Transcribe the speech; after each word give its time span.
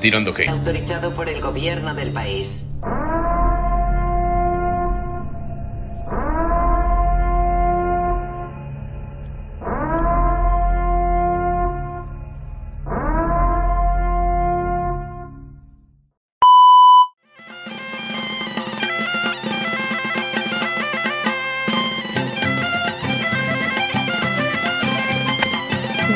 tirando 0.00 0.32
hate. 0.32 0.48
Autorizado 0.48 1.12
por 1.14 1.28
el 1.28 1.40
gobierno 1.40 1.94
del 1.94 2.12
país. 2.12 2.64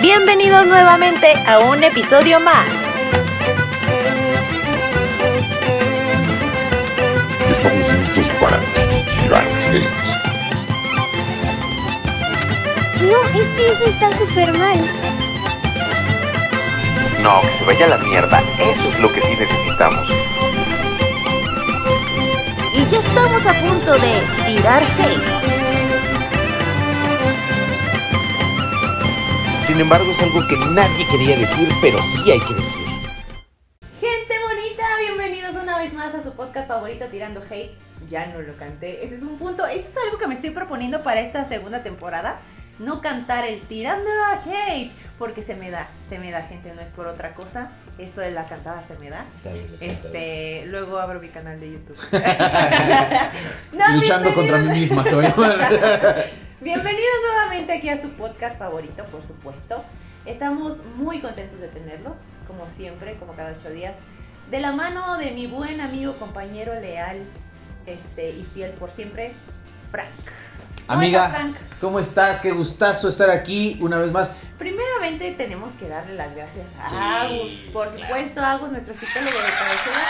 Bienvenidos 0.01 0.67
nuevamente 0.67 1.27
a 1.47 1.59
un 1.61 1.85
episodio 1.85 2.41
más. 2.41 2.90
Que 13.61 13.73
eso 13.73 13.85
está 13.85 14.17
súper 14.17 14.57
mal. 14.57 14.79
No, 17.23 17.43
que 17.43 17.53
se 17.59 17.65
vaya 17.65 17.85
a 17.85 17.89
la 17.89 17.99
mierda. 17.99 18.43
Eso 18.59 18.89
es 18.89 18.99
lo 19.01 19.13
que 19.13 19.21
sí 19.21 19.37
necesitamos. 19.37 20.09
Y 22.75 22.87
ya 22.87 22.99
estamos 22.99 23.45
a 23.45 23.53
punto 23.61 23.93
de 23.93 24.13
tirar 24.47 24.83
hate. 24.83 25.23
Sin 29.61 29.79
embargo, 29.79 30.11
es 30.11 30.21
algo 30.23 30.41
que 30.49 30.57
nadie 30.57 31.07
quería 31.09 31.37
decir, 31.37 31.69
pero 31.83 32.03
sí 32.03 32.31
hay 32.31 32.41
que 32.41 32.55
decir. 32.55 32.87
Gente 34.01 34.35
bonita, 34.49 34.85
bienvenidos 35.01 35.55
una 35.63 35.77
vez 35.77 35.93
más 35.93 36.15
a 36.15 36.23
su 36.23 36.33
podcast 36.33 36.67
favorito 36.67 37.05
Tirando 37.07 37.43
Hate. 37.43 37.77
Ya 38.09 38.27
no 38.29 38.41
lo 38.41 38.57
canté, 38.57 39.05
ese 39.05 39.17
es 39.17 39.23
un 39.23 39.37
punto, 39.37 39.67
eso 39.67 39.87
es 39.87 39.97
algo 40.05 40.17
que 40.19 40.27
me 40.27 40.35
estoy 40.35 40.51
proponiendo 40.51 41.03
para 41.05 41.21
esta 41.21 41.47
segunda 41.47 41.83
temporada. 41.83 42.41
No 42.81 43.03
cantar 43.03 43.45
el 43.45 43.61
Tirando 43.61 44.09
Hate, 44.47 44.91
porque 45.19 45.43
se 45.43 45.55
me 45.55 45.71
da, 45.71 45.89
se 46.09 46.19
me 46.19 46.31
da 46.31 46.41
gente, 46.45 46.73
no 46.73 46.81
es 46.81 46.89
por 46.89 47.07
otra 47.09 47.35
cosa. 47.35 47.73
Eso 47.99 48.23
de 48.23 48.31
la 48.31 48.47
cantada 48.49 48.83
se 48.89 48.97
me 48.97 49.11
da. 49.11 49.27
Este, 49.81 50.65
luego 50.65 50.99
abro 50.99 51.21
mi 51.21 51.29
canal 51.29 51.61
de 51.61 51.73
YouTube. 51.73 51.99
No, 53.73 53.97
Luchando 53.97 54.33
contra 54.35 54.57
mí 54.63 54.81
misma 54.81 55.05
soy. 55.05 55.27
Bienvenidos 56.63 57.17
nuevamente 57.27 57.75
aquí 57.75 57.91
a 57.91 58.01
su 58.01 58.09
podcast 58.13 58.59
favorito, 58.59 59.05
por 59.13 59.23
supuesto. 59.25 59.85
Estamos 60.25 60.83
muy 60.97 61.21
contentos 61.21 61.61
de 61.61 61.69
tenerlos, 61.69 62.17
como 62.47 62.67
siempre, 62.67 63.17
como 63.17 63.35
cada 63.35 63.55
ocho 63.59 63.69
días, 63.69 63.97
de 64.51 64.59
la 64.59 64.73
mano 64.73 65.19
de 65.19 65.33
mi 65.33 65.47
buen 65.47 65.83
amigo, 65.83 66.15
compañero 66.15 66.73
leal 66.81 67.19
este, 67.85 68.31
y 68.31 68.49
fiel 68.55 68.71
por 68.71 68.91
siempre, 68.91 69.35
Frank. 69.91 70.09
¿Cómo 70.91 71.03
Amiga? 71.03 71.33
¿cómo 71.81 71.99
estás? 72.01 72.41
Qué 72.41 72.51
gustazo 72.51 73.09
estar 73.09 73.31
aquí 73.31 73.79
una 73.81 73.99
vez 73.99 74.11
más. 74.11 74.33
Primeramente 74.59 75.31
tenemos 75.39 75.73
que 75.75 75.89
darle 75.89 76.15
las 76.17 76.35
gracias 76.35 76.67
a 76.83 76.89
Sí, 76.89 76.95
Agus, 76.99 77.53
por 77.73 77.89
claro. 77.91 78.03
supuesto, 78.03 78.41
Agus, 78.45 78.71
nuestro 78.73 78.95
psicólogo 78.95 79.39
de 79.39 79.53
cabecera. 79.53 80.03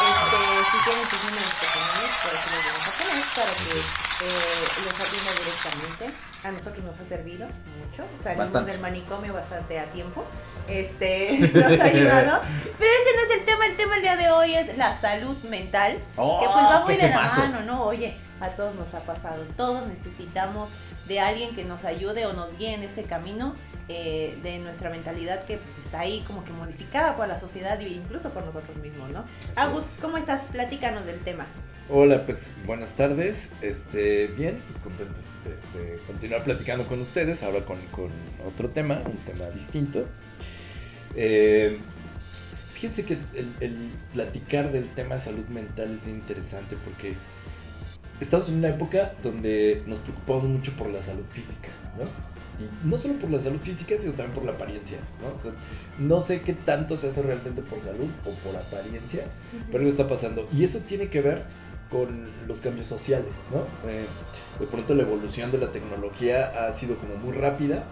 Este, 0.00 0.36
si 0.72 0.84
tienen 0.84 1.06
sus 1.10 1.24
números 1.24 1.54
personales, 1.60 2.10
por 2.24 2.32
eso 2.32 2.46
los 2.56 2.64
vamos 2.64 2.88
a 2.88 2.92
poner 2.98 3.24
para 3.36 3.52
que 3.52 3.78
eh, 4.24 4.64
los 4.84 4.94
atienda 4.94 5.32
directamente. 5.44 6.10
A 6.42 6.50
nosotros 6.52 6.84
nos 6.84 7.00
ha 7.00 7.04
servido 7.04 7.46
mucho. 7.46 8.04
Salimos 8.22 8.46
Bastante. 8.46 8.72
del 8.72 8.80
manicomio 8.80 9.34
bastante 9.34 9.78
a 9.78 9.84
tiempo. 9.92 10.24
Este, 10.68 11.38
nos 11.54 11.80
ha 11.80 11.84
ayudado. 11.84 12.40
Pero 12.78 12.90
ese 12.90 13.16
no 13.16 13.22
es 13.28 13.40
el 13.40 13.44
tema. 13.44 13.66
El 13.66 13.76
tema 13.76 13.96
el 13.96 14.02
día 14.02 14.16
de 14.16 14.30
hoy 14.30 14.54
es 14.54 14.74
la 14.78 14.98
salud 15.02 15.36
mental. 15.44 15.98
Oh, 16.16 16.40
que 16.40 16.46
pues 16.46 16.64
va 16.64 16.80
muy 16.80 16.96
qué 16.96 17.02
de 17.02 17.08
la 17.10 17.22
mano, 17.22 17.60
¿no? 17.60 17.82
Oye, 17.84 18.16
a 18.44 18.56
todos 18.56 18.74
nos 18.74 18.92
ha 18.94 19.00
pasado. 19.00 19.44
Todos 19.56 19.86
necesitamos 19.86 20.70
de 21.08 21.20
alguien 21.20 21.54
que 21.54 21.64
nos 21.64 21.84
ayude 21.84 22.26
o 22.26 22.32
nos 22.32 22.56
guíe 22.58 22.74
en 22.74 22.82
ese 22.82 23.02
camino 23.04 23.54
eh, 23.88 24.38
de 24.42 24.58
nuestra 24.58 24.90
mentalidad 24.90 25.44
que 25.44 25.58
pues 25.58 25.78
está 25.78 26.00
ahí 26.00 26.24
como 26.26 26.44
que 26.44 26.52
modificada 26.52 27.16
por 27.16 27.28
la 27.28 27.38
sociedad 27.38 27.80
e 27.80 27.88
incluso 27.88 28.30
por 28.30 28.44
nosotros 28.44 28.76
mismos, 28.78 29.10
¿no? 29.10 29.24
Agus, 29.56 29.84
¿cómo 30.00 30.16
estás? 30.16 30.42
Platícanos 30.52 31.04
del 31.04 31.20
tema. 31.20 31.46
Hola, 31.90 32.24
pues 32.24 32.52
buenas 32.64 32.92
tardes. 32.94 33.50
Este, 33.60 34.28
bien, 34.28 34.62
pues 34.66 34.78
contento 34.78 35.20
de, 35.44 35.78
de 35.78 35.98
continuar 36.06 36.42
platicando 36.42 36.86
con 36.86 37.00
ustedes, 37.02 37.42
ahora 37.42 37.60
con, 37.60 37.78
con 37.86 38.10
otro 38.46 38.70
tema, 38.70 39.02
un 39.04 39.18
tema 39.18 39.46
distinto. 39.50 40.06
Eh, 41.14 41.78
fíjense 42.72 43.04
que 43.04 43.18
el, 43.34 43.54
el 43.60 43.90
platicar 44.14 44.72
del 44.72 44.88
tema 44.94 45.18
salud 45.18 45.44
mental 45.48 45.92
es 45.92 46.04
bien 46.04 46.16
interesante 46.16 46.76
porque 46.82 47.16
estamos 48.20 48.48
en 48.48 48.56
una 48.56 48.68
época 48.68 49.12
donde 49.22 49.82
nos 49.86 49.98
preocupamos 49.98 50.44
mucho 50.44 50.72
por 50.72 50.88
la 50.90 51.02
salud 51.02 51.24
física, 51.30 51.68
¿no? 51.98 52.04
Y 52.62 52.88
no 52.88 52.96
solo 52.96 53.14
por 53.14 53.30
la 53.30 53.40
salud 53.40 53.58
física, 53.58 53.96
sino 53.98 54.12
también 54.12 54.32
por 54.32 54.44
la 54.44 54.52
apariencia, 54.52 54.98
¿no? 55.20 55.34
O 55.34 55.42
sea, 55.42 55.52
no 55.98 56.20
sé 56.20 56.42
qué 56.42 56.52
tanto 56.52 56.96
se 56.96 57.08
hace 57.08 57.22
realmente 57.22 57.62
por 57.62 57.80
salud 57.80 58.08
o 58.24 58.30
por 58.46 58.56
apariencia, 58.56 59.24
pero 59.66 59.78
algo 59.78 59.90
está 59.90 60.06
pasando. 60.06 60.48
Y 60.52 60.62
eso 60.62 60.78
tiene 60.80 61.08
que 61.08 61.20
ver 61.20 61.44
con 61.90 62.28
los 62.46 62.60
cambios 62.60 62.86
sociales, 62.86 63.32
¿no? 63.50 63.58
Eh, 63.90 64.06
de 64.60 64.66
pronto 64.66 64.94
la 64.94 65.02
evolución 65.02 65.50
de 65.50 65.58
la 65.58 65.72
tecnología 65.72 66.66
ha 66.66 66.72
sido 66.72 66.96
como 66.96 67.16
muy 67.16 67.32
rápida. 67.32 67.84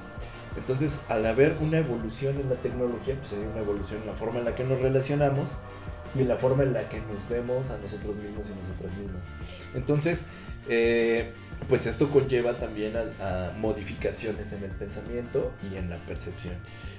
Entonces, 0.56 1.00
al 1.09 1.25
haber 1.27 1.56
una 1.61 1.78
evolución 1.78 2.38
en 2.38 2.49
la 2.49 2.56
tecnología, 2.56 3.16
pues 3.19 3.32
hay 3.32 3.47
una 3.47 3.61
evolución 3.61 4.03
en 4.03 4.06
la 4.06 4.15
forma 4.15 4.38
en 4.38 4.44
la 4.44 4.55
que 4.55 4.65
nos 4.65 4.81
relacionamos 4.81 5.56
y 6.15 6.21
en 6.21 6.28
la 6.28 6.37
forma 6.37 6.62
en 6.62 6.73
la 6.73 6.89
que 6.89 7.00
nos 7.00 7.28
vemos 7.28 7.71
a 7.71 7.78
nosotros 7.78 8.17
mismos 8.17 8.49
y 8.49 8.61
nosotras 8.61 8.97
mismas. 8.99 9.27
Entonces, 9.75 10.28
eh, 10.69 11.33
pues 11.69 11.87
esto 11.87 12.11
conlleva 12.11 12.55
también 12.55 12.95
a, 12.97 13.49
a 13.49 13.53
modificaciones 13.53 14.53
en 14.53 14.65
el 14.65 14.71
pensamiento 14.71 15.53
y 15.71 15.77
en 15.77 15.91
la 15.91 15.97
percepción. 15.99 16.55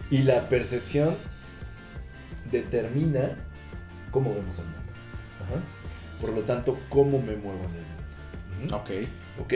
Y 0.09 0.19
la 0.19 0.47
percepción 0.49 1.15
determina 2.51 3.31
cómo 4.11 4.33
vemos 4.33 4.57
el 4.59 4.65
mundo. 4.65 4.79
Ajá. 5.43 5.61
Por 6.21 6.31
lo 6.31 6.43
tanto, 6.43 6.79
cómo 6.89 7.19
me 7.19 7.35
muevo 7.35 7.59
en 7.65 7.75
el 7.75 8.69
mundo. 8.69 8.75
Ujú. 8.75 8.75
Ok. 8.75 9.07
¿Ok? 9.41 9.53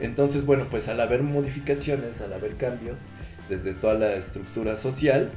Entonces, 0.00 0.46
bueno, 0.46 0.66
pues 0.70 0.88
al 0.88 1.00
haber 1.00 1.22
modificaciones, 1.22 2.20
al 2.20 2.32
haber 2.32 2.56
cambios, 2.56 3.00
desde 3.48 3.74
toda 3.74 3.94
la 3.94 4.14
estructura 4.14 4.76
social, 4.76 5.30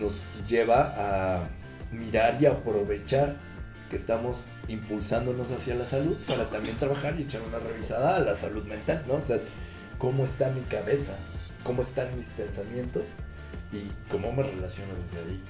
nos 0.00 0.24
lleva 0.48 0.94
a 0.96 1.48
mirar 1.92 2.38
y 2.40 2.46
aprovechar 2.46 3.36
que 3.90 3.96
estamos 3.96 4.48
impulsándonos 4.68 5.50
hacia 5.50 5.74
la 5.74 5.84
salud 5.84 6.16
para 6.26 6.48
también 6.48 6.76
trabajar 6.76 7.18
y 7.18 7.24
echar 7.24 7.42
una 7.42 7.58
revisada 7.58 8.16
a 8.16 8.20
la 8.20 8.34
salud 8.34 8.64
mental, 8.64 9.04
¿no? 9.06 9.14
O 9.14 9.20
sea, 9.20 9.38
cómo 9.98 10.24
está 10.24 10.50
mi 10.50 10.62
cabeza, 10.62 11.14
cómo 11.62 11.82
están 11.82 12.16
mis 12.16 12.28
pensamientos 12.28 13.06
y 13.70 13.90
cómo 14.10 14.32
me 14.32 14.42
relaciono 14.42 14.94
desde 15.02 15.18
ahí 15.18 15.42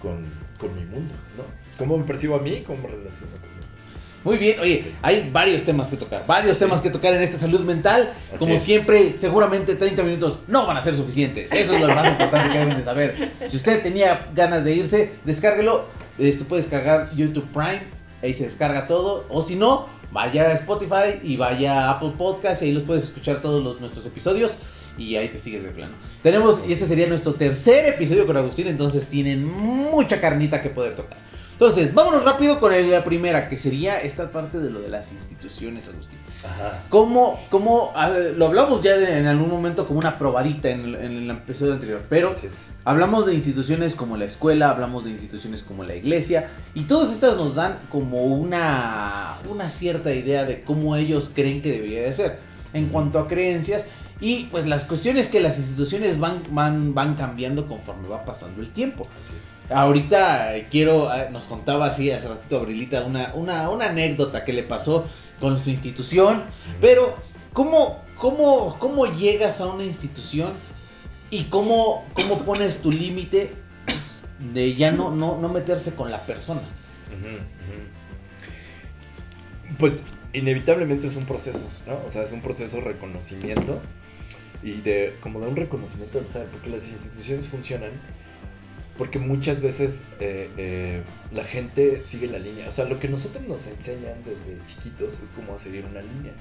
con, 0.00 0.24
con 0.58 0.74
mi 0.76 0.84
mundo, 0.84 1.14
¿no? 1.36 1.44
Cómo 1.76 1.98
me 1.98 2.04
percibo 2.04 2.36
a 2.36 2.40
mí 2.40 2.62
cómo 2.64 2.82
me 2.82 2.88
relaciono 2.88 3.32
con 3.32 3.57
Muy 4.24 4.36
bien, 4.36 4.58
oye, 4.60 4.92
hay 5.00 5.30
varios 5.32 5.62
temas 5.64 5.88
que 5.88 5.96
tocar, 5.96 6.24
varios 6.26 6.58
temas 6.58 6.80
que 6.80 6.90
tocar 6.90 7.14
en 7.14 7.22
esta 7.22 7.38
salud 7.38 7.60
mental. 7.60 8.10
Así 8.28 8.38
Como 8.38 8.54
es. 8.54 8.62
siempre, 8.62 9.14
seguramente 9.16 9.76
30 9.76 10.02
minutos 10.02 10.40
no 10.48 10.66
van 10.66 10.76
a 10.76 10.80
ser 10.80 10.96
suficientes. 10.96 11.52
Eso 11.52 11.74
es 11.74 11.80
lo 11.80 11.88
más 11.88 12.08
importante 12.08 12.52
que 12.52 12.58
deben 12.58 12.76
de 12.76 12.84
saber. 12.84 13.32
Si 13.46 13.56
usted 13.56 13.82
tenía 13.82 14.28
ganas 14.34 14.64
de 14.64 14.74
irse, 14.74 15.12
descárguelo. 15.24 15.86
Este 16.18 16.44
puede 16.44 16.62
descargar 16.62 17.10
YouTube 17.14 17.46
Prime, 17.52 17.82
ahí 18.22 18.34
se 18.34 18.44
descarga 18.44 18.88
todo. 18.88 19.24
O 19.28 19.40
si 19.40 19.54
no, 19.54 19.86
vaya 20.10 20.48
a 20.48 20.52
Spotify 20.54 21.20
y 21.22 21.36
vaya 21.36 21.84
a 21.84 21.90
Apple 21.92 22.14
Podcast 22.18 22.62
y 22.62 22.66
ahí 22.66 22.72
los 22.72 22.82
puedes 22.82 23.04
escuchar 23.04 23.40
todos 23.40 23.62
los, 23.62 23.80
nuestros 23.80 24.04
episodios. 24.04 24.58
Y 24.98 25.14
ahí 25.14 25.28
te 25.28 25.38
sigues 25.38 25.62
de 25.62 25.70
plano. 25.70 25.92
Tenemos, 26.24 26.60
y 26.66 26.72
este 26.72 26.84
sería 26.86 27.06
nuestro 27.06 27.34
tercer 27.34 27.86
episodio 27.86 28.26
con 28.26 28.36
Agustín, 28.36 28.66
entonces 28.66 29.06
tienen 29.06 29.44
mucha 29.44 30.20
carnita 30.20 30.60
que 30.60 30.70
poder 30.70 30.96
tocar. 30.96 31.27
Entonces, 31.58 31.92
vámonos 31.92 32.22
rápido 32.24 32.60
con 32.60 32.72
el- 32.72 32.88
la 32.88 33.02
primera, 33.02 33.48
que 33.48 33.56
sería 33.56 34.00
esta 34.00 34.30
parte 34.30 34.60
de 34.60 34.70
lo 34.70 34.80
de 34.80 34.88
las 34.90 35.10
instituciones, 35.10 35.88
Agustín. 35.88 36.20
Ajá. 36.44 36.84
¿Cómo, 36.88 37.40
cómo 37.50 37.92
lo 38.36 38.46
hablamos 38.46 38.80
ya 38.84 38.96
de- 38.96 39.18
en 39.18 39.26
algún 39.26 39.50
momento 39.50 39.88
como 39.88 39.98
una 39.98 40.18
probadita 40.18 40.68
en, 40.70 40.80
el- 40.84 40.94
en 40.94 41.12
el 41.16 41.30
episodio 41.32 41.72
anterior, 41.72 42.02
pero 42.08 42.30
hablamos 42.84 43.26
de 43.26 43.34
instituciones 43.34 43.96
como 43.96 44.16
la 44.16 44.26
escuela, 44.26 44.70
hablamos 44.70 45.02
de 45.04 45.10
instituciones 45.10 45.64
como 45.64 45.82
la 45.82 45.96
iglesia, 45.96 46.48
y 46.74 46.82
todas 46.84 47.10
estas 47.10 47.36
nos 47.36 47.56
dan 47.56 47.80
como 47.90 48.24
una, 48.26 49.34
una 49.50 49.68
cierta 49.68 50.12
idea 50.14 50.44
de 50.44 50.62
cómo 50.62 50.94
ellos 50.94 51.32
creen 51.34 51.60
que 51.60 51.72
debería 51.72 52.02
de 52.02 52.12
ser 52.12 52.38
en 52.72 52.90
cuanto 52.90 53.18
a 53.18 53.26
creencias. 53.26 53.88
Y 54.20 54.44
pues 54.44 54.66
las 54.66 54.84
cuestiones 54.84 55.28
que 55.28 55.40
las 55.40 55.58
instituciones 55.58 56.18
van, 56.18 56.42
van, 56.50 56.94
van 56.94 57.14
cambiando 57.14 57.66
conforme 57.68 58.08
va 58.08 58.24
pasando 58.24 58.62
el 58.62 58.70
tiempo. 58.70 59.02
Así 59.04 59.34
es. 59.36 59.70
Ahorita 59.70 60.56
eh, 60.56 60.66
quiero, 60.70 61.14
eh, 61.14 61.28
nos 61.30 61.44
contaba 61.44 61.86
así 61.86 62.10
hace 62.10 62.28
ratito 62.28 62.56
Abrilita 62.56 63.04
una, 63.04 63.34
una, 63.34 63.68
una 63.68 63.90
anécdota 63.90 64.44
que 64.44 64.52
le 64.52 64.62
pasó 64.62 65.06
con 65.38 65.58
su 65.58 65.70
institución, 65.70 66.42
pero 66.80 67.16
¿cómo, 67.52 68.02
cómo, 68.16 68.76
cómo 68.78 69.06
llegas 69.06 69.60
a 69.60 69.66
una 69.66 69.84
institución 69.84 70.52
y 71.30 71.44
cómo, 71.44 72.06
cómo 72.14 72.44
pones 72.44 72.80
tu 72.80 72.90
límite 72.90 73.52
de 74.52 74.74
ya 74.74 74.92
no, 74.92 75.14
no, 75.14 75.38
no 75.38 75.48
meterse 75.48 75.94
con 75.94 76.10
la 76.10 76.20
persona. 76.22 76.60
Pues 79.78 80.02
inevitablemente 80.32 81.08
es 81.08 81.16
un 81.16 81.24
proceso, 81.24 81.66
¿no? 81.86 81.98
O 82.06 82.10
sea, 82.10 82.22
es 82.22 82.32
un 82.32 82.40
proceso 82.40 82.76
de 82.76 82.82
reconocimiento 82.82 83.80
y 84.62 84.80
de 84.80 85.14
como 85.20 85.40
de 85.40 85.46
un 85.48 85.56
reconocimiento 85.56 86.18
del 86.18 86.28
saber, 86.28 86.48
porque 86.48 86.70
las 86.70 86.88
instituciones 86.88 87.46
funcionan 87.46 87.90
porque 88.96 89.20
muchas 89.20 89.60
veces 89.60 90.02
eh, 90.18 90.50
eh, 90.56 91.02
la 91.32 91.44
gente 91.44 92.02
sigue 92.02 92.26
la 92.26 92.40
línea. 92.40 92.68
O 92.68 92.72
sea, 92.72 92.84
lo 92.84 92.98
que 92.98 93.06
nosotros 93.08 93.44
nos 93.46 93.66
enseñan 93.68 94.14
desde 94.24 94.58
chiquitos 94.66 95.14
es 95.22 95.30
cómo 95.36 95.54
a 95.54 95.58
seguir 95.60 95.84
una 95.84 96.00
línea, 96.02 96.32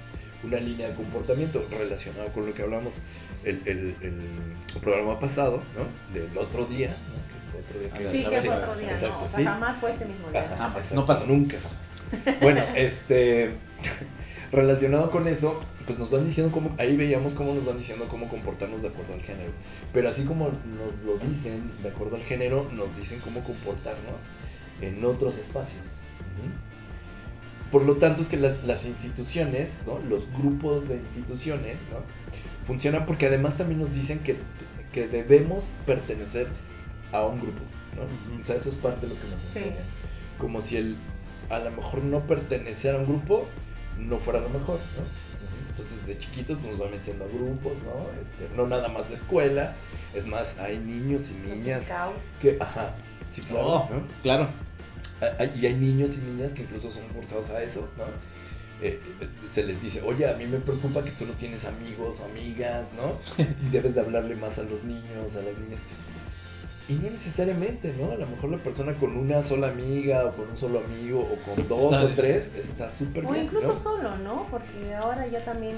una 0.44 0.58
línea 0.60 0.88
de 0.90 0.96
comportamiento 0.96 1.64
relacionado 1.70 2.30
con 2.30 2.48
lo 2.48 2.56
que 2.56 2.64
hablamos 2.64 2.96
el, 3.44 3.62
el- 3.66 3.96
el 4.02 4.80
programa 4.82 5.20
pasado, 5.20 5.62
¿no? 5.78 6.20
Del 6.20 6.36
otro 6.36 6.66
día, 6.66 6.96
¿no? 7.10 7.18
Que 7.28 7.52
fue 7.52 7.60
otro 7.62 7.80
día 7.80 7.94
que- 8.12 8.18
Sí, 8.18 8.26
que 8.28 8.42
fue 8.42 8.56
otro 8.56 8.76
día, 8.76 8.90
Exacto, 8.92 9.18
¿no? 9.20 9.24
O 9.24 9.28
sea, 9.28 9.38
sí. 9.38 9.46
jamás 9.46 9.78
fue 9.80 9.92
este 9.92 10.06
mismo 10.06 10.30
día. 10.32 10.42
Ajá, 10.42 10.56
Ah, 10.60 10.70
pues, 10.74 10.86
exacto, 10.86 10.96
no 11.02 11.06
pasó. 11.06 11.26
Nunca 11.28 11.58
jamás. 11.62 12.40
Bueno, 12.42 12.64
este. 12.76 13.52
relacionado 14.52 15.12
con 15.12 15.28
eso, 15.28 15.60
pues 15.88 15.98
nos 15.98 16.12
van 16.12 16.26
diciendo 16.26 16.52
cómo. 16.54 16.76
Ahí 16.78 16.96
veíamos 16.96 17.34
cómo 17.34 17.56
nos 17.56 17.66
van 17.66 17.78
diciendo 17.78 18.06
cómo 18.10 18.28
comportarnos 18.30 18.82
de 18.84 18.90
acuerdo 18.90 19.14
al 19.14 19.22
género. 19.22 19.52
Pero 19.94 20.10
así 20.10 20.24
como 20.26 20.50
nos 20.50 20.94
lo 21.06 21.18
dicen 21.18 21.72
de 21.82 21.90
acuerdo 21.90 22.18
al 22.18 22.24
género, 22.24 22.68
nos 22.76 22.96
dicen 22.96 23.20
cómo 23.22 23.42
comportarnos 23.44 24.20
en 24.82 25.04
otros 25.04 25.40
espacios. 25.40 25.98
Por 27.72 27.84
lo 27.84 27.96
tanto, 27.98 28.22
es 28.22 28.28
que 28.30 28.38
las, 28.38 28.64
las 28.64 28.86
instituciones, 28.86 29.72
¿no? 29.86 30.00
los 30.00 30.32
grupos 30.38 30.88
de 30.88 30.96
instituciones, 30.96 31.78
¿no? 31.92 31.98
funcionan 32.66 33.06
porque 33.06 33.28
además 33.28 33.58
también 33.58 33.80
nos 33.80 33.94
dicen 33.94 34.20
que, 34.20 34.38
que 34.94 35.08
debemos 35.08 35.76
pertenecer 35.86 36.48
a 37.12 37.26
un 37.26 37.40
grupo. 37.42 37.60
O 38.40 38.44
sea, 38.44 38.56
eso 38.56 38.70
es 38.70 38.76
parte 38.76 39.08
de 39.08 39.14
lo 39.14 39.20
que 39.20 39.28
nos 39.30 39.42
Sí. 39.42 39.60
enseñan. 39.60 39.86
Como 40.38 40.62
si 40.62 40.78
el 40.78 40.96
a 41.50 41.60
lo 41.60 41.72
mejor 41.72 42.04
no 42.04 42.22
pertenecer 42.28 42.96
a 42.96 43.00
un 43.00 43.06
grupo 43.06 43.48
no 43.98 44.18
fuera 44.20 44.40
lo 44.42 44.50
mejor, 44.50 44.80
¿no? 44.98 45.27
Entonces 45.80 46.08
de 46.08 46.18
chiquitos 46.18 46.62
nos 46.62 46.82
va 46.82 46.88
metiendo 46.90 47.26
a 47.26 47.28
grupos, 47.28 47.74
¿no? 47.84 48.08
Este, 48.22 48.48
no 48.56 48.68
nada 48.68 48.88
más 48.88 49.10
la 49.10 49.16
escuela, 49.16 49.76
es 50.14 50.26
más, 50.28 50.58
hay 50.60 50.78
niños 50.80 51.24
y 51.30 51.34
niñas 51.50 51.86
que, 52.42 52.58
ajá, 52.60 52.96
sí, 53.32 53.42
claro, 53.42 53.66
Oh, 53.68 53.90
¿no? 53.92 54.02
claro. 54.24 54.50
Hay- 55.40 55.52
Y 55.60 55.66
hay 55.66 55.74
niños 55.76 56.18
y 56.18 56.22
niñas 56.22 56.54
que 56.54 56.62
incluso 56.64 56.92
son 56.92 57.04
forzados 57.10 57.50
a 57.52 57.62
eso, 57.64 57.88
¿no? 57.98 58.04
Eh, 58.80 59.00
eh, 59.22 59.28
se 59.48 59.64
les 59.64 59.82
dice, 59.82 60.02
oye, 60.04 60.30
a 60.30 60.34
mí 60.36 60.46
me 60.46 60.60
preocupa 60.60 61.04
que 61.04 61.10
tú 61.12 61.26
no 61.26 61.34
tienes 61.34 61.66
amigos 61.66 62.18
o 62.22 62.26
amigas, 62.26 62.90
¿no? 62.96 63.18
Debes 63.72 63.96
de 63.96 64.02
hablarle 64.02 64.36
más 64.36 64.60
a 64.60 64.64
los 64.64 64.84
niños, 64.84 65.36
a 65.36 65.42
las 65.42 65.58
niñas. 65.58 65.82
Y 66.90 66.94
no 66.94 67.10
necesariamente, 67.10 67.94
¿no? 68.00 68.12
A 68.12 68.16
lo 68.16 68.26
mejor 68.28 68.50
la 68.50 68.58
persona 68.60 68.94
con 68.94 69.18
una 69.18 69.44
sola 69.44 69.68
amiga 69.70 70.24
o 70.26 70.36
con 70.36 70.50
un 70.50 70.56
solo 70.56 70.80
amigo 70.80 71.20
o 71.20 71.36
con 71.44 71.68
dos 71.68 71.92
Está 71.94 71.98
o 72.04 72.06
bien. 72.06 72.16
tres 72.16 72.52
está 72.56 72.90
súper 72.90 73.26
O 73.26 73.32
bien, 73.32 73.46
incluso 73.46 73.68
¿no? 73.68 73.84
solo, 73.84 74.18
¿no? 74.20 74.48
Porque 74.50 74.96
ahora 74.96 75.28
ya 75.28 75.44
también 75.44 75.76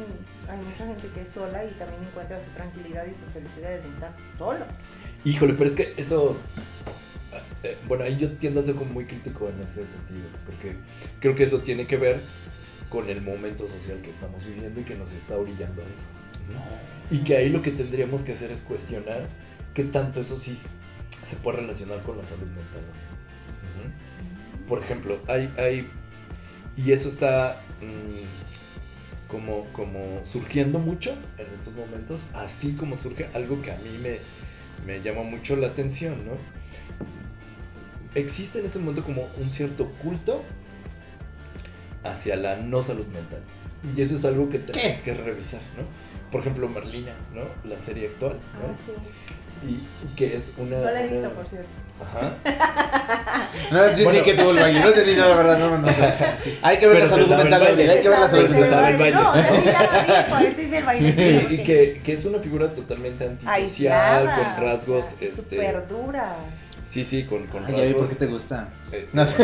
hay 0.48 0.58
mucha 0.58 0.86
gente 0.86 1.08
que 1.14 1.22
es 1.22 1.30
sola 1.30 1.66
y 1.66 1.72
también 1.80 2.04
encuentra 2.04 2.40
su 2.46 2.52
tranquilidad 2.52 3.06
y 3.08 3.12
su 3.12 3.26
felicidad 3.34 3.70
de 3.70 3.90
estar 3.90 4.14
solo. 4.38 4.66
Híjole, 5.26 5.54
pero 5.54 5.70
es 5.70 5.76
que 5.76 5.94
eso... 5.98 6.38
eh, 7.64 7.78
bueno, 7.88 8.04
ahí 8.04 8.16
yo 8.18 8.32
tiendo 8.34 8.60
a 8.60 8.64
ser 8.64 8.76
como 8.76 8.94
muy 8.94 9.06
crítico 9.06 9.50
en 9.50 9.60
ese 9.62 9.88
sentido, 9.88 10.28
porque 10.46 10.76
creo 11.20 11.34
que 11.34 11.44
eso 11.44 11.60
tiene 11.60 11.88
que 11.88 11.98
ver 11.98 12.22
con 12.90 13.10
el 13.10 13.22
momento 13.24 13.68
social 13.68 14.00
que 14.04 14.12
estamos 14.12 14.46
viviendo 14.46 14.80
y 14.80 14.84
que 14.84 14.96
nos 14.96 15.12
está 15.14 15.36
orillando 15.38 15.82
a 15.82 15.86
eso. 15.86 16.06
¿no? 16.54 17.16
Y 17.18 17.24
que 17.24 17.36
ahí 17.38 17.50
lo 17.50 17.64
que 17.64 17.72
tendríamos 17.72 18.22
que 18.22 18.34
hacer 18.34 18.52
es 18.52 18.62
cuestionar 18.62 19.28
qué 19.74 19.84
tanto 19.86 20.22
eso 20.22 20.38
sí 20.40 20.56
se 21.24 21.36
puede 21.38 21.58
relacionar 21.58 22.02
con 22.04 22.18
la 22.18 22.24
salud 22.24 22.48
mental. 22.48 22.84
Por 24.68 24.84
ejemplo, 24.84 25.20
hay, 25.28 25.52
hay, 25.58 25.90
y 26.78 26.92
eso 26.92 27.10
está 27.10 27.62
mm, 27.82 29.30
como, 29.30 29.66
como 29.74 30.22
surgiendo 30.26 30.78
mucho 30.80 31.12
en 31.38 31.48
estos 31.58 31.74
momentos, 31.74 32.22
así 32.34 32.74
como 32.74 32.98
surge 32.98 33.28
algo 33.34 33.62
que 33.62 33.72
a 33.72 33.78
mí 33.78 33.98
me, 34.02 34.18
me 34.86 35.02
llama 35.02 35.24
mucho 35.24 35.56
la 35.56 35.68
atención, 35.68 36.26
¿no? 36.26 36.34
Existe 38.14 38.60
en 38.60 38.66
este 38.66 38.80
momento 38.80 39.04
como 39.04 39.28
un 39.40 39.50
cierto 39.50 39.88
culto 40.04 40.44
hacia 42.04 42.36
la 42.36 42.56
no 42.56 42.84
salud 42.84 43.08
mental. 43.08 43.42
Y 43.96 44.02
eso 44.02 44.16
es 44.16 44.26
algo 44.26 44.50
que 44.50 44.60
tenemos 44.60 45.00
que 45.00 45.14
revisar, 45.14 45.62
¿no? 45.78 45.84
Por 46.32 46.42
ejemplo, 46.42 46.68
Merlina, 46.70 47.16
¿no? 47.34 47.42
La 47.68 47.80
serie 47.80 48.08
actual, 48.08 48.34
¿no? 48.34 48.68
Ah, 48.72 48.76
sí. 48.86 48.92
Y, 49.66 49.72
y 49.72 50.16
que 50.16 50.36
es 50.36 50.54
una... 50.58 50.78
No 50.78 50.84
la 50.92 51.02
he 51.02 51.08
una- 51.08 51.12
visto, 51.28 51.30
por 51.34 51.46
cierto. 51.46 51.68
Ajá. 52.02 52.32
No 53.72 53.84
entendí 53.84 54.04
Bueno. 54.06 54.24
que 54.24 54.34
tuvo 54.36 54.52
el 54.52 54.60
baile, 54.60 54.80
no 54.80 54.88
entendí, 54.88 55.16
no, 55.16 55.28
la 55.30 55.36
verdad, 55.36 55.60
no, 55.60 55.70
no. 55.72 55.78
no. 55.80 55.88
Hay 56.62 56.78
que 56.80 56.88
ver 56.88 56.96
Pero 56.98 57.08
la 57.08 57.12
salud 57.12 57.30
mental 57.44 57.62
hay 57.64 58.02
que 58.02 58.10
ver 58.10 58.20
la 58.20 58.28
salud 58.30 58.50
mental. 58.50 58.70
sabe 58.70 58.90
el 58.92 58.98
baile. 58.98 59.16
No, 59.16 59.34
sí, 60.46 61.48
y 61.56 61.58
que, 61.64 62.02
que 62.04 62.14
es 62.14 62.26
una 62.26 62.40
figura 62.40 62.74
totalmente 62.74 63.26
antisocial, 63.26 64.28
Aislada, 64.28 64.54
con 64.56 64.64
rasgos, 64.66 65.06
o 65.06 65.10
sea, 65.18 65.28
este... 65.28 65.56
Súper 65.56 65.88
dura. 65.88 66.36
Sí, 66.86 67.04
sí, 67.04 67.24
con, 67.26 67.46
con 67.48 67.66
Ay, 67.66 67.76
ya 67.76 67.82
vi 67.84 67.94
por 67.94 68.02
rasgos... 68.02 68.10
qué 68.18 68.26
te 68.26 68.32
gusta. 68.32 68.70
eh, 68.92 69.10
No 69.14 69.28
sé. 69.28 69.44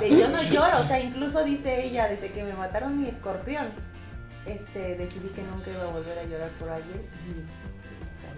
De 0.00 0.10
yo 0.10 0.28
no 0.28 0.42
lloro, 0.42 0.80
o 0.80 0.84
sea, 0.86 1.00
incluso 1.00 1.44
dice 1.44 1.84
ella, 1.84 2.08
desde 2.08 2.28
que 2.30 2.42
me 2.44 2.52
mataron 2.54 3.00
mi 3.00 3.08
escorpión, 3.08 3.68
este, 4.46 4.96
decidí 4.96 5.28
que 5.34 5.42
nunca 5.42 5.70
iba 5.70 5.82
a 5.82 5.92
volver 5.92 6.18
a 6.18 6.24
llorar 6.24 6.50
por 6.58 6.68
alguien 6.70 7.00
y, 7.26 7.42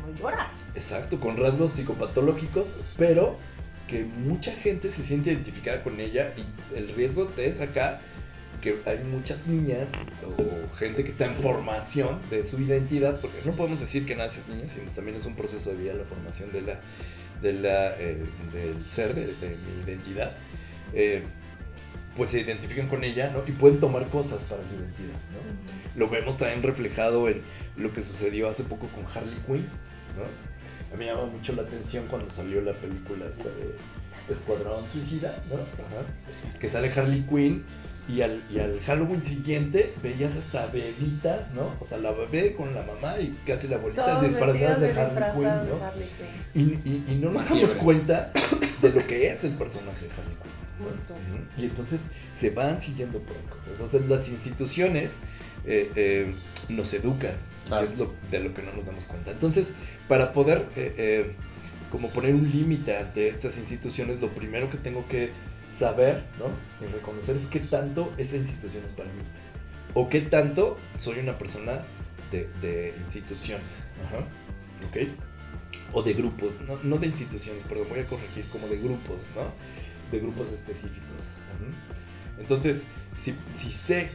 no 0.05 0.15
llora. 0.19 0.53
Exacto, 0.75 1.21
con 1.21 1.37
rasgos 1.37 1.73
psicopatológicos, 1.73 2.67
pero 2.97 3.37
que 3.89 4.05
mucha 4.05 4.53
gente 4.53 4.91
se 4.91 5.03
siente 5.03 5.33
identificada 5.33 5.83
con 5.83 6.01
ella 6.01 6.33
y 6.37 6.77
el 6.77 6.89
riesgo 6.95 7.27
te 7.27 7.47
es 7.47 7.61
acá 7.61 8.01
que 8.63 8.81
hay 8.87 8.99
muchas 9.05 9.47
niñas 9.47 9.91
o 10.25 10.77
gente 10.77 11.05
que 11.05 11.11
está 11.11 11.27
en 11.27 11.35
formación 11.35 12.19
de 12.31 12.47
su 12.47 12.59
identidad, 12.59 13.21
porque 13.21 13.37
no 13.45 13.53
podemos 13.53 13.79
decir 13.79 14.07
que 14.07 14.17
naces 14.17 14.49
niña, 14.49 14.67
sino 14.67 14.91
también 14.93 15.19
es 15.19 15.27
un 15.27 15.35
proceso 15.35 15.71
de 15.71 15.77
vida 15.77 15.93
la 15.93 16.05
formación 16.05 16.51
de 16.51 16.63
la, 16.63 16.81
de 17.43 17.53
la, 17.53 17.95
eh, 17.99 18.25
del 18.55 18.87
ser, 18.87 19.15
de, 19.15 19.27
de 19.27 19.57
mi 19.57 19.85
identidad, 19.85 20.33
eh, 20.95 21.23
pues 22.17 22.31
se 22.31 22.41
identifican 22.41 22.89
con 22.89 23.05
ella 23.05 23.31
¿no? 23.31 23.43
y 23.47 23.53
pueden 23.53 23.81
tomar 23.81 24.07
cosas 24.09 24.43
para 24.45 24.63
su 24.65 24.75
identidad. 24.75 25.19
¿no? 25.33 26.01
Lo 26.01 26.09
vemos 26.09 26.39
también 26.39 26.63
reflejado 26.63 27.29
en 27.29 27.43
lo 27.77 27.93
que 27.93 28.03
sucedió 28.03 28.49
hace 28.49 28.65
poco 28.65 28.87
con 28.89 29.05
Harley 29.05 29.39
Quinn, 29.47 29.67
¿no? 30.17 30.25
A 30.93 30.97
mí 30.97 31.05
me 31.05 31.07
llama 31.07 31.27
mucho 31.27 31.53
la 31.55 31.63
atención 31.63 32.07
cuando 32.09 32.31
salió 32.31 32.61
la 32.61 32.73
película 32.73 33.27
esta 33.29 33.45
de 33.45 33.75
Escuadrón 34.33 34.89
Suicida, 34.89 35.35
¿no? 35.51 35.57
Ajá. 35.57 36.59
Que 36.61 36.69
sale 36.69 36.91
Harley 36.93 37.23
Quinn 37.29 37.65
y 38.07 38.21
al, 38.23 38.43
y 38.51 38.59
al 38.59 38.79
Halloween 38.81 39.25
siguiente 39.25 39.93
veías 40.03 40.37
hasta 40.37 40.67
bebitas, 40.69 41.53
¿no? 41.53 41.73
O 41.81 41.85
sea, 41.87 41.99
la 41.99 42.13
bebé 42.13 42.55
con 42.55 42.75
la 42.75 42.83
mamá 42.83 43.19
y 43.19 43.37
casi 43.47 43.67
la 43.69 43.77
abuelita 43.77 44.05
Todos 44.05 44.23
disfrazadas 44.25 44.81
de 44.81 44.93
Harley 44.93 45.33
Quinn, 45.33 45.43
¿no? 45.43 45.85
Harley 45.85 46.09
Quinn. 46.55 46.81
Y, 46.85 46.89
y- 46.89 47.05
y 47.09 47.15
no 47.17 47.31
nos 47.31 47.49
damos 47.49 47.73
cuenta 47.73 48.31
de 48.83 48.89
lo 48.91 49.07
que 49.07 49.29
es 49.29 49.45
el 49.45 49.55
personaje 49.55 50.07
de 50.07 50.13
Harley 50.13 50.37
Quinn. 50.43 50.87
Justo. 50.87 51.15
Y 51.57 51.65
entonces 51.65 52.01
se 52.35 52.51
van 52.51 52.81
siguiendo 52.81 53.21
por 53.21 53.37
cosas. 53.57 53.81
O 53.81 53.89
sea, 53.89 54.01
las 54.09 54.29
instituciones 54.29 55.19
eh, 55.67 55.91
eh, 55.97 56.35
nos 56.69 56.93
educan, 56.95 57.33
Claro. 57.67 57.87
que 57.87 57.93
es 57.93 57.99
lo, 57.99 58.15
de 58.31 58.41
lo 58.41 58.55
que 58.55 58.63
no 58.63 58.73
nos 58.73 58.87
damos 58.87 59.05
cuenta. 59.07 59.31
Entonces, 59.31 59.75
para 60.09 60.33
poder 60.33 60.67
eh, 60.77 60.95
eh, 60.99 61.33
como 61.91 62.11
poner 62.11 62.35
un 62.35 62.51
límite 62.51 62.97
ante 62.97 63.29
estas 63.29 63.57
instituciones, 63.57 64.21
lo 64.21 64.29
primero 64.31 64.71
que 64.71 64.79
tengo 64.79 65.07
que 65.09 65.31
saber 65.77 66.25
¿no? 66.39 66.47
y 66.87 66.93
reconocer 66.93 67.37
es 67.37 67.47
qué 67.47 67.61
tanto 67.61 68.13
esa 68.19 68.37
institución 68.37 68.85
es 68.85 68.93
para 68.93 69.09
mí. 69.11 69.23
O 69.95 70.09
qué 70.09 70.21
tanto 70.21 70.77
soy 70.99 71.21
una 71.21 71.39
persona 71.39 71.83
de, 72.31 72.49
de 72.61 72.95
instituciones. 72.99 73.69
Ajá. 74.07 74.25
¿Ok? 74.89 75.09
O 75.93 76.03
de 76.03 76.15
grupos, 76.15 76.61
no, 76.63 76.79
no 76.83 76.99
de 76.99 77.07
instituciones, 77.07 77.63
perdón, 77.65 77.87
voy 77.89 78.01
a 78.01 78.07
corregir, 78.07 78.45
como 78.47 78.67
de 78.67 78.79
grupos, 78.79 79.29
¿no? 79.37 79.53
De 80.11 80.19
grupos 80.19 80.53
específicos. 80.53 81.31
Ujú. 81.55 82.41
Entonces, 82.41 82.85
si, 83.23 83.35
si 83.53 83.71
sé 83.71 84.09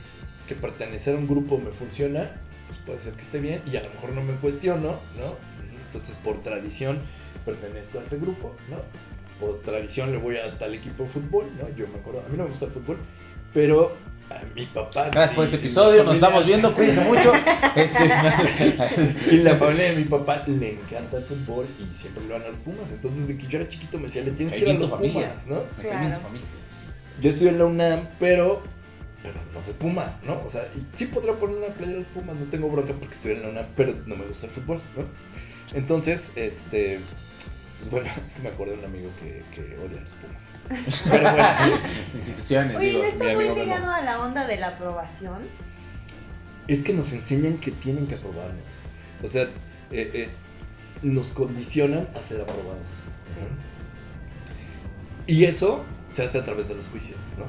que 0.48 0.56
pertenecer 0.56 1.15
a 1.15 1.18
un 1.18 1.27
grupo 1.27 1.58
me 1.58 1.72
funciona, 1.72 2.29
pues 2.69 2.79
puede 2.85 2.99
ser 2.99 3.13
que 3.13 3.21
esté 3.21 3.39
bien 3.39 3.61
y 3.65 3.75
a 3.75 3.83
lo 3.83 3.89
mejor 3.89 4.11
no 4.11 4.21
me 4.21 4.33
cuestiono, 4.35 4.99
¿no? 5.17 5.35
Entonces, 5.88 6.15
por 6.23 6.43
tradición, 6.43 6.99
pertenezco 7.43 7.97
a 7.97 8.03
ese 8.03 8.17
grupo, 8.17 8.55
¿no? 8.69 8.77
Por 9.43 9.59
tradición 9.59 10.11
le 10.11 10.17
voy 10.17 10.38
a 10.38 10.55
tal 10.57 10.75
equipo 10.75 11.03
de 11.03 11.09
fútbol, 11.09 11.45
¿no? 11.59 11.67
Yo 11.75 11.88
me 11.88 11.97
acuerdo, 11.97 12.21
a 12.25 12.29
mí 12.29 12.38
no 12.38 12.43
me 12.43 12.49
gusta 12.49 12.65
el 12.65 12.71
fútbol, 12.71 12.97
pero 13.51 13.95
a 14.29 14.43
mi 14.53 14.67
papá... 14.67 15.09
Gracias 15.09 15.35
por 15.35 15.45
este 15.45 15.57
episodio, 15.57 16.03
nos 16.03 16.15
estamos 16.15 16.45
viendo, 16.45 16.71
cuídense 16.73 17.01
mucho. 17.01 17.33
Este, 17.75 18.03
y 19.31 19.38
la 19.38 19.55
familia 19.55 19.91
de 19.91 19.95
mi 19.97 20.03
papá 20.05 20.43
le 20.47 20.73
encanta 20.73 21.17
el 21.17 21.23
fútbol 21.23 21.67
y 21.79 21.93
siempre 21.95 22.25
le 22.25 22.33
van 22.33 22.41
a 22.41 22.47
los 22.47 22.57
Pumas. 22.57 22.89
Entonces, 22.91 23.27
de 23.27 23.38
que 23.38 23.45
yo 23.45 23.59
era 23.59 23.67
chiquito 23.67 23.97
me 23.97 24.05
decía, 24.05 24.23
le 24.23 24.31
tienes 24.31 24.55
que 24.55 24.61
ir 24.61 24.69
a 24.69 24.73
los 24.73 24.89
familia. 24.89 25.33
Pumas, 25.33 25.47
¿no? 25.47 25.63
Familia. 25.81 26.17
Yo 27.21 27.29
estudié 27.29 27.49
en 27.49 27.59
la 27.59 27.65
UNAM, 27.65 28.07
pero, 28.19 28.63
pero 29.21 29.35
no 29.53 29.61
soy 29.61 29.73
Puma, 29.73 30.19
¿no? 30.23 30.41
O 30.45 30.49
sea, 30.49 30.63
y 30.75 30.85
sí 30.97 31.05
podría 31.05 31.33
poner 31.33 31.57
una 31.57 31.67
playa 31.67 31.93
de 31.93 31.97
los 31.99 32.07
Pumas, 32.07 32.35
no 32.35 32.45
tengo 32.45 32.69
bronca 32.69 32.93
porque 32.93 33.15
estudié 33.15 33.35
en 33.35 33.43
la 33.43 33.49
UNAM, 33.49 33.65
pero 33.75 33.93
no 34.05 34.15
me 34.15 34.25
gusta 34.25 34.47
el 34.47 34.51
fútbol, 34.51 34.81
¿no? 34.95 35.03
Entonces, 35.77 36.31
este, 36.35 36.99
Pues 37.79 37.91
bueno, 37.91 38.07
es 38.27 38.35
que 38.35 38.41
me 38.41 38.49
acuerdo 38.49 38.73
de 38.73 38.79
un 38.79 38.85
amigo 38.85 39.09
que, 39.21 39.43
que 39.53 39.77
odia 39.77 39.97
a 39.97 40.01
los 40.01 40.13
Pumas. 40.13 41.01
Pero 41.09 41.31
bueno, 41.31 41.79
Instituciones, 42.13 42.77
Oye, 42.77 42.88
digo. 42.88 42.99
¿no 43.01 43.07
está 43.07 43.33
muy 43.33 43.49
ligado 43.65 43.91
a 43.91 44.01
la 44.01 44.19
onda 44.21 44.47
de 44.47 44.57
la 44.57 44.67
aprobación? 44.69 45.39
es 46.69 46.83
que 46.83 46.93
nos 46.93 47.11
enseñan 47.13 47.57
que 47.57 47.71
tienen 47.71 48.05
que 48.05 48.13
aprobarnos. 48.13 48.81
O 49.23 49.27
sea, 49.27 49.43
eh, 49.91 50.11
eh, 50.13 50.29
nos 51.01 51.29
condicionan 51.31 52.07
a 52.15 52.21
ser 52.21 52.41
aprobados. 52.41 52.91
Y 55.25 55.45
eso 55.45 55.83
se 56.09 56.23
hace 56.23 56.38
a 56.38 56.45
través 56.45 56.67
de 56.67 56.75
los 56.75 56.88
juicios, 56.88 57.19
¿no? 57.39 57.45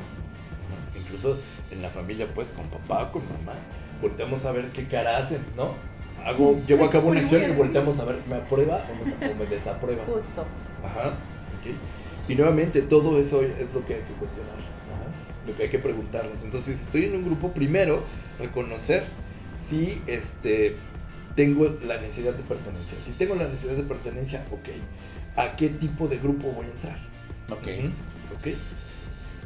Incluso 0.98 1.38
en 1.70 1.82
la 1.82 1.90
familia, 1.90 2.26
pues, 2.34 2.50
con 2.50 2.66
papá, 2.66 3.10
con 3.12 3.22
mamá, 3.24 3.58
volteamos 4.00 4.44
a 4.44 4.52
ver 4.52 4.68
qué 4.68 4.86
cara 4.86 5.16
hacen, 5.16 5.40
¿no? 5.56 5.74
Hago, 6.24 6.60
llevo 6.66 6.84
a 6.84 6.90
cabo 6.90 7.08
una 7.08 7.20
acción 7.20 7.42
y 7.50 7.54
volteamos 7.54 7.98
a 7.98 8.04
ver, 8.04 8.18
¿me 8.28 8.36
aprueba 8.36 8.84
o 8.90 9.04
me, 9.04 9.32
o 9.32 9.34
me 9.34 9.46
desaprueba? 9.46 10.04
Justo. 10.04 10.44
Ajá, 10.84 11.08
ok. 11.08 12.28
Y 12.28 12.34
nuevamente, 12.34 12.82
todo 12.82 13.18
eso 13.18 13.42
es 13.42 13.72
lo 13.74 13.84
que 13.86 13.94
hay 13.94 14.02
que 14.02 14.12
cuestionar, 14.18 14.54
ajá, 14.54 15.46
lo 15.46 15.56
que 15.56 15.64
hay 15.64 15.70
que 15.70 15.78
preguntarnos. 15.78 16.44
Entonces, 16.44 16.78
si 16.78 16.84
estoy 16.84 17.04
en 17.04 17.16
un 17.16 17.24
grupo, 17.24 17.52
primero, 17.52 18.04
reconocer 18.38 19.04
si 19.58 20.00
este, 20.06 20.76
tengo 21.36 21.76
la 21.86 21.98
necesidad 21.98 22.32
de 22.32 22.42
pertenencia. 22.42 22.98
Si 23.04 23.12
tengo 23.12 23.34
la 23.34 23.44
necesidad 23.44 23.74
de 23.74 23.82
pertenencia, 23.82 24.44
ok. 24.50 24.68
¿A 25.36 25.56
qué 25.56 25.68
tipo 25.68 26.08
de 26.08 26.18
grupo 26.18 26.48
voy 26.50 26.66
a 26.66 26.68
entrar? 26.68 26.98
Ok. 27.50 27.68
Ok. 28.36 28.54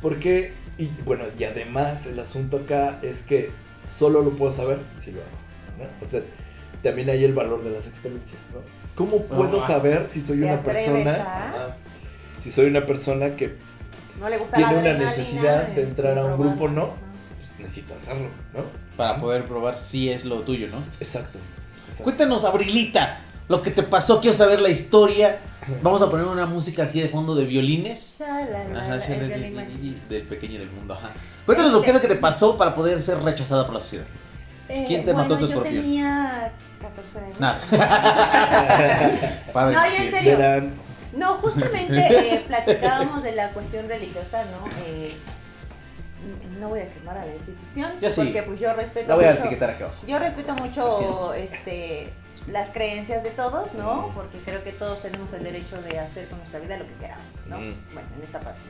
Porque, 0.00 0.52
y 0.78 0.90
bueno, 1.04 1.25
y 1.38 1.45
además 1.45 2.07
el 2.07 2.19
asunto 2.19 2.59
acá 2.59 2.99
es 3.02 3.23
que 3.23 3.50
solo 3.99 4.23
lo 4.23 4.31
puedo 4.31 4.52
saber 4.52 4.78
si 5.00 5.12
lo 5.12 5.21
hago. 5.21 5.31
¿no? 5.78 6.07
O 6.07 6.11
sea, 6.11 6.21
también 6.83 7.11
hay 7.11 7.25
el 7.25 7.33
valor 7.33 7.62
de 7.64 7.71
las 7.71 7.87
experiencias, 7.87 8.38
¿no? 8.52 8.61
¿Cómo 8.95 9.23
puedo 9.23 9.61
Ah. 9.62 9.66
saber 9.66 10.07
si 10.09 10.21
soy 10.23 10.38
¿Te 10.38 10.45
una 10.45 10.62
persona, 10.62 11.76
si 12.43 12.50
soy 12.50 12.66
una 12.66 12.87
persona 12.87 13.35
que 13.37 13.54
No 14.21 14.28
le 14.28 14.38
gusta 14.38 14.57
tiene 14.57 14.76
una 14.78 14.93
necesidad 14.95 15.69
de 15.69 15.83
entrar 15.83 16.16
a 16.19 16.25
un 16.25 16.37
probar. 16.37 16.57
grupo, 16.57 16.69
no? 16.69 16.95
Pues, 17.38 17.52
necesito 17.59 17.95
hacerlo, 17.95 18.28
¿no? 18.54 18.62
Para 18.97 19.21
poder 19.21 19.45
probar 19.45 19.76
si 19.76 20.11
es 20.11 20.25
lo 20.25 20.40
tuyo, 20.43 20.69
¿no? 20.69 20.78
Exacto. 21.00 21.38
exacto. 21.87 22.04
Cuéntanos, 22.04 22.45
Abrilita, 22.45 23.21
lo 23.49 23.61
que 23.62 23.71
te 23.73 23.83
pasó. 23.83 24.21
Quiero 24.21 24.37
saber 24.37 24.61
la 24.61 24.69
historia. 24.69 25.40
Vamos 25.83 26.02
a 26.02 26.11
poner 26.11 26.26
una 26.26 26.47
música 26.47 26.83
aquí 26.85 27.00
de 27.00 27.09
fondo 27.09 27.35
de 27.35 27.44
violines. 27.44 28.16
Ajá, 28.21 28.94
el 28.97 29.02
sí, 29.02 29.12
violín 29.14 29.54
mágico. 29.56 29.99
del 30.09 30.23
pequeño 30.23 30.59
del 30.59 30.71
mundo, 30.71 30.94
ajá. 30.94 31.11
Cuéntanos 31.47 31.73
lo 31.73 31.83
que 31.83 31.92
lo 31.92 32.00
que 32.00 32.09
te 32.09 32.16
pasó 32.16 32.56
para 32.56 32.75
poder 32.75 33.00
ser 33.02 33.18
rechazada 33.23 33.64
por 33.64 33.75
la 33.75 33.80
sociedad. 33.80 34.04
Eh, 34.68 34.85
¿Quién 34.87 35.04
te 35.04 35.12
mató 35.12 35.35
bueno, 35.35 35.47
tu 35.47 35.52
yo 35.52 35.59
escorpión? 35.59 35.83
tenía 35.83 36.52
14 36.80 37.18
años. 37.18 37.38
Nada. 37.40 37.59
Padre, 39.52 39.75
No, 39.76 39.85
en 39.85 39.92
sí. 39.92 40.11
serio. 40.11 40.37
Verán, 40.38 40.73
No, 41.14 41.35
justamente 41.38 42.06
eh, 42.35 42.44
platicábamos 42.47 43.23
de 43.23 43.33
la 43.33 43.49
cuestión 43.50 43.88
religiosa, 43.88 44.44
¿no? 44.44 44.66
Eh, 44.87 45.14
no 46.61 46.68
voy 46.71 46.80
a 46.80 46.88
quemar 46.88 47.18
a 47.18 47.26
la 47.26 47.35
institución, 47.35 47.92
Yo 48.00 48.11
sí. 48.11 48.23
porque 48.23 48.42
pues 48.42 48.59
yo 48.61 48.73
respeto 48.73 49.09
La 49.09 49.14
voy 49.16 49.25
a 49.26 49.30
mucho, 49.33 49.40
etiquetar 49.42 49.71
acá 49.71 49.85
abajo. 49.87 50.06
yo 50.06 50.18
respeto 50.18 50.54
mucho 50.54 51.35
este 51.35 52.11
las 52.51 52.71
creencias 52.71 53.23
de 53.23 53.31
todos, 53.31 53.73
¿no? 53.75 54.09
Mm. 54.09 54.15
Porque 54.15 54.39
creo 54.45 54.63
que 54.63 54.73
todos 54.73 55.01
tenemos 55.03 55.33
el 55.33 55.45
derecho 55.45 55.81
de 55.83 55.99
hacer 55.99 56.29
con 56.29 56.39
nuestra 56.39 56.61
vida 56.61 56.77
lo 56.77 56.87
que 56.87 56.95
queramos, 56.95 57.25
¿no? 57.49 57.59
Mm. 57.59 57.75
Bueno, 57.93 58.09
en 58.19 58.25
esa 58.29 58.41
parte. 58.41 58.61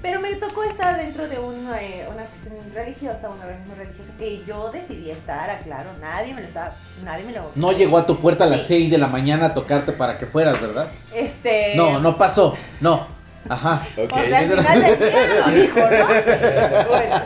Pero 0.00 0.20
me 0.20 0.32
tocó 0.36 0.62
estar 0.62 0.96
dentro 0.96 1.26
de 1.26 1.38
una, 1.40 1.82
eh, 1.82 2.06
una 2.12 2.24
cuestión 2.26 2.54
religiosa, 2.72 3.28
una 3.30 3.44
organismo 3.46 3.74
religiosa 3.74 4.12
que 4.16 4.44
yo 4.46 4.70
decidí 4.70 5.10
estar, 5.10 5.50
aclaro, 5.50 5.90
nadie 6.00 6.34
me 6.34 6.42
lo 6.42 6.46
estaba, 6.46 6.76
nadie 7.04 7.24
me 7.24 7.32
lo... 7.32 7.50
No 7.56 7.72
llegó 7.72 7.98
a 7.98 8.06
tu 8.06 8.16
puerta 8.20 8.44
a 8.44 8.46
las 8.46 8.62
Sí. 8.62 8.78
6 8.78 8.92
de 8.92 8.98
la 8.98 9.08
mañana 9.08 9.46
a 9.46 9.54
tocarte 9.54 9.90
para 9.90 10.16
que 10.16 10.26
fueras, 10.26 10.60
¿verdad? 10.60 10.88
Este... 11.12 11.74
No, 11.74 11.98
no 11.98 12.16
pasó. 12.16 12.56
No. 12.80 13.08
Ajá. 13.48 13.86
ok. 13.96 14.12
O 14.12 14.24
sea, 14.24 14.38
al 14.38 14.48
final 14.50 14.82
del 14.82 14.98
día 14.98 15.46
lo 15.46 15.52
dijo, 15.52 15.80
¿no? 15.80 16.88
Bueno, 16.88 17.16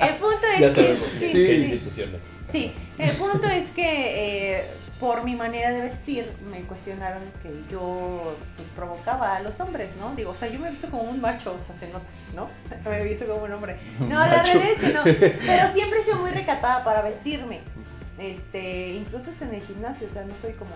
el 0.00 0.14
punto 0.16 0.46
es 0.54 0.60
ya 0.60 0.68
que... 0.68 0.74
sabemos 0.74 1.08
sí, 1.12 1.18
qué 1.20 1.32
sí, 1.32 1.46
sí. 1.46 1.54
instituciones. 1.72 2.22
Sí, 2.52 2.72
el 2.98 3.10
punto 3.12 3.46
es 3.46 3.70
que 3.70 4.58
eh, 4.58 4.66
por 5.00 5.24
mi 5.24 5.36
manera 5.36 5.70
de 5.70 5.82
vestir 5.82 6.30
me 6.50 6.62
cuestionaron 6.62 7.22
que 7.42 7.50
yo 7.70 8.36
pues, 8.56 8.68
provocaba 8.74 9.36
a 9.36 9.42
los 9.42 9.58
hombres, 9.60 9.90
¿no? 9.96 10.14
Digo, 10.14 10.32
o 10.32 10.34
sea, 10.34 10.48
yo 10.48 10.58
me 10.58 10.68
he 10.68 10.70
visto 10.72 10.88
como 10.88 11.04
un 11.04 11.20
macho, 11.20 11.54
o 11.54 11.66
sea, 11.66 11.76
se 11.78 11.92
nota, 11.92 12.06
¿no? 12.34 12.48
Me 12.90 13.00
he 13.00 13.04
visto 13.04 13.26
como 13.26 13.44
un 13.44 13.52
hombre. 13.52 13.76
No, 14.00 14.08
la 14.08 14.42
realidad 14.42 14.70
es 14.72 14.80
que 14.80 14.92
no, 14.92 15.04
pero 15.46 15.72
siempre 15.72 16.00
he 16.00 16.04
sido 16.04 16.16
muy 16.18 16.30
recatada 16.30 16.84
para 16.84 17.02
vestirme. 17.02 17.60
Este, 18.18 18.94
incluso 18.94 19.30
hasta 19.30 19.44
en 19.44 19.54
el 19.54 19.62
gimnasio, 19.62 20.08
o 20.10 20.12
sea, 20.12 20.24
no 20.24 20.34
soy 20.42 20.52
como 20.54 20.72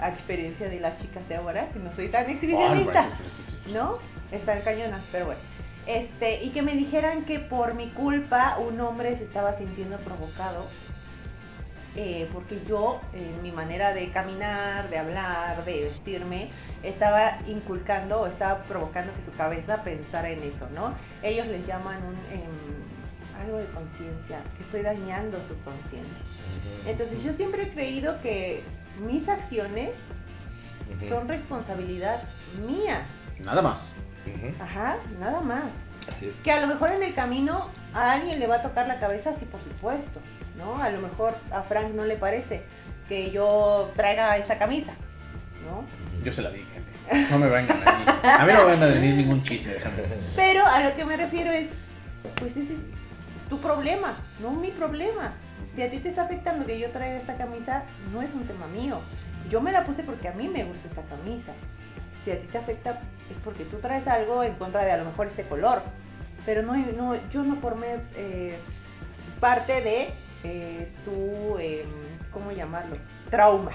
a 0.00 0.10
diferencia 0.10 0.68
de 0.68 0.80
las 0.80 1.00
chicas 1.00 1.28
de 1.28 1.36
ahora, 1.36 1.68
que 1.68 1.78
no 1.78 1.94
soy 1.94 2.08
tan 2.08 2.28
exhibicionista. 2.28 3.04
¿no? 3.72 3.98
Están 4.32 4.60
cañonas, 4.62 5.02
pero 5.12 5.26
bueno. 5.26 5.40
Este, 5.86 6.44
y 6.44 6.50
que 6.50 6.62
me 6.62 6.74
dijeran 6.74 7.24
que 7.24 7.38
por 7.38 7.74
mi 7.74 7.88
culpa 7.88 8.58
un 8.58 8.80
hombre 8.80 9.16
se 9.16 9.24
estaba 9.24 9.54
sintiendo 9.54 9.96
provocado. 9.98 10.66
Eh, 12.00 12.28
porque 12.32 12.62
yo, 12.64 13.00
en 13.12 13.42
mi 13.42 13.50
manera 13.50 13.92
de 13.92 14.08
caminar, 14.10 14.88
de 14.88 14.98
hablar, 14.98 15.64
de 15.64 15.82
vestirme, 15.82 16.48
estaba 16.84 17.38
inculcando 17.48 18.20
o 18.20 18.28
estaba 18.28 18.62
provocando 18.62 19.12
que 19.16 19.22
su 19.22 19.36
cabeza 19.36 19.82
pensara 19.82 20.30
en 20.30 20.40
eso, 20.44 20.68
¿no? 20.72 20.94
Ellos 21.24 21.48
les 21.48 21.66
llaman 21.66 21.96
un, 22.04 22.14
em, 22.32 23.42
algo 23.42 23.56
de 23.56 23.66
conciencia, 23.66 24.38
que 24.56 24.62
estoy 24.62 24.82
dañando 24.82 25.38
su 25.48 25.60
conciencia. 25.64 26.24
Entonces 26.86 27.20
yo 27.24 27.32
siempre 27.32 27.64
he 27.64 27.72
creído 27.72 28.22
que 28.22 28.62
mis 29.04 29.28
acciones 29.28 29.90
son 31.08 31.26
responsabilidad 31.26 32.22
mía. 32.64 33.08
Nada 33.44 33.60
más. 33.60 33.92
Ajá, 34.60 34.98
nada 35.18 35.40
más. 35.40 35.72
Así 36.08 36.28
es. 36.28 36.36
Que 36.36 36.52
a 36.52 36.60
lo 36.60 36.68
mejor 36.68 36.92
en 36.92 37.02
el 37.02 37.12
camino 37.12 37.66
a 37.92 38.12
alguien 38.12 38.38
le 38.38 38.46
va 38.46 38.56
a 38.56 38.62
tocar 38.62 38.86
la 38.86 39.00
cabeza, 39.00 39.34
sí, 39.34 39.46
por 39.46 39.60
supuesto, 39.64 40.20
¿no? 40.58 40.82
A 40.82 40.90
lo 40.90 41.00
mejor 41.00 41.34
a 41.50 41.62
Frank 41.62 41.94
no 41.94 42.04
le 42.04 42.16
parece 42.16 42.62
que 43.08 43.30
yo 43.30 43.90
traiga 43.96 44.36
esta 44.36 44.58
camisa, 44.58 44.92
¿no? 45.64 45.84
Yo 46.22 46.32
se 46.32 46.42
la 46.42 46.50
di, 46.50 46.58
gente. 46.58 47.30
No 47.30 47.38
me 47.38 47.48
vengan 47.48 47.78
a 47.88 47.92
mí. 47.92 48.04
A 48.22 48.44
mí 48.44 48.52
no 48.52 48.58
me 48.64 48.74
van 48.74 48.82
a 48.82 48.86
venir 48.86 49.14
ningún 49.14 49.42
chisme 49.42 49.72
de 49.72 49.80
Sandra. 49.80 50.04
Pero 50.36 50.66
a 50.66 50.80
lo 50.80 50.94
que 50.94 51.04
me 51.04 51.16
refiero 51.16 51.50
es, 51.52 51.68
pues 52.34 52.56
ese 52.56 52.74
es 52.74 52.80
tu 53.48 53.58
problema, 53.60 54.14
no 54.40 54.50
mi 54.50 54.70
problema. 54.70 55.32
Si 55.74 55.82
a 55.82 55.90
ti 55.90 55.98
te 55.98 56.08
está 56.08 56.22
afectando 56.22 56.66
que 56.66 56.78
yo 56.78 56.90
traiga 56.90 57.16
esta 57.16 57.36
camisa, 57.36 57.84
no 58.12 58.20
es 58.20 58.34
un 58.34 58.46
tema 58.46 58.66
mío. 58.66 59.00
Yo 59.48 59.60
me 59.60 59.72
la 59.72 59.84
puse 59.84 60.02
porque 60.02 60.28
a 60.28 60.32
mí 60.32 60.48
me 60.48 60.64
gusta 60.64 60.88
esta 60.88 61.02
camisa. 61.02 61.52
Si 62.24 62.30
a 62.32 62.38
ti 62.38 62.46
te 62.48 62.58
afecta 62.58 63.00
es 63.30 63.38
porque 63.38 63.64
tú 63.64 63.78
traes 63.78 64.06
algo 64.08 64.42
en 64.42 64.54
contra 64.54 64.84
de 64.84 64.92
a 64.92 64.96
lo 64.96 65.04
mejor 65.04 65.28
este 65.28 65.44
color. 65.44 65.82
Pero 66.44 66.62
no, 66.62 66.76
no 66.76 67.16
yo 67.30 67.42
no 67.44 67.54
formé 67.56 67.96
eh, 68.16 68.58
parte 69.40 69.80
de 69.80 70.08
eh, 70.44 70.88
tu, 71.04 71.58
em, 71.58 71.86
¿cómo 72.32 72.52
llamarlo? 72.52 72.96
Trauma. 73.30 73.72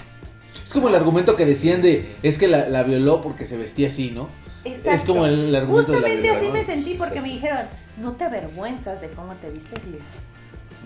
Es 0.63 0.71
como 0.71 0.89
el 0.89 0.95
argumento 0.95 1.35
que 1.35 1.45
decían 1.45 1.81
de 1.81 2.15
es 2.23 2.37
que 2.37 2.47
la, 2.47 2.69
la 2.69 2.83
violó 2.83 3.21
porque 3.21 3.45
se 3.45 3.57
vestía 3.57 3.87
así, 3.87 4.11
¿no? 4.11 4.29
Es 4.63 5.03
como 5.03 5.25
el, 5.25 5.47
el 5.47 5.55
argumento 5.55 5.91
de 5.91 5.99
la 5.99 6.07
Justamente 6.07 6.29
así 6.29 6.49
me 6.49 6.65
sentí 6.65 6.93
porque 6.93 7.15
Exacto. 7.15 7.21
me 7.21 7.33
dijeron, 7.33 7.65
no 7.97 8.13
te 8.13 8.23
avergüenzas 8.23 9.01
de 9.01 9.09
cómo 9.09 9.33
te 9.35 9.49
vistes 9.49 9.79
y 9.85 9.97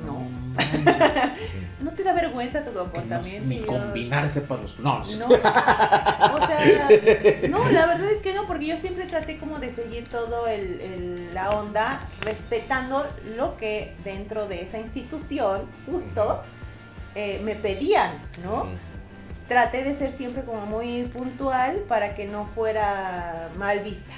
no, 0.06 0.28
no 1.82 1.92
te 1.92 2.04
da 2.04 2.14
vergüenza 2.14 2.64
tu 2.64 2.72
no 2.72 2.80
comportamiento. 2.82 3.48
ni 3.48 3.62
combinarse 3.62 4.42
para 4.42 4.62
los. 4.62 4.80
No, 4.80 5.00
no, 5.00 5.26
o 5.28 6.48
sea, 6.48 6.90
no, 7.50 7.70
la 7.70 7.86
verdad 7.88 8.10
es 8.12 8.22
que 8.22 8.34
no, 8.34 8.46
porque 8.48 8.68
yo 8.68 8.78
siempre 8.78 9.06
traté 9.06 9.38
como 9.38 9.60
de 9.60 9.72
seguir 9.72 10.08
todo 10.08 10.48
el, 10.48 10.82
el- 10.82 11.34
la 11.34 11.50
onda, 11.50 12.00
respetando 12.22 13.06
lo 13.36 13.58
que 13.58 13.94
dentro 14.04 14.48
de 14.48 14.64
esa 14.64 14.80
institución, 14.80 15.62
justo, 15.86 16.42
eh, 17.16 17.40
me 17.44 17.56
pedían, 17.56 18.14
¿no? 18.44 18.66
Traté 19.48 19.84
de 19.84 19.96
ser 19.96 20.12
siempre 20.12 20.44
como 20.44 20.66
muy 20.66 21.04
puntual 21.04 21.78
para 21.88 22.16
que 22.16 22.26
no 22.26 22.46
fuera 22.48 23.50
mal 23.58 23.80
vista. 23.80 24.14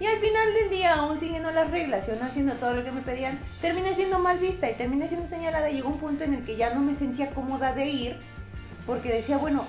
Y 0.00 0.06
al 0.06 0.18
final 0.18 0.54
del 0.54 0.70
día, 0.70 0.94
aún 0.94 1.18
siguiendo 1.18 1.50
las 1.50 1.70
reglas 1.70 2.06
y 2.06 2.12
aún 2.12 2.22
haciendo 2.22 2.54
todo 2.54 2.72
lo 2.74 2.84
que 2.84 2.92
me 2.92 3.00
pedían, 3.00 3.38
terminé 3.60 3.94
siendo 3.94 4.18
mal 4.20 4.38
vista 4.38 4.70
y 4.70 4.74
terminé 4.74 5.08
siendo 5.08 5.26
señalada. 5.28 5.70
Llegó 5.70 5.88
un 5.88 5.98
punto 5.98 6.22
en 6.24 6.34
el 6.34 6.44
que 6.44 6.56
ya 6.56 6.72
no 6.72 6.80
me 6.80 6.94
sentía 6.94 7.30
cómoda 7.30 7.72
de 7.74 7.86
ir 7.86 8.16
porque 8.86 9.12
decía, 9.12 9.38
bueno, 9.38 9.64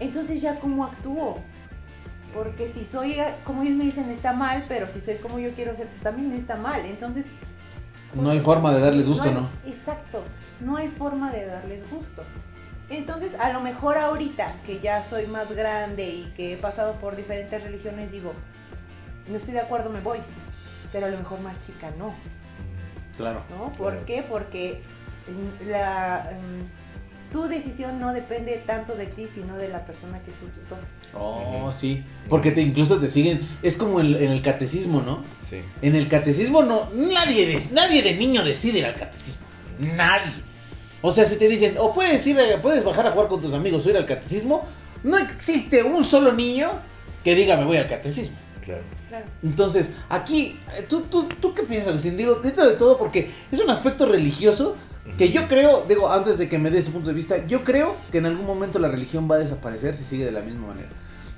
entonces 0.00 0.40
ya 0.42 0.58
cómo 0.58 0.84
actúo. 0.84 1.38
Porque 2.34 2.66
si 2.66 2.84
soy, 2.84 3.16
como 3.44 3.62
ellos 3.62 3.76
me 3.76 3.84
dicen, 3.84 4.10
está 4.10 4.32
mal, 4.32 4.64
pero 4.68 4.88
si 4.90 5.00
soy 5.00 5.14
como 5.16 5.38
yo 5.38 5.52
quiero 5.52 5.74
ser, 5.76 5.86
pues 5.86 6.02
también 6.02 6.32
está 6.34 6.56
mal. 6.56 6.84
Entonces... 6.84 7.24
No 8.14 8.30
hay 8.30 8.40
forma 8.40 8.72
de 8.72 8.80
darles 8.80 9.06
gusto, 9.08 9.28
hay- 9.28 9.34
¿no? 9.34 9.48
Exacto, 9.64 10.24
no 10.60 10.76
hay 10.76 10.88
forma 10.88 11.30
de 11.30 11.46
darles 11.46 11.88
gusto. 11.90 12.24
Entonces, 12.90 13.34
a 13.38 13.52
lo 13.52 13.60
mejor 13.60 13.96
ahorita 13.98 14.54
que 14.66 14.80
ya 14.80 15.04
soy 15.08 15.26
más 15.26 15.50
grande 15.54 16.06
y 16.08 16.32
que 16.36 16.54
he 16.54 16.56
pasado 16.56 16.94
por 16.94 17.16
diferentes 17.16 17.62
religiones, 17.62 18.10
digo, 18.10 18.32
no 19.30 19.36
estoy 19.36 19.54
de 19.54 19.60
acuerdo, 19.60 19.90
me 19.90 20.00
voy. 20.00 20.18
Pero 20.92 21.06
a 21.06 21.10
lo 21.10 21.18
mejor 21.18 21.40
más 21.40 21.64
chica 21.66 21.90
no, 21.98 22.14
Claro. 23.16 23.42
¿no? 23.50 23.72
¿Por 23.72 23.92
Claro. 23.92 24.06
qué? 24.06 24.22
Porque 24.28 24.80
mm, 25.28 25.68
la, 25.70 26.30
tu 27.32 27.42
decisión 27.48 28.00
no 28.00 28.12
depende 28.14 28.62
tanto 28.66 28.94
de 28.94 29.06
ti, 29.06 29.26
sino 29.32 29.56
de 29.56 29.68
la 29.68 29.84
persona 29.84 30.18
que 30.22 30.30
es 30.30 30.36
tu 30.38 30.46
tutor. 30.46 30.78
Oh, 31.14 31.70
sí. 31.72 32.02
Porque 32.28 32.52
te, 32.52 32.60
incluso 32.62 32.98
te 32.98 33.08
siguen. 33.08 33.40
Es 33.62 33.76
como 33.76 34.00
en, 34.00 34.14
en 34.16 34.30
el 34.30 34.40
catecismo, 34.40 35.02
¿no? 35.02 35.24
Sí. 35.46 35.60
En 35.82 35.94
el 35.96 36.08
catecismo 36.08 36.62
no. 36.62 36.88
Nadie 36.94 37.46
de, 37.46 37.60
nadie 37.72 38.02
de 38.02 38.14
niño 38.14 38.44
decide 38.44 38.78
ir 38.78 38.86
al 38.86 38.94
catecismo. 38.94 39.46
Nadie. 39.80 40.32
O 41.02 41.12
sea, 41.12 41.24
si 41.26 41.36
te 41.36 41.48
dicen, 41.48 41.76
o 41.78 41.92
puedes 41.92 42.26
ir, 42.26 42.38
a- 42.40 42.62
puedes 42.62 42.82
bajar 42.84 43.06
a 43.06 43.12
jugar 43.12 43.28
con 43.28 43.40
tus 43.42 43.52
amigos 43.54 43.84
o 43.84 43.90
ir 43.90 43.96
al 43.96 44.06
catecismo, 44.06 44.66
no 45.02 45.18
existe 45.18 45.82
un 45.82 46.04
solo 46.04 46.32
niño 46.32 46.70
que 47.24 47.34
diga 47.34 47.56
me 47.56 47.64
voy 47.64 47.76
al 47.76 47.88
catecismo. 47.88 48.36
Claro. 48.68 48.82
Claro. 49.08 49.26
Entonces, 49.42 49.94
aquí, 50.10 50.58
eh, 50.76 50.84
¿tú, 50.86 51.02
tú, 51.02 51.26
tú 51.40 51.54
qué 51.54 51.62
piensas, 51.62 51.88
Agustín? 51.88 52.18
Digo, 52.18 52.34
dentro 52.34 52.68
de 52.68 52.76
todo, 52.76 52.98
porque 52.98 53.30
es 53.50 53.58
un 53.60 53.70
aspecto 53.70 54.04
religioso 54.04 54.76
que 55.16 55.32
yo 55.32 55.48
creo, 55.48 55.86
digo, 55.88 56.12
antes 56.12 56.36
de 56.36 56.50
que 56.50 56.58
me 56.58 56.70
des 56.70 56.84
tu 56.84 56.92
punto 56.92 57.08
de 57.08 57.14
vista, 57.14 57.46
yo 57.46 57.64
creo 57.64 57.96
que 58.12 58.18
en 58.18 58.26
algún 58.26 58.44
momento 58.44 58.78
la 58.78 58.88
religión 58.88 59.26
va 59.30 59.36
a 59.36 59.38
desaparecer 59.38 59.96
si 59.96 60.04
sigue 60.04 60.26
de 60.26 60.32
la 60.32 60.42
misma 60.42 60.66
manera. 60.66 60.90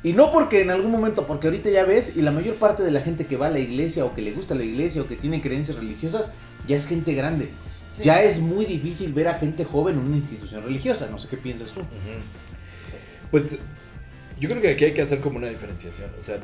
Y 0.02 0.12
no 0.12 0.32
porque 0.32 0.62
en 0.62 0.70
algún 0.70 0.90
momento, 0.90 1.24
porque 1.24 1.46
ahorita 1.46 1.70
ya 1.70 1.84
ves, 1.84 2.16
y 2.16 2.22
la 2.22 2.32
mayor 2.32 2.56
parte 2.56 2.82
de 2.82 2.90
la 2.90 3.00
gente 3.00 3.26
que 3.26 3.36
va 3.36 3.46
a 3.46 3.50
la 3.50 3.60
iglesia 3.60 4.04
o 4.04 4.12
que 4.12 4.22
le 4.22 4.32
gusta 4.32 4.56
la 4.56 4.64
iglesia 4.64 5.02
o 5.02 5.06
que 5.06 5.14
tiene 5.14 5.40
creencias 5.40 5.76
religiosas, 5.76 6.30
ya 6.66 6.76
es 6.76 6.88
gente 6.88 7.14
grande. 7.14 7.50
Sí. 7.96 8.04
Ya 8.04 8.22
es 8.22 8.40
muy 8.40 8.64
difícil 8.64 9.12
ver 9.12 9.28
a 9.28 9.34
gente 9.34 9.64
joven 9.64 9.98
en 9.98 10.06
una 10.06 10.16
institución 10.16 10.64
religiosa. 10.64 11.06
No 11.08 11.20
sé 11.20 11.28
qué 11.28 11.36
piensas 11.36 11.70
tú. 11.70 11.82
Pues 13.30 13.56
yo 14.40 14.48
creo 14.48 14.60
que 14.60 14.70
aquí 14.70 14.86
hay 14.86 14.94
que 14.94 15.02
hacer 15.02 15.20
como 15.20 15.36
una 15.36 15.48
diferenciación, 15.48 16.10
o 16.18 16.22
sea, 16.22 16.38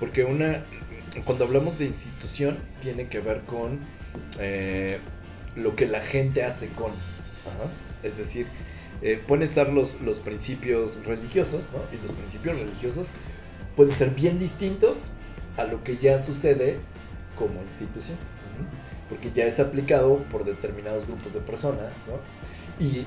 porque 0.00 0.24
una, 0.24 0.64
cuando 1.24 1.44
hablamos 1.44 1.78
de 1.78 1.84
institución, 1.84 2.58
tiene 2.82 3.08
que 3.08 3.20
ver 3.20 3.42
con 3.42 3.78
eh, 4.40 4.98
lo 5.54 5.76
que 5.76 5.86
la 5.86 6.00
gente 6.00 6.42
hace 6.42 6.68
con, 6.70 6.90
Ajá. 6.90 7.70
es 8.02 8.16
decir, 8.16 8.46
eh, 9.02 9.22
pueden 9.26 9.44
estar 9.44 9.68
los, 9.72 10.00
los 10.00 10.18
principios 10.18 11.04
religiosos, 11.04 11.62
¿no? 11.72 11.80
Y 11.96 12.06
los 12.06 12.16
principios 12.16 12.58
religiosos 12.58 13.06
pueden 13.76 13.94
ser 13.94 14.10
bien 14.10 14.38
distintos 14.38 14.96
a 15.56 15.64
lo 15.64 15.84
que 15.84 15.98
ya 15.98 16.18
sucede 16.18 16.78
como 17.38 17.62
institución, 17.62 18.16
porque 19.08 19.30
ya 19.32 19.44
es 19.44 19.60
aplicado 19.60 20.18
por 20.24 20.44
determinados 20.44 21.06
grupos 21.06 21.34
de 21.34 21.40
personas, 21.40 21.92
¿no? 22.06 22.84
Y 22.84 23.04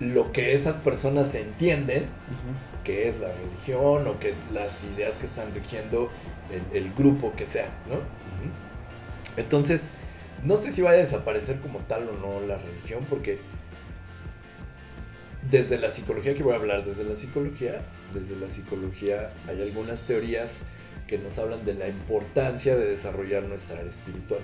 lo 0.00 0.32
que 0.32 0.54
esas 0.54 0.76
personas 0.76 1.34
entienden 1.34 2.06
que 2.84 3.08
es 3.08 3.18
la 3.18 3.32
religión 3.32 4.06
o 4.06 4.18
que 4.18 4.30
es 4.30 4.36
las 4.52 4.84
ideas 4.84 5.14
que 5.14 5.26
están 5.26 5.52
rigiendo 5.54 6.10
el, 6.50 6.84
el 6.84 6.92
grupo 6.94 7.32
que 7.34 7.46
sea, 7.46 7.68
¿no? 7.88 7.98
Entonces, 9.36 9.90
no 10.44 10.56
sé 10.56 10.70
si 10.70 10.82
vaya 10.82 10.98
a 10.98 11.04
desaparecer 11.04 11.58
como 11.60 11.80
tal 11.80 12.08
o 12.08 12.12
no 12.12 12.46
la 12.46 12.58
religión, 12.58 13.04
porque 13.08 13.38
desde 15.50 15.78
la 15.78 15.90
psicología 15.90 16.34
que 16.34 16.42
voy 16.42 16.52
a 16.52 16.56
hablar, 16.56 16.84
desde 16.84 17.04
la 17.04 17.16
psicología, 17.16 17.82
desde 18.14 18.36
la 18.36 18.48
psicología 18.48 19.30
hay 19.48 19.62
algunas 19.62 20.02
teorías 20.02 20.54
que 21.06 21.18
nos 21.18 21.38
hablan 21.38 21.64
de 21.64 21.74
la 21.74 21.88
importancia 21.88 22.76
de 22.76 22.86
desarrollar 22.86 23.44
nuestra 23.44 23.78
área 23.78 23.90
espiritual. 23.90 24.40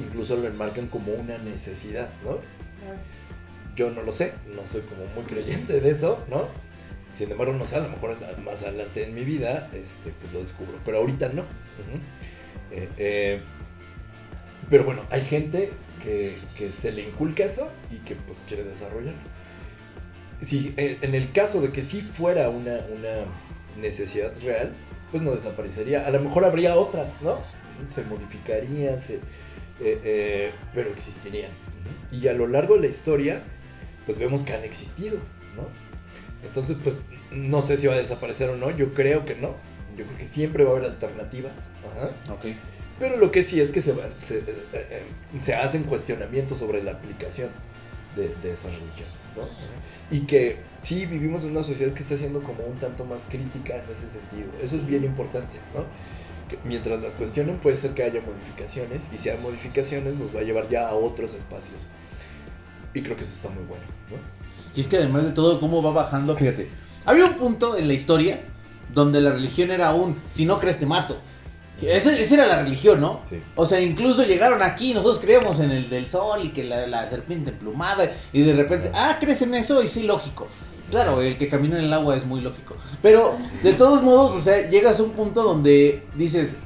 Incluso 0.00 0.36
lo 0.36 0.46
enmarcan 0.46 0.86
como 0.86 1.12
una 1.12 1.38
necesidad, 1.38 2.08
¿no? 2.24 2.38
Yo 3.78 3.92
no 3.92 4.02
lo 4.02 4.10
sé, 4.10 4.32
no 4.56 4.66
soy 4.66 4.80
como 4.80 5.06
muy 5.14 5.22
creyente 5.22 5.80
de 5.80 5.90
eso, 5.90 6.24
¿no? 6.28 6.48
Sin 7.16 7.30
embargo, 7.30 7.52
no 7.52 7.64
sé, 7.64 7.76
a 7.76 7.80
lo 7.80 7.88
mejor 7.88 8.16
más 8.44 8.60
adelante 8.64 9.04
en 9.04 9.14
mi 9.14 9.22
vida, 9.22 9.70
este, 9.72 10.10
pues 10.20 10.32
lo 10.32 10.42
descubro. 10.42 10.80
Pero 10.84 10.98
ahorita 10.98 11.28
no. 11.28 11.42
Eh, 12.72 12.88
eh, 12.96 13.40
pero 14.68 14.82
bueno, 14.82 15.02
hay 15.10 15.20
gente 15.20 15.70
que, 16.02 16.36
que 16.56 16.72
se 16.72 16.90
le 16.90 17.02
inculca 17.02 17.44
eso 17.44 17.70
y 17.92 17.98
que 17.98 18.16
pues 18.16 18.38
quiere 18.48 18.64
desarrollarlo. 18.64 19.20
Si, 20.40 20.74
en, 20.76 21.14
el 21.14 21.30
caso 21.30 21.60
de 21.60 21.70
que 21.70 21.82
sí 21.82 22.00
fuera 22.00 22.48
una, 22.48 22.78
una 22.92 23.26
necesidad 23.80 24.32
real, 24.42 24.72
pues 25.12 25.22
no 25.22 25.30
desaparecería. 25.30 26.04
A 26.04 26.10
lo 26.10 26.18
mejor 26.18 26.44
habría 26.44 26.74
otras, 26.74 27.22
¿no? 27.22 27.38
Se 27.86 28.02
modificarían, 28.02 29.00
se, 29.00 29.20
eh, 29.80 30.50
pero 30.74 30.90
existirían. 30.90 31.52
Y 32.10 32.26
a 32.26 32.32
lo 32.32 32.48
largo 32.48 32.74
de 32.74 32.80
la 32.80 32.86
historia, 32.88 33.40
pues 34.08 34.18
vemos 34.18 34.42
que 34.42 34.54
han 34.54 34.64
existido, 34.64 35.18
¿no? 35.54 35.68
Entonces, 36.42 36.78
pues 36.82 37.02
no 37.30 37.60
sé 37.60 37.76
si 37.76 37.86
va 37.86 37.92
a 37.92 37.98
desaparecer 37.98 38.48
o 38.48 38.56
no, 38.56 38.70
yo 38.74 38.94
creo 38.94 39.26
que 39.26 39.34
no. 39.34 39.54
Yo 39.98 40.04
creo 40.06 40.16
que 40.18 40.24
siempre 40.24 40.64
va 40.64 40.70
a 40.70 40.76
haber 40.78 40.90
alternativas. 40.90 41.52
Ajá. 41.86 42.10
Ok. 42.32 42.46
Pero 42.98 43.18
lo 43.18 43.30
que 43.30 43.44
sí 43.44 43.60
es 43.60 43.70
que 43.70 43.82
se, 43.82 43.92
va- 43.92 44.08
se, 44.26 44.38
eh, 44.38 44.44
eh, 44.72 45.02
se 45.42 45.54
hacen 45.54 45.82
cuestionamientos 45.84 46.56
sobre 46.58 46.82
la 46.82 46.92
aplicación 46.92 47.50
de, 48.16 48.28
de 48.42 48.52
esas 48.52 48.72
religiones, 48.72 49.30
¿no? 49.36 49.42
Y 50.16 50.20
que 50.22 50.56
sí 50.82 51.04
vivimos 51.04 51.44
en 51.44 51.50
una 51.50 51.62
sociedad 51.62 51.92
que 51.92 52.02
está 52.02 52.16
siendo 52.16 52.40
como 52.42 52.64
un 52.64 52.78
tanto 52.78 53.04
más 53.04 53.24
crítica 53.28 53.74
en 53.76 53.82
ese 53.92 54.08
sentido. 54.08 54.48
Eso 54.62 54.76
es 54.76 54.86
bien 54.86 55.04
importante, 55.04 55.58
¿no? 55.74 55.84
Que 56.48 56.56
mientras 56.66 57.00
las 57.02 57.14
cuestionen 57.14 57.58
puede 57.58 57.76
ser 57.76 57.90
que 57.92 58.04
haya 58.04 58.22
modificaciones 58.22 59.06
y 59.12 59.18
si 59.18 59.28
hay 59.28 59.38
modificaciones 59.38 60.14
nos 60.14 60.34
va 60.34 60.40
a 60.40 60.44
llevar 60.44 60.68
ya 60.70 60.88
a 60.88 60.94
otros 60.94 61.34
espacios. 61.34 61.86
Y 62.94 63.02
creo 63.02 63.16
que 63.16 63.22
eso 63.22 63.34
está 63.34 63.48
muy 63.48 63.64
bueno, 63.64 63.84
¿no? 64.10 64.16
Y 64.74 64.80
es 64.80 64.88
que 64.88 64.96
además 64.96 65.24
de 65.24 65.32
todo, 65.32 65.60
cómo 65.60 65.82
va 65.82 65.90
bajando, 65.90 66.36
fíjate. 66.36 66.68
Había 67.04 67.24
un 67.24 67.34
punto 67.34 67.76
en 67.76 67.88
la 67.88 67.94
historia 67.94 68.40
donde 68.94 69.20
la 69.20 69.30
religión 69.30 69.70
era 69.70 69.92
un, 69.92 70.16
si 70.26 70.44
no 70.44 70.58
crees 70.58 70.78
te 70.78 70.86
mato. 70.86 71.18
Esa, 71.80 72.16
esa 72.18 72.34
era 72.34 72.46
la 72.46 72.62
religión, 72.62 73.00
¿no? 73.00 73.20
Sí. 73.28 73.40
O 73.54 73.64
sea, 73.64 73.80
incluso 73.80 74.24
llegaron 74.24 74.62
aquí, 74.62 74.92
nosotros 74.92 75.20
creíamos 75.20 75.60
en 75.60 75.70
el 75.70 75.88
del 75.88 76.10
sol 76.10 76.44
y 76.44 76.50
que 76.50 76.64
la, 76.64 76.86
la 76.88 77.08
serpiente 77.08 77.50
emplumada 77.50 78.10
y 78.32 78.42
de 78.42 78.52
repente, 78.52 78.90
ah, 78.94 79.16
crees 79.20 79.42
en 79.42 79.54
eso 79.54 79.82
y 79.82 79.88
sí, 79.88 80.02
lógico. 80.02 80.48
Claro, 80.90 81.20
el 81.20 81.36
que 81.36 81.48
camina 81.48 81.78
en 81.78 81.84
el 81.84 81.92
agua 81.92 82.16
es 82.16 82.24
muy 82.24 82.40
lógico. 82.40 82.74
Pero 83.02 83.36
de 83.62 83.74
todos 83.74 84.02
modos, 84.02 84.32
o 84.36 84.40
sea, 84.40 84.68
llegas 84.68 84.98
a 84.98 85.02
un 85.02 85.12
punto 85.12 85.42
donde 85.42 86.02
dices, 86.16 86.56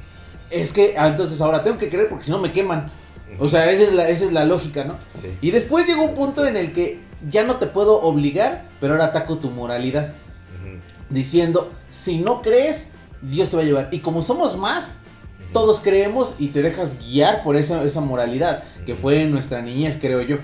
es 0.49 0.71
que 0.71 0.95
ah, 0.97 1.07
entonces 1.07 1.39
ahora 1.41 1.61
tengo 1.61 1.77
que 1.77 1.89
creer 1.89 2.09
porque 2.09 2.25
si 2.25 2.31
no 2.31 2.39
me 2.39 2.51
queman. 2.51 2.91
O 3.39 3.47
sea, 3.47 3.69
esa 3.71 3.83
es 3.83 3.93
la, 3.93 4.07
esa 4.09 4.25
es 4.25 4.31
la 4.31 4.45
lógica, 4.45 4.83
¿no? 4.83 4.97
Sí. 5.21 5.29
Y 5.41 5.51
después 5.51 5.87
llegó 5.87 6.03
un 6.03 6.13
punto 6.13 6.45
en 6.45 6.55
el 6.57 6.71
que 6.73 6.99
ya 7.29 7.43
no 7.43 7.55
te 7.57 7.67
puedo 7.67 8.01
obligar, 8.01 8.65
pero 8.79 8.93
ahora 8.93 9.05
ataco 9.05 9.37
tu 9.37 9.49
moralidad. 9.49 10.13
Diciendo, 11.09 11.71
si 11.89 12.17
no 12.17 12.41
crees, 12.41 12.91
Dios 13.21 13.49
te 13.49 13.55
va 13.57 13.61
a 13.61 13.65
llevar. 13.65 13.89
Y 13.91 13.99
como 13.99 14.21
somos 14.21 14.57
más, 14.57 14.99
todos 15.51 15.79
creemos 15.79 16.33
y 16.39 16.47
te 16.47 16.61
dejas 16.63 16.97
guiar 16.99 17.43
por 17.43 17.55
esa, 17.55 17.83
esa 17.83 18.01
moralidad, 18.01 18.63
que 18.85 18.95
fue 18.95 19.21
en 19.21 19.31
nuestra 19.31 19.61
niñez, 19.61 19.97
creo 20.01 20.21
yo. 20.21 20.37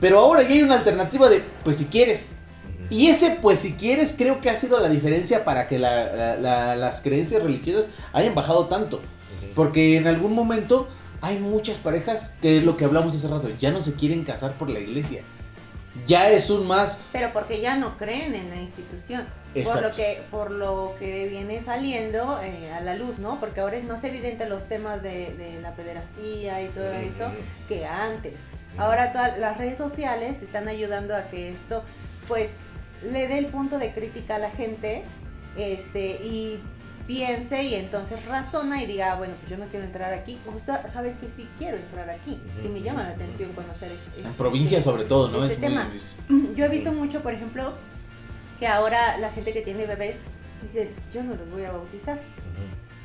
Pero 0.00 0.20
ahora 0.20 0.42
ya 0.42 0.50
hay 0.50 0.62
una 0.62 0.76
alternativa 0.76 1.28
de, 1.28 1.42
pues 1.64 1.76
si 1.76 1.84
quieres. 1.86 2.28
Y 2.88 3.08
ese, 3.08 3.36
pues 3.42 3.58
si 3.58 3.74
quieres, 3.74 4.14
creo 4.16 4.40
que 4.40 4.48
ha 4.48 4.56
sido 4.56 4.80
la 4.80 4.88
diferencia 4.88 5.44
para 5.44 5.66
que 5.66 5.78
la- 5.78 6.12
la- 6.14 6.36
la- 6.36 6.76
las 6.76 7.00
creencias 7.02 7.42
religiosas 7.42 7.86
hayan 8.12 8.34
bajado 8.34 8.66
tanto. 8.66 9.00
Porque 9.54 9.96
en 9.96 10.06
algún 10.06 10.32
momento 10.34 10.88
hay 11.20 11.38
muchas 11.38 11.78
parejas, 11.78 12.34
que 12.40 12.58
es 12.58 12.64
lo 12.64 12.76
que 12.76 12.84
hablamos 12.84 13.14
hace 13.14 13.28
rato, 13.28 13.48
ya 13.58 13.70
no 13.70 13.80
se 13.80 13.94
quieren 13.94 14.24
casar 14.24 14.54
por 14.54 14.70
la 14.70 14.80
iglesia. 14.80 15.22
Ya 16.06 16.30
es 16.30 16.48
un 16.48 16.66
más... 16.66 17.00
Pero 17.12 17.32
porque 17.32 17.60
ya 17.60 17.76
no 17.76 17.98
creen 17.98 18.34
en 18.34 18.50
la 18.50 18.56
institución. 18.56 19.26
Por 19.52 19.62
Exacto. 19.62 19.88
lo 19.88 19.94
que 19.94 20.22
por 20.30 20.50
lo 20.50 20.94
que 20.98 21.26
viene 21.26 21.62
saliendo 21.62 22.38
eh, 22.42 22.70
a 22.72 22.80
la 22.80 22.94
luz, 22.94 23.18
¿no? 23.18 23.40
Porque 23.40 23.60
ahora 23.60 23.76
es 23.76 23.84
más 23.84 24.04
evidente 24.04 24.48
los 24.48 24.68
temas 24.68 25.02
de, 25.02 25.34
de 25.34 25.60
la 25.60 25.74
pederastía 25.74 26.62
y 26.62 26.68
todo 26.68 26.92
eso 26.92 27.24
que 27.66 27.86
antes. 27.86 28.34
Ahora 28.76 29.12
todas 29.12 29.38
las 29.38 29.58
redes 29.58 29.76
sociales 29.76 30.40
están 30.42 30.68
ayudando 30.68 31.16
a 31.16 31.28
que 31.30 31.50
esto, 31.50 31.82
pues, 32.28 32.50
le 33.02 33.26
dé 33.26 33.38
el 33.38 33.46
punto 33.46 33.78
de 33.78 33.92
crítica 33.92 34.36
a 34.36 34.38
la 34.38 34.50
gente, 34.50 35.02
este, 35.56 36.20
y 36.22 36.60
piense 37.08 37.64
y 37.64 37.74
entonces 37.74 38.24
razona 38.26 38.80
y 38.82 38.86
diga, 38.86 39.12
"Ah, 39.12 39.16
bueno, 39.16 39.34
pues 39.40 39.50
yo 39.50 39.56
no 39.56 39.64
quiero 39.70 39.86
entrar 39.86 40.12
aquí. 40.12 40.38
O 40.46 40.64
sea, 40.64 40.86
sabes 40.92 41.16
que 41.16 41.28
sí 41.30 41.48
quiero 41.58 41.76
entrar 41.78 42.08
aquí. 42.10 42.38
Sí 42.62 42.68
me 42.68 42.82
llama 42.82 43.02
la 43.02 43.08
atención 43.10 43.50
conocer 43.54 43.90
este, 43.90 44.20
En 44.20 44.34
provincia 44.34 44.80
sobre 44.82 45.04
todo, 45.04 45.28
¿no? 45.30 45.42
este 45.44 45.54
es 45.54 45.58
muy... 45.58 45.68
tema. 45.68 45.90
Yo 46.54 46.66
he 46.66 46.68
visto 46.68 46.92
mucho, 46.92 47.20
por 47.22 47.32
ejemplo, 47.32 47.72
que 48.60 48.66
ahora 48.68 49.16
la 49.18 49.30
gente 49.32 49.52
que 49.52 49.62
tiene 49.62 49.86
bebés 49.86 50.18
dice, 50.62 50.90
yo 51.12 51.22
no 51.24 51.34
los 51.34 51.50
voy 51.50 51.64
a 51.64 51.72
bautizar, 51.72 52.20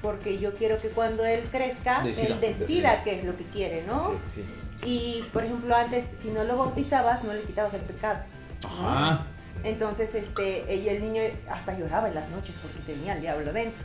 porque 0.02 0.38
yo 0.38 0.54
quiero 0.56 0.82
que 0.82 0.90
cuando 0.90 1.24
él 1.24 1.42
crezca, 1.52 2.04
Decida, 2.04 2.28
él 2.28 2.42
decida, 2.42 2.60
decida. 2.68 3.04
qué 3.06 3.20
es 3.20 3.26
lo 3.26 3.38
que 3.38 3.46
quiere, 3.46 3.84
¿no? 3.88 4.12
Sí, 4.34 4.42
sí. 4.42 4.44
Y, 4.86 5.24
por 5.32 5.46
ejemplo, 5.46 5.74
antes, 5.76 6.06
si 6.22 6.28
no 6.30 6.44
lo 6.44 6.58
bautizabas, 6.58 7.24
no 7.24 7.32
le 7.34 7.42
quitabas 7.44 7.74
el 7.74 7.82
pecado. 7.82 8.20
Ajá. 8.66 9.26
Entonces, 9.64 10.14
este, 10.14 10.76
y 10.76 10.90
el 10.90 11.02
niño 11.02 11.22
hasta 11.50 11.78
lloraba 11.78 12.10
en 12.10 12.16
las 12.16 12.30
noches 12.30 12.56
porque 12.62 12.80
tenía 12.94 13.14
el 13.16 13.22
diablo 13.22 13.54
dentro. 13.54 13.82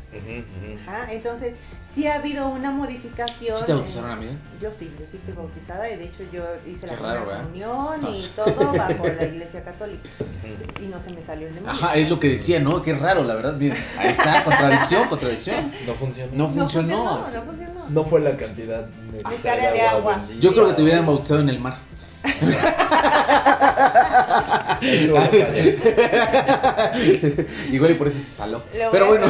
Ajá, 0.86 1.12
Entonces, 1.12 1.54
sí 1.94 2.06
ha 2.06 2.16
habido 2.16 2.48
una 2.48 2.70
modificación. 2.70 3.56
¿Sí 3.58 3.64
te 3.64 3.74
bautizaron 3.74 4.10
a 4.10 4.16
mí? 4.16 4.26
Yo 4.60 4.70
sí, 4.72 4.90
yo 4.98 5.06
sí 5.10 5.16
estoy 5.16 5.34
bautizada 5.34 5.88
y 5.90 5.96
de 5.96 6.04
hecho 6.04 6.24
yo 6.32 6.44
hice 6.66 6.86
la 6.86 6.96
raro, 6.96 7.26
comunión 7.26 8.00
y 8.14 8.26
todo 8.34 8.72
bajo 8.72 9.06
la 9.06 9.24
iglesia 9.32 9.62
católica. 9.62 10.08
Y 10.80 10.86
no 10.86 11.00
se 11.02 11.10
me 11.10 11.22
salió 11.22 11.48
el 11.48 11.54
demonio. 11.54 11.72
Ajá, 11.72 11.94
es 11.96 12.08
lo 12.08 12.18
que 12.18 12.28
decía, 12.30 12.60
¿no? 12.60 12.82
Qué 12.82 12.94
raro, 12.94 13.22
la 13.24 13.34
verdad. 13.34 13.54
Miren, 13.54 13.78
ahí 13.96 14.10
está, 14.10 14.44
contradicción, 14.44 15.08
contradicción. 15.08 15.72
No 15.86 15.94
funcionó. 15.94 16.32
No 16.34 16.48
funcionó. 16.48 17.04
No 17.20 17.42
funcionó. 17.42 17.88
No 17.88 18.04
fue 18.04 18.20
la 18.20 18.36
cantidad 18.36 18.86
necesaria 19.12 19.72
de 19.72 19.80
agua. 19.80 20.18
bendita 20.18 20.40
Yo 20.40 20.52
creo 20.52 20.68
que 20.68 20.74
te 20.74 20.82
hubieran 20.82 21.06
bautizado 21.06 21.40
en 21.40 21.48
el 21.48 21.60
mar. 21.60 21.87
Igual 27.72 27.90
y 27.92 27.94
por 27.94 28.08
eso 28.08 28.18
se 28.18 28.24
saló. 28.36 28.62
Lo 28.78 28.90
Pero 28.90 29.06
bueno. 29.08 29.26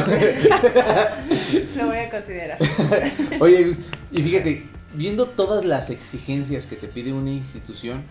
Lo 1.77 1.85
voy 1.87 1.97
a 1.97 2.09
considerar. 2.09 2.57
Oye, 3.39 3.75
y 4.11 4.21
fíjate, 4.21 4.65
viendo 4.93 5.25
todas 5.27 5.65
las 5.65 5.89
exigencias 5.89 6.65
que 6.65 6.75
te 6.75 6.87
pide 6.87 7.13
una 7.13 7.31
institución, 7.31 8.03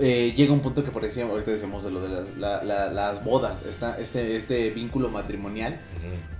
eh, 0.00 0.32
llega 0.36 0.52
un 0.52 0.60
punto 0.60 0.84
que 0.84 0.90
por 0.90 1.04
ejemplo, 1.04 1.32
ahorita 1.34 1.50
decíamos 1.52 1.84
de 1.84 1.90
lo 1.90 2.00
de 2.00 2.08
las, 2.08 2.36
la- 2.38 2.62
la- 2.64 2.90
las 2.92 3.24
bodas, 3.24 3.54
esta- 3.68 3.98
este, 3.98 4.36
este 4.36 4.70
vínculo 4.70 5.08
matrimonial, 5.08 5.80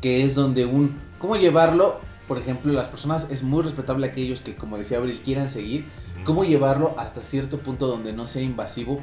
que 0.01 0.25
es 0.25 0.35
donde 0.35 0.65
un, 0.65 0.97
¿cómo 1.19 1.37
llevarlo? 1.37 2.01
Por 2.33 2.41
ejemplo, 2.41 2.73
las 2.73 2.87
personas, 2.87 3.31
es 3.31 3.43
muy 3.43 3.63
respetable 3.63 4.07
aquellos 4.07 4.41
que, 4.41 4.55
como 4.55 4.79
decía 4.79 4.97
Abril, 4.97 5.21
quieran 5.23 5.51
seguir, 5.51 5.85
cómo 6.25 6.45
llevarlo 6.45 6.95
hasta 6.97 7.23
cierto 7.23 7.59
punto 7.59 7.87
donde 7.87 8.15
no 8.15 8.27
sea 8.27 8.41
invasivo 8.41 9.03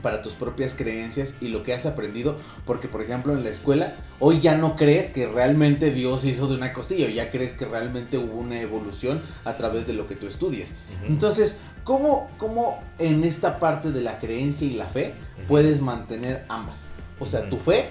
para 0.00 0.22
tus 0.22 0.32
propias 0.32 0.72
creencias 0.72 1.36
y 1.42 1.48
lo 1.48 1.62
que 1.62 1.74
has 1.74 1.84
aprendido, 1.84 2.38
porque 2.64 2.88
por 2.88 3.02
ejemplo 3.02 3.34
en 3.34 3.44
la 3.44 3.50
escuela 3.50 3.92
hoy 4.20 4.40
ya 4.40 4.56
no 4.56 4.74
crees 4.74 5.10
que 5.10 5.26
realmente 5.26 5.90
Dios 5.90 6.24
hizo 6.24 6.48
de 6.48 6.54
una 6.54 6.72
costilla, 6.72 7.10
ya 7.10 7.30
crees 7.30 7.52
que 7.52 7.66
realmente 7.66 8.16
hubo 8.16 8.38
una 8.38 8.58
evolución 8.58 9.20
a 9.44 9.52
través 9.58 9.86
de 9.86 9.92
lo 9.92 10.08
que 10.08 10.16
tú 10.16 10.26
estudias. 10.26 10.74
Entonces, 11.06 11.60
¿cómo, 11.84 12.30
¿cómo 12.38 12.82
en 12.98 13.22
esta 13.24 13.58
parte 13.58 13.92
de 13.92 14.00
la 14.00 14.18
creencia 14.18 14.66
y 14.66 14.70
la 14.70 14.86
fe 14.86 15.12
puedes 15.46 15.82
mantener 15.82 16.46
ambas? 16.48 16.88
O 17.20 17.26
sea, 17.26 17.50
tu 17.50 17.58
fe 17.58 17.90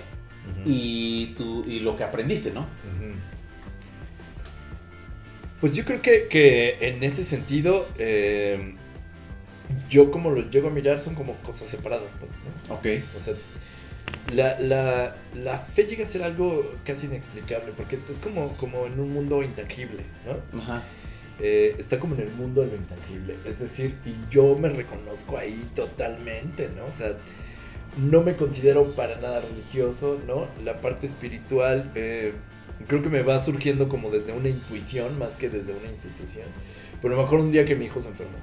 y, 0.66 1.36
tu, 1.38 1.64
y 1.66 1.82
lo 1.82 1.96
que 1.96 2.04
aprendiste, 2.04 2.52
¿no? 2.52 2.66
Pues 5.66 5.76
yo 5.76 5.84
creo 5.84 6.00
que, 6.00 6.28
que 6.28 6.78
en 6.80 7.04
ese 7.04 7.24
sentido, 7.24 7.88
eh, 7.98 8.76
yo 9.90 10.12
como 10.12 10.30
lo 10.30 10.48
llego 10.48 10.68
a 10.68 10.72
mirar 10.72 11.00
son 11.00 11.16
como 11.16 11.34
cosas 11.38 11.70
separadas, 11.70 12.14
pues, 12.20 12.34
¿no? 12.70 12.76
Ok. 12.76 13.04
O 13.18 13.20
sea, 13.20 13.34
la, 14.32 14.60
la, 14.60 15.16
la 15.34 15.58
fe 15.58 15.86
llega 15.86 16.04
a 16.04 16.08
ser 16.08 16.22
algo 16.22 16.72
casi 16.86 17.08
inexplicable, 17.08 17.74
porque 17.76 17.98
es 18.12 18.20
como, 18.20 18.56
como 18.58 18.86
en 18.86 19.00
un 19.00 19.12
mundo 19.12 19.42
intangible, 19.42 20.04
¿no? 20.28 20.60
Ajá. 20.60 20.84
Eh, 21.40 21.76
está 21.80 21.98
como 21.98 22.14
en 22.14 22.22
el 22.22 22.32
mundo 22.34 22.62
de 22.62 22.68
lo 22.68 22.76
intangible. 22.76 23.36
Es 23.44 23.58
decir, 23.58 23.96
y 24.06 24.14
yo 24.30 24.56
me 24.56 24.70
reconozco 24.70 25.36
ahí 25.36 25.68
totalmente, 25.74 26.70
¿no? 26.78 26.86
O 26.86 26.92
sea, 26.92 27.14
no 27.98 28.22
me 28.22 28.36
considero 28.36 28.92
para 28.92 29.16
nada 29.16 29.42
religioso, 29.42 30.22
¿no? 30.28 30.48
La 30.64 30.80
parte 30.80 31.08
espiritual 31.08 31.92
eh, 31.96 32.34
creo 32.88 33.02
que 33.02 33.10
me 33.10 33.22
va 33.22 33.44
surgiendo 33.44 33.88
como 33.90 34.10
desde 34.10 34.32
una 34.34 34.50
intuición 34.50 35.18
más 35.20 35.36
que 35.36 35.50
desde 35.50 35.74
una 35.74 35.90
institución. 35.90 36.46
Pero 37.02 37.14
a 37.14 37.18
lo 37.18 37.24
mejor 37.24 37.40
un 37.40 37.52
día 37.52 37.66
que 37.66 37.76
mi 37.76 37.86
hijo 37.86 38.02
se 38.02 38.10
enfermó. 38.10 38.38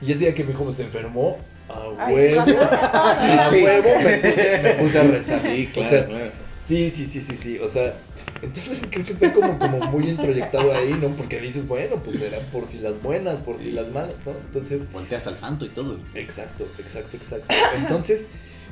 Y 0.00 0.10
ese 0.12 0.20
día 0.20 0.34
que 0.34 0.44
mi 0.44 0.52
hijo 0.52 0.70
se 0.72 0.82
enfermó, 0.82 1.38
a 1.68 2.08
huevo, 2.08 2.40
a 2.72 3.50
huevo 3.52 4.00
me 4.02 4.18
puse, 4.18 4.58
me 4.62 4.70
puse 4.74 4.98
a 4.98 5.02
rezar. 5.04 5.40
Sí, 5.40 5.68
O 5.70 5.72
claro. 5.74 5.88
sea, 5.90 6.06
claro. 6.06 6.30
Sí, 6.60 6.90
sí, 6.90 7.04
sí, 7.04 7.20
sí, 7.20 7.36
sí. 7.36 7.58
O 7.58 7.68
sea, 7.68 7.94
entonces 8.42 8.82
creo 8.90 9.04
que 9.04 9.12
está 9.12 9.32
como, 9.32 9.58
como 9.58 9.78
muy 9.90 10.08
introyectado 10.08 10.74
ahí, 10.74 10.92
¿no? 11.00 11.08
Porque 11.10 11.40
dices, 11.40 11.66
bueno, 11.68 11.96
pues 12.04 12.20
eran 12.20 12.40
por 12.52 12.66
si 12.66 12.78
las 12.78 13.00
buenas, 13.02 13.38
por 13.40 13.58
si 13.58 13.64
Sí. 13.64 13.70
las 13.72 13.88
malas, 13.88 14.14
¿no? 14.26 14.32
Entonces, 14.32 14.90
Volteas 14.92 15.26
al 15.26 15.38
santo 15.38 15.64
y 15.64 15.68
todo. 15.70 15.98
exacto, 16.14 16.66
exacto, 16.78 17.16
exacto. 17.16 17.54
Entonces, 17.76 18.28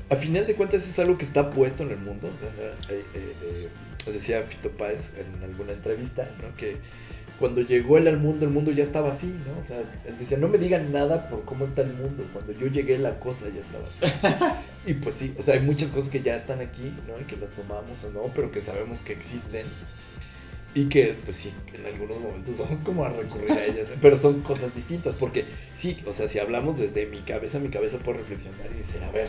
a 0.09 0.17
final 0.17 0.47
de 0.47 0.55
cuentas 0.55 0.87
es 0.87 0.99
algo 0.99 1.17
que 1.17 1.25
está 1.25 1.51
puesto 1.51 1.83
en 1.85 1.91
el 1.91 1.99
mundo. 1.99 2.29
O 2.33 2.37
sea, 2.39 2.49
eh, 2.95 3.05
eh, 3.15 3.35
eh, 3.45 3.69
decía 4.07 4.43
Fito 4.43 4.71
Páez 4.71 5.11
en 5.17 5.43
alguna 5.45 5.73
entrevista, 5.73 6.29
¿no? 6.41 6.57
Que 6.57 6.77
cuando 7.41 7.63
llegó 7.63 7.97
él 7.97 8.07
al 8.07 8.19
mundo, 8.19 8.45
el 8.45 8.53
mundo 8.53 8.71
ya 8.71 8.83
estaba 8.83 9.13
así, 9.13 9.35
¿no? 9.47 9.59
O 9.59 9.63
sea, 9.63 9.79
él 10.05 10.19
decía, 10.19 10.37
no 10.37 10.49
me 10.49 10.59
digan 10.59 10.93
nada 10.93 11.27
por 11.27 11.43
cómo 11.47 11.65
está 11.65 11.81
el 11.81 11.95
mundo. 11.95 12.23
Cuando 12.35 12.53
yo 12.53 12.67
llegué, 12.67 12.99
la 12.99 13.19
cosa 13.19 13.47
ya 13.49 13.63
estaba 13.63 14.53
así. 14.53 14.61
y 14.91 14.95
pues 14.95 15.15
sí, 15.15 15.35
o 15.39 15.43
sea, 15.43 15.55
hay 15.55 15.61
muchas 15.61 15.91
cosas 15.91 16.11
que 16.11 16.21
ya 16.21 16.37
están 16.37 16.61
aquí, 16.61 16.93
¿no? 17.09 17.19
Y 17.19 17.25
que 17.25 17.37
las 17.37 17.49
tomamos 17.51 18.05
o 18.05 18.11
no, 18.11 18.31
pero 18.35 18.51
que 18.51 18.61
sabemos 18.61 19.01
que 19.01 19.15
existen. 19.15 19.65
Y 20.75 20.85
que, 20.91 21.17
pues 21.25 21.37
sí, 21.37 21.53
en 21.73 21.87
algunos 21.87 22.21
momentos 22.21 22.59
vamos 22.59 22.79
como 22.85 23.07
a 23.07 23.09
recurrir 23.09 23.53
a 23.53 23.65
ellas. 23.65 23.89
Pero 24.03 24.19
son 24.19 24.43
cosas 24.43 24.75
distintas, 24.75 25.15
porque 25.15 25.47
sí, 25.75 25.99
o 26.07 26.13
sea, 26.13 26.29
si 26.29 26.39
hablamos 26.39 26.79
desde 26.79 27.07
mi 27.07 27.23
cabeza, 27.23 27.59
mi 27.59 27.71
cabeza 27.71 27.97
puede 27.99 28.19
reflexionar 28.19 28.67
y 28.73 28.77
decir, 28.77 29.03
a 29.03 29.11
ver, 29.11 29.29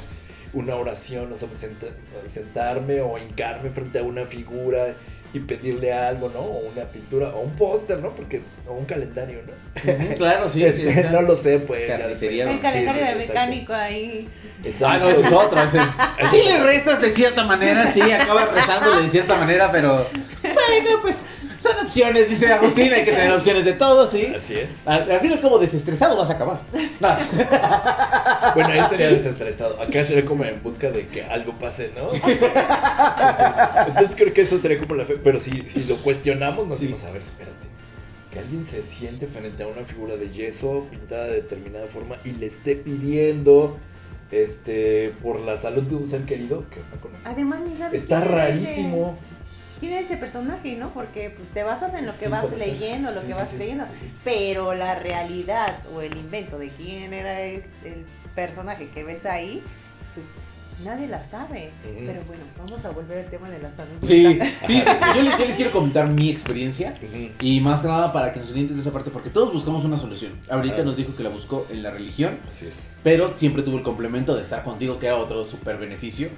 una 0.53 0.75
oración, 0.75 1.31
o 1.33 1.37
sea, 1.37 1.47
senta- 1.55 1.87
sentarme 2.27 3.01
o 3.01 3.17
hincarme 3.17 3.69
frente 3.69 3.99
a 3.99 4.03
una 4.03 4.25
figura 4.25 4.93
y 5.33 5.39
pedirle 5.39 5.93
algo, 5.93 6.29
¿no? 6.29 6.39
O 6.41 6.59
una 6.73 6.83
pintura, 6.83 7.29
o 7.29 7.39
un 7.39 7.51
póster, 7.55 7.99
¿no? 7.99 8.13
Porque, 8.13 8.41
o 8.67 8.73
un 8.73 8.83
calendario, 8.83 9.39
¿no? 9.47 10.15
Claro, 10.17 10.49
sí. 10.51 10.61
Este, 10.65 10.93
sí, 10.93 11.07
no 11.09 11.21
lo 11.21 11.37
sé, 11.37 11.59
pues. 11.59 11.87
ya 11.87 11.97
Carnicería. 11.99 12.49
El 12.51 12.57
Sí, 12.57 12.61
calendario 12.61 13.01
sí, 13.01 13.07
de 13.07 13.21
sí, 13.21 13.27
mecánico 13.29 13.73
ahí. 13.73 14.27
Exacto. 14.63 14.85
Ah, 14.87 14.97
no, 14.99 15.09
es 15.09 15.31
otro. 15.31 15.63
ese- 15.63 15.79
Sí 16.31 16.43
le 16.45 16.61
rezas 16.63 16.99
de 17.01 17.11
cierta 17.11 17.45
manera, 17.45 17.87
sí, 17.87 18.01
acabas 18.01 18.51
rezándole 18.53 19.03
de 19.03 19.09
cierta 19.09 19.37
manera, 19.37 19.71
pero 19.71 20.05
bueno, 20.43 20.99
pues 21.01 21.25
son 21.61 21.85
opciones, 21.85 22.29
dice 22.29 22.51
Agustín, 22.51 22.91
hay 22.91 23.05
que 23.05 23.11
tener 23.11 23.31
opciones 23.31 23.65
de 23.65 23.73
todo, 23.73 24.07
sí. 24.07 24.33
Así 24.35 24.55
es. 24.55 24.69
Al, 24.85 25.11
al 25.11 25.19
fin 25.19 25.31
y 25.31 25.33
al 25.35 25.41
cabo, 25.41 25.59
desestresado 25.59 26.17
vas 26.17 26.29
a 26.29 26.33
acabar. 26.33 26.61
No. 26.99 27.09
Bueno, 28.55 28.69
ahí 28.69 28.81
sería 28.89 29.09
desestresado. 29.09 29.79
Acá 29.81 30.03
sería 30.03 30.25
como 30.25 30.43
en 30.43 30.61
busca 30.63 30.89
de 30.89 31.07
que 31.07 31.23
algo 31.23 31.53
pase, 31.59 31.91
¿no? 31.95 32.09
Sí, 32.09 32.19
sí. 32.19 32.37
Entonces 33.87 34.15
creo 34.15 34.33
que 34.33 34.41
eso 34.41 34.57
sería 34.57 34.77
como 34.79 34.95
la 34.95 35.05
fe. 35.05 35.17
Pero 35.23 35.39
si, 35.39 35.51
si 35.69 35.83
lo 35.85 35.95
cuestionamos, 35.97 36.67
nos 36.67 36.77
Sí. 36.77 36.87
decimos, 36.87 37.03
a 37.09 37.11
ver, 37.13 37.21
espérate. 37.21 37.67
Que 38.31 38.39
alguien 38.39 38.65
se 38.65 38.81
siente 38.83 39.27
frente 39.27 39.63
a 39.63 39.67
una 39.67 39.83
figura 39.83 40.15
de 40.17 40.29
yeso 40.31 40.87
pintada 40.89 41.25
de 41.25 41.33
determinada 41.35 41.87
forma 41.87 42.15
y 42.25 42.31
le 42.31 42.47
esté 42.47 42.75
pidiendo 42.75 43.77
este 44.31 45.13
por 45.21 45.39
la 45.39 45.55
salud 45.57 45.83
de 45.83 45.95
un 45.95 46.07
ser 46.07 46.21
querido 46.23 46.63
que 46.69 46.77
no 46.93 47.01
conoce. 47.01 47.27
Además, 47.27 47.59
ni 47.61 47.77
sabes 47.77 48.01
Está 48.01 48.19
es 48.23 48.27
rarísimo. 48.31 49.17
¿Quién 49.81 49.93
es 49.93 50.05
ese 50.05 50.15
personaje, 50.17 50.75
no? 50.75 50.87
Porque 50.91 51.29
pues 51.31 51.49
te 51.49 51.63
basas 51.63 51.93
en 51.95 52.05
lo 52.05 52.11
que 52.13 52.25
Sí, 52.25 52.31
vas 52.31 52.47
ser. 52.47 52.59
leyendo, 52.59 53.11
lo 53.11 53.19
Sí, 53.21 53.27
que 53.27 53.33
sí, 53.33 53.39
vas 53.39 53.53
leyendo. 53.53 53.85
Pero 54.23 54.73
la 54.75 54.95
realidad 54.95 55.79
o 55.93 56.01
el 56.01 56.15
invento 56.15 56.57
de 56.57 56.69
quién 56.69 57.11
era 57.13 57.41
el, 57.41 57.63
el 57.83 58.05
personaje 58.35 58.87
que 58.93 59.03
ves 59.03 59.25
ahí, 59.25 59.61
nadie 60.83 61.07
la 61.07 61.23
sabe. 61.23 61.71
Ujú. 61.85 62.03
Pero 62.05 62.21
bueno, 62.27 62.43
vamos 62.57 62.83
a 62.85 62.89
volver 62.89 63.19
al 63.25 63.29
tema 63.29 63.49
de 63.49 63.59
la 63.59 63.71
salud. 63.71 63.93
Sí, 64.01 64.23
mental. 64.27 64.51
fíjense, 64.67 65.05
yo 65.15 65.21
les, 65.21 65.37
yo 65.37 65.45
les 65.45 65.55
quiero 65.55 65.71
comentar 65.71 66.09
mi 66.11 66.29
experiencia 66.29 66.93
y 67.39 67.59
más 67.61 67.81
que 67.81 67.87
nada 67.87 68.11
para 68.11 68.31
que 68.33 68.39
nos 68.39 68.49
orientes 68.51 68.75
de 68.75 68.81
esa 68.81 68.91
parte, 68.91 69.11
porque 69.11 69.29
todos 69.29 69.53
buscamos 69.53 69.83
una 69.85 69.97
solución. 69.97 70.33
Ahorita 70.49 70.83
nos 70.83 70.95
dijo 70.97 71.15
que 71.15 71.23
la 71.23 71.29
buscó 71.29 71.65
en 71.69 71.83
la 71.83 71.91
religión, 71.91 72.37
Así 72.51 72.67
es. 72.67 72.75
pero 73.03 73.27
siempre 73.37 73.63
tuvo 73.63 73.77
el 73.77 73.83
complemento 73.83 74.35
de 74.35 74.43
estar 74.43 74.63
contigo, 74.63 74.99
que 74.99 75.07
era 75.07 75.15
otro 75.17 75.43
súper 75.43 75.77
beneficio. 75.77 76.29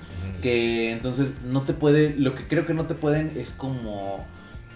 Que 0.42 0.92
entonces 0.92 1.34
no 1.46 1.62
te 1.62 1.74
puede, 1.74 2.16
lo 2.18 2.36
que 2.36 2.48
creo 2.48 2.66
que 2.66 2.74
no 2.74 2.86
te 2.86 2.96
pueden 2.96 3.32
es 3.38 3.52
como 3.52 4.26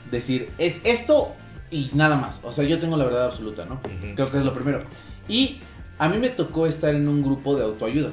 decir, 0.10 0.50
es 0.58 0.80
esto 0.86 1.34
y 1.70 1.90
nada 1.94 2.16
más. 2.16 2.42
O 2.46 2.54
sea, 2.54 2.64
yo 2.64 2.80
tengo 2.80 2.96
la 2.96 3.04
verdad 3.04 3.26
absoluta, 3.26 3.66
¿no? 3.66 3.82
Creo 4.16 4.28
que 4.32 4.38
es 4.38 4.46
lo 4.46 4.54
primero. 4.54 4.84
Y 5.28 5.60
a 6.00 6.08
mí 6.08 6.20
me 6.20 6.30
tocó 6.30 6.68
estar 6.68 6.96
en 6.96 7.08
un 7.10 7.22
grupo 7.22 7.58
de 7.58 7.64
autoayuda. 7.66 8.12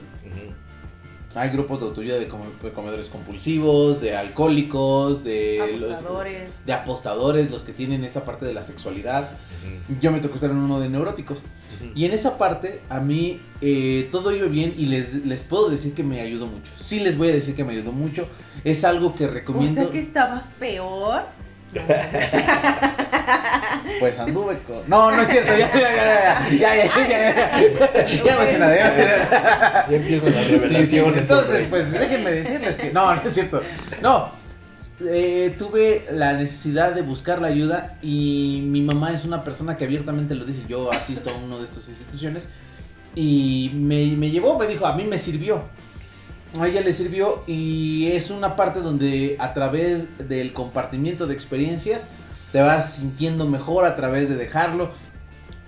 Hay 1.34 1.50
grupos 1.50 1.80
de 1.80 1.86
autoayuda 1.86 2.18
de 2.18 2.28
come- 2.28 2.44
de 2.62 2.70
comedores 2.70 3.08
compulsivos, 3.08 4.00
de 4.00 4.16
alcohólicos, 4.16 5.24
de 5.24 5.76
los- 5.80 5.92
Apostadores. 5.92 6.50
de 6.66 6.72
apostadores, 6.72 7.50
los 7.50 7.62
que 7.62 7.72
tienen 7.72 8.04
esta 8.04 8.24
parte 8.24 8.46
de 8.46 8.54
la 8.54 8.62
sexualidad. 8.62 9.30
Yo 10.00 10.12
me 10.12 10.20
tocó 10.20 10.34
estar 10.36 10.50
en 10.50 10.56
uno 10.58 10.78
de 10.80 10.88
neuróticos. 10.88 11.38
Y 11.94 12.04
en 12.04 12.12
esa 12.12 12.38
parte, 12.38 12.80
a 12.88 13.00
mí 13.00 13.40
eh, 13.60 14.08
todo 14.12 14.30
iba 14.34 14.46
bien 14.46 14.74
y 14.76 14.86
les, 14.86 15.26
les 15.26 15.42
puedo 15.42 15.68
decir 15.70 15.92
que 15.94 16.02
me 16.04 16.20
ayudó 16.20 16.46
mucho. 16.46 16.70
Sí 16.78 17.00
les 17.00 17.18
voy 17.18 17.28
a 17.30 17.32
decir 17.32 17.54
que 17.56 17.64
me 17.64 17.72
ayudó 17.72 17.90
mucho. 17.92 18.28
Es 18.62 18.84
algo 18.84 19.14
que 19.14 19.24
O 19.26 19.30
recomiendo. 19.30 19.80
sea 19.82 19.90
que 19.90 19.98
estabas 19.98 20.44
peor. 20.60 21.22
Pues 24.00 24.18
anduve 24.18 24.58
con... 24.66 24.82
No, 24.88 25.10
no 25.10 25.22
es 25.22 25.28
cierto. 25.28 25.52
Ya, 25.56 25.70
ya, 25.72 25.80
ya, 25.80 26.50
ya, 26.50 26.74
ya, 26.74 26.74
ya, 26.74 27.08
ya, 27.08 27.34
ya, 28.24 29.86
ya 29.88 29.96
empiezan 29.96 30.34
las 30.34 30.42
Sí, 30.44 30.48
sí, 30.48 30.58
revelaciones. 30.58 31.20
Entonces, 31.22 31.66
pues 31.70 31.92
déjenme 31.92 32.30
decirles 32.32 32.76
que... 32.76 32.92
No, 32.92 33.14
no 33.14 33.22
es 33.22 33.32
cierto. 33.34 33.62
No. 34.02 34.30
eh, 35.08 35.54
tuve 35.58 36.06
la 36.12 36.32
necesidad 36.34 36.92
de 36.92 37.02
buscar 37.02 37.40
la 37.40 37.48
ayuda 37.48 37.96
y 38.02 38.62
mi 38.64 38.80
mamá 38.82 39.12
es 39.12 39.24
una 39.24 39.44
persona 39.44 39.76
que 39.76 39.84
abiertamente 39.84 40.34
lo 40.34 40.44
dice. 40.44 40.62
Yo 40.68 40.92
asisto 40.92 41.30
a 41.30 41.34
una 41.34 41.56
de 41.58 41.64
estas 41.64 41.88
instituciones 41.88 42.48
y 43.14 43.70
me, 43.74 44.06
me 44.16 44.30
llevó, 44.30 44.58
me 44.58 44.66
dijo, 44.66 44.86
a 44.86 44.94
mí 44.96 45.04
me 45.04 45.18
sirvió. 45.18 45.62
A 46.60 46.68
ella 46.68 46.80
le 46.82 46.92
sirvió 46.92 47.42
y 47.46 48.12
es 48.12 48.30
una 48.30 48.54
parte 48.54 48.80
donde 48.80 49.36
a 49.40 49.52
través 49.52 50.28
del 50.28 50.52
compartimiento 50.52 51.26
de 51.26 51.34
experiencias 51.34 52.06
te 52.52 52.60
vas 52.60 52.94
sintiendo 52.94 53.46
mejor 53.48 53.84
a 53.84 53.96
través 53.96 54.28
de 54.28 54.36
dejarlo. 54.36 54.92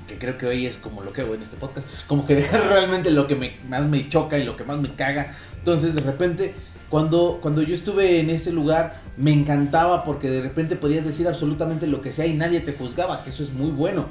que 0.07 0.19
creo 0.19 0.39
que 0.39 0.47
hoy 0.47 0.67
es 0.67 0.77
como 0.77 1.03
lo 1.03 1.13
que 1.13 1.23
hago 1.23 1.35
en 1.35 1.43
este 1.43 1.57
podcast, 1.57 1.85
como 2.07 2.25
que 2.25 2.37
dejar 2.37 2.63
realmente 2.69 3.11
lo 3.11 3.27
que 3.27 3.35
me, 3.35 3.57
más 3.69 3.85
me 3.87 4.09
choca 4.09 4.39
y 4.39 4.45
lo 4.45 4.57
que 4.57 4.63
más 4.63 4.79
me 4.79 4.95
caga. 4.95 5.35
Entonces, 5.59 5.97
de 5.97 6.03
repente, 6.03 6.55
cuando, 6.89 7.41
cuando 7.43 7.63
yo 7.63 7.75
estuve 7.75 8.21
en 8.21 8.31
ese 8.31 8.53
lugar, 8.53 9.01
me 9.17 9.33
encantaba 9.33 10.05
porque 10.05 10.29
de 10.29 10.43
repente 10.43 10.77
podías 10.77 11.05
decir 11.05 11.27
absolutamente 11.27 11.87
lo 11.87 12.03
que 12.03 12.13
sea 12.13 12.27
y 12.27 12.35
nadie 12.35 12.61
te 12.61 12.73
juzgaba, 12.73 13.25
que 13.25 13.31
eso 13.31 13.43
es 13.43 13.53
muy 13.53 13.71
bueno. 13.71 14.07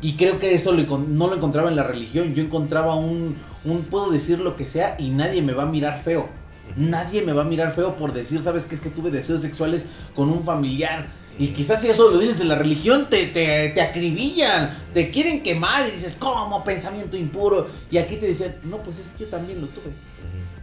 Y 0.00 0.14
creo 0.14 0.38
que 0.38 0.54
eso 0.54 0.72
lo 0.72 0.98
no 0.98 1.28
lo 1.28 1.36
encontraba 1.36 1.70
en 1.70 1.76
la 1.76 1.84
religión. 1.84 2.34
Yo 2.34 2.42
encontraba 2.42 2.94
un, 2.94 3.36
un 3.64 3.82
puedo 3.84 4.10
decir 4.10 4.40
lo 4.40 4.56
que 4.56 4.66
sea 4.66 4.96
y 4.98 5.10
nadie 5.10 5.40
me 5.40 5.54
va 5.54 5.62
a 5.62 5.66
mirar 5.66 6.02
feo. 6.02 6.28
Nadie 6.76 7.22
me 7.22 7.32
va 7.32 7.42
a 7.42 7.46
mirar 7.46 7.74
feo 7.74 7.94
por 7.94 8.12
decir, 8.12 8.40
¿sabes 8.40 8.64
qué? 8.64 8.74
Es 8.74 8.80
que 8.80 8.90
tuve 8.90 9.10
deseos 9.10 9.40
sexuales 9.40 9.86
con 10.14 10.28
un 10.28 10.44
familiar. 10.44 11.06
Y 11.38 11.48
quizás 11.48 11.80
si 11.80 11.88
eso 11.88 12.10
lo 12.10 12.18
dices 12.18 12.38
de 12.38 12.44
la 12.44 12.54
religión, 12.54 13.08
te, 13.10 13.26
te, 13.26 13.70
te 13.70 13.80
acribillan, 13.80 14.78
te 14.92 15.10
quieren 15.10 15.42
quemar 15.42 15.88
y 15.88 15.92
dices, 15.92 16.16
¿cómo? 16.18 16.62
Pensamiento 16.62 17.16
impuro. 17.16 17.68
Y 17.90 17.98
aquí 17.98 18.16
te 18.16 18.26
decían, 18.26 18.56
no, 18.64 18.78
pues 18.78 18.98
es 18.98 19.08
que 19.08 19.24
yo 19.24 19.30
también 19.30 19.60
lo 19.60 19.66
tuve. 19.68 19.90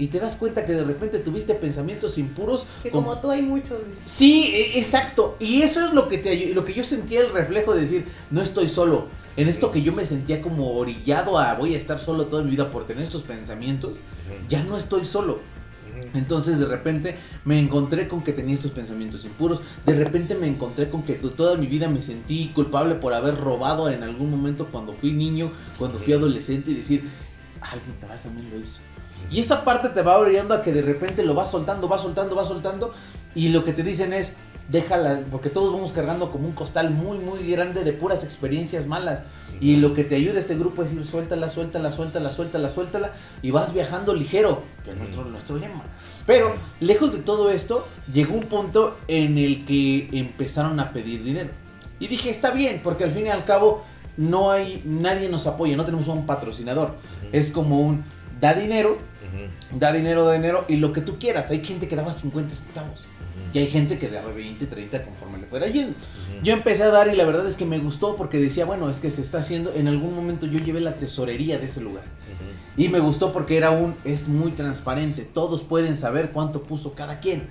Y 0.02 0.08
te 0.08 0.20
das 0.20 0.36
cuenta 0.36 0.66
que 0.66 0.74
de 0.74 0.84
repente 0.84 1.20
tuviste 1.20 1.54
pensamientos 1.54 2.18
impuros. 2.18 2.66
Que 2.82 2.90
como 2.90 3.20
tú 3.20 3.30
hay 3.30 3.44
muchos. 3.44 3.78
Sí, 4.04 4.46
e- 4.52 4.80
exacto. 4.80 5.36
Y 5.40 5.62
eso 5.62 5.86
es 5.86 5.94
lo 5.94 6.08
que 6.08 6.18
te 6.18 6.48
lo 6.56 6.66
que 6.66 6.74
yo 6.74 6.84
sentía 6.84 7.20
el 7.22 7.32
reflejo 7.32 7.76
de 7.76 7.82
decir, 7.82 8.06
no 8.32 8.42
estoy 8.42 8.68
solo. 8.68 9.06
En 9.38 9.48
esto 9.48 9.72
que 9.72 9.84
yo 9.84 9.94
me 9.94 10.04
sentía 10.08 10.42
como 10.42 10.74
orillado 10.74 11.38
a 11.38 11.54
voy 11.54 11.76
a 11.76 11.78
estar 11.78 12.00
solo 12.02 12.26
toda 12.26 12.42
mi 12.42 12.50
vida 12.50 12.72
por 12.72 12.88
tener 12.88 13.04
estos 13.04 13.22
pensamientos, 13.22 13.98
ya 14.50 14.64
no 14.64 14.76
estoy 14.76 15.06
solo. 15.06 15.40
Entonces 16.16 16.58
de 16.60 16.66
repente 16.66 17.16
me 17.46 17.60
encontré 17.60 18.08
con 18.08 18.24
que 18.24 18.34
tenía 18.34 18.56
estos 18.56 18.72
pensamientos 18.72 19.24
impuros. 19.24 19.62
De 19.86 19.94
repente 19.94 20.34
me 20.34 20.48
encontré 20.48 20.90
con 20.90 21.04
que 21.04 21.14
to- 21.14 21.30
toda 21.30 21.58
mi 21.58 21.68
vida 21.68 21.88
me 21.88 22.02
sentí 22.02 22.48
culpable 22.56 22.96
por 22.96 23.14
haber 23.14 23.38
robado 23.38 23.88
en 23.88 24.02
algún 24.02 24.32
momento 24.32 24.68
cuando 24.72 24.94
fui 24.94 25.12
niño, 25.12 25.52
cuando 25.78 26.00
fui 26.00 26.14
adolescente 26.14 26.72
y 26.72 26.74
decir, 26.74 27.04
alguien 27.62 27.92
atrás 27.98 28.24
también 28.24 28.50
lo 28.50 28.60
hizo. 28.60 28.80
Y 29.29 29.39
esa 29.39 29.63
parte 29.63 29.89
te 29.89 30.01
va 30.01 30.17
orillando 30.17 30.53
a 30.53 30.62
que 30.62 30.71
de 30.71 30.81
repente 30.81 31.23
lo 31.23 31.34
vas 31.34 31.51
soltando, 31.51 31.88
vas 31.88 32.01
soltando, 32.01 32.36
vas 32.36 32.47
soltando. 32.47 32.93
Y 33.36 33.49
lo 33.49 33.63
que 33.63 33.73
te 33.73 33.84
dicen 33.84 34.13
es, 34.13 34.38
déjala, 34.69 35.21
porque 35.29 35.49
todos 35.49 35.73
vamos 35.73 35.91
cargando 35.91 36.31
como 36.31 36.47
un 36.47 36.53
costal 36.53 36.91
muy, 36.91 37.17
muy 37.17 37.49
grande 37.49 37.84
de 37.84 37.93
puras 37.93 38.23
experiencias 38.23 38.88
malas. 38.88 39.23
Y 39.60 39.77
lo 39.77 39.93
que 39.93 40.03
te 40.03 40.15
ayuda 40.15 40.39
este 40.39 40.55
grupo 40.55 40.84
es 40.84 40.93
ir 40.93 41.05
suéltala, 41.05 41.49
suéltala, 41.49 41.91
suéltala, 41.91 42.31
suéltala, 42.31 42.69
suéltala. 42.69 43.12
Y 43.41 43.51
vas 43.51 43.73
viajando 43.73 44.13
ligero, 44.13 44.63
que 44.84 44.91
es 44.91 44.97
nuestro, 44.97 45.25
nuestro 45.25 45.57
lema. 45.57 45.84
Pero, 46.25 46.55
lejos 46.79 47.13
de 47.13 47.19
todo 47.19 47.51
esto, 47.51 47.86
llegó 48.12 48.34
un 48.34 48.45
punto 48.45 48.97
en 49.07 49.38
el 49.38 49.65
que 49.65 50.10
empezaron 50.13 50.79
a 50.79 50.91
pedir 50.91 51.23
dinero. 51.23 51.49
Y 51.99 52.07
dije, 52.07 52.29
está 52.29 52.51
bien, 52.51 52.81
porque 52.84 53.03
al 53.03 53.12
fin 53.12 53.27
y 53.27 53.29
al 53.29 53.45
cabo 53.45 53.84
no 54.17 54.51
hay, 54.51 54.81
nadie 54.86 55.29
nos 55.29 55.45
apoya, 55.47 55.77
no 55.77 55.86
tenemos 55.86 56.07
un 56.07 56.25
patrocinador. 56.25 56.95
Es 57.31 57.51
como 57.51 57.81
un, 57.81 58.03
da 58.41 58.54
dinero, 58.54 58.97
da 59.80 59.93
dinero, 59.93 60.25
da 60.25 60.34
dinero 60.34 60.65
y 60.67 60.77
lo 60.77 60.91
que 60.91 61.01
tú 61.01 61.19
quieras. 61.19 61.49
Hay 61.51 61.63
gente 61.63 61.88
que 61.88 61.95
daba 61.95 62.12
50 62.12 62.54
centavos 62.54 63.08
y 63.54 63.60
hay 63.60 63.67
gente 63.67 63.97
que 63.99 64.10
daba 64.10 64.32
20, 64.32 64.65
30 64.65 65.04
conforme 65.04 65.38
le 65.38 65.45
fuera 65.45 65.67
yendo. 65.67 65.93
Yo 66.43 66.54
empecé 66.54 66.84
a 66.84 66.89
dar 66.89 67.08
y 67.08 67.15
la 67.15 67.23
verdad 67.23 67.47
es 67.47 67.56
que 67.56 67.65
me 67.65 67.80
gustó 67.80 68.15
porque 68.15 68.39
decía, 68.39 68.65
bueno, 68.65 68.89
es 68.89 68.99
que 68.99 69.12
se 69.12 69.21
está 69.21 69.38
haciendo. 69.38 69.71
En 69.73 69.88
algún 69.88 70.15
momento 70.15 70.47
yo 70.47 70.60
llevé 70.60 70.82
la 70.82 70.95
tesorería 70.95 71.60
de 71.60 71.67
ese 71.67 71.82
lugar 71.82 72.04
y 72.75 72.88
me 72.89 72.99
gustó 72.99 73.32
porque 73.32 73.58
era 73.58 73.71
un, 73.71 73.95
es 74.04 74.27
muy 74.27 74.51
transparente. 74.51 75.21
Todos 75.21 75.63
pueden 75.63 75.95
saber 75.95 76.32
cuánto 76.32 76.63
puso 76.63 76.93
cada 76.93 77.19
quien. 77.19 77.47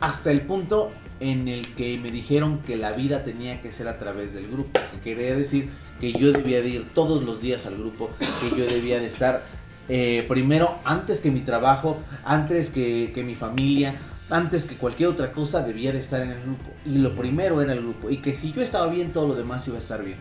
Hasta 0.00 0.30
el 0.30 0.40
punto 0.42 0.90
en 1.20 1.48
el 1.48 1.74
que 1.74 1.98
me 1.98 2.10
dijeron 2.10 2.60
que 2.60 2.76
la 2.76 2.92
vida 2.92 3.22
tenía 3.24 3.60
que 3.60 3.72
ser 3.72 3.88
a 3.88 3.98
través 3.98 4.34
del 4.34 4.48
grupo. 4.48 4.80
Que 4.92 5.00
quería 5.00 5.36
decir 5.36 5.70
que 6.00 6.12
yo 6.12 6.32
debía 6.32 6.62
de 6.62 6.68
ir 6.68 6.88
todos 6.94 7.22
los 7.22 7.40
días 7.40 7.66
al 7.66 7.76
grupo, 7.76 8.10
que 8.18 8.58
yo 8.58 8.66
debía 8.66 8.98
de 8.98 9.06
estar 9.06 9.44
eh, 9.88 10.24
primero 10.28 10.76
antes 10.84 11.20
que 11.20 11.30
mi 11.30 11.40
trabajo, 11.40 11.98
antes 12.24 12.70
que, 12.70 13.12
que 13.14 13.22
mi 13.22 13.34
familia, 13.34 13.96
antes 14.30 14.64
que 14.64 14.76
cualquier 14.76 15.08
otra 15.10 15.32
cosa 15.32 15.62
debía 15.62 15.92
de 15.92 16.00
estar 16.00 16.20
en 16.22 16.30
el 16.30 16.42
grupo. 16.42 16.70
Y 16.86 16.98
lo 16.98 17.14
primero 17.14 17.60
era 17.60 17.72
el 17.72 17.80
grupo. 17.80 18.10
Y 18.10 18.18
que 18.18 18.34
si 18.34 18.52
yo 18.52 18.62
estaba 18.62 18.86
bien, 18.86 19.12
todo 19.12 19.28
lo 19.28 19.34
demás 19.34 19.66
iba 19.68 19.76
a 19.76 19.80
estar 19.80 20.02
bien. 20.02 20.18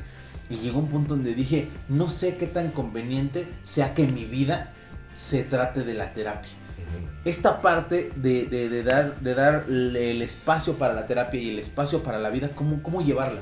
Y 0.50 0.56
llegó 0.56 0.80
un 0.80 0.90
punto 0.90 1.16
donde 1.16 1.36
dije, 1.36 1.70
no 1.88 2.10
sé 2.10 2.36
qué 2.36 2.48
tan 2.48 2.72
conveniente 2.72 3.48
sea 3.64 3.94
que 3.94 4.08
mi 4.08 4.26
vida 4.26 4.74
se 5.16 5.44
trate 5.44 5.84
de 5.84 5.94
la 5.94 6.14
terapia. 6.14 6.52
Esta 7.26 7.62
parte 7.62 8.12
de, 8.16 8.46
de- 8.46 8.70
de 8.70 8.84
dar, 8.84 9.20
de 9.20 9.34
dar 9.36 9.66
el 9.70 10.22
espacio 10.22 10.76
para 10.78 10.94
la 10.94 11.06
terapia 11.06 11.40
y 11.42 11.50
el 11.50 11.60
espacio 11.60 12.02
para 12.04 12.18
la 12.20 12.30
vida, 12.30 12.50
¿cómo, 12.56 12.82
cómo 12.82 13.02
llevarla? 13.02 13.42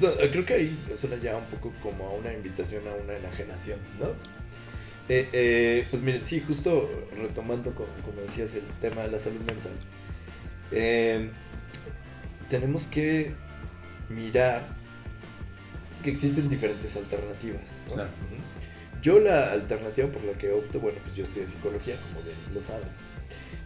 Pues, 0.00 0.30
creo 0.30 0.44
que 0.44 0.54
ahí 0.54 0.78
suena 1.00 1.16
ya 1.16 1.36
un 1.36 1.44
poco 1.44 1.72
como 1.82 2.06
a 2.08 2.10
una 2.12 2.32
invitación 2.32 2.82
a 2.88 3.02
una 3.02 3.14
enajenación, 3.14 3.78
¿no? 4.00 4.06
Eh, 5.08 5.28
eh, 5.32 5.86
pues 5.90 6.02
miren, 6.02 6.24
sí, 6.24 6.40
justo 6.46 6.88
retomando, 7.16 7.72
como, 7.74 7.88
como 8.04 8.20
decías, 8.22 8.54
el 8.54 8.62
tema 8.80 9.02
de 9.02 9.10
la 9.12 9.18
salud 9.20 9.40
mental, 9.40 9.72
eh, 10.70 11.28
tenemos 12.48 12.86
que 12.86 13.32
mirar 14.08 14.62
que 16.02 16.10
existen 16.10 16.48
diferentes 16.48 16.96
alternativas. 16.96 17.62
¿no? 17.88 17.94
Claro. 17.94 18.10
Yo 19.02 19.18
la 19.18 19.50
alternativa 19.50 20.06
por 20.08 20.22
la 20.22 20.32
que 20.34 20.52
opto, 20.52 20.78
bueno, 20.78 20.98
pues 21.02 21.16
yo 21.16 21.24
estudié 21.24 21.48
psicología, 21.48 21.96
como 21.96 22.24
bien 22.24 22.36
lo 22.54 22.62
saben. 22.62 22.88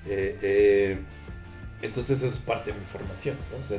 Eh, 0.06 0.38
eh, 0.40 0.98
entonces 1.82 2.18
eso 2.18 2.26
es 2.26 2.38
parte 2.38 2.72
de 2.72 2.78
mi 2.78 2.84
formación. 2.86 3.36
¿no? 3.52 3.76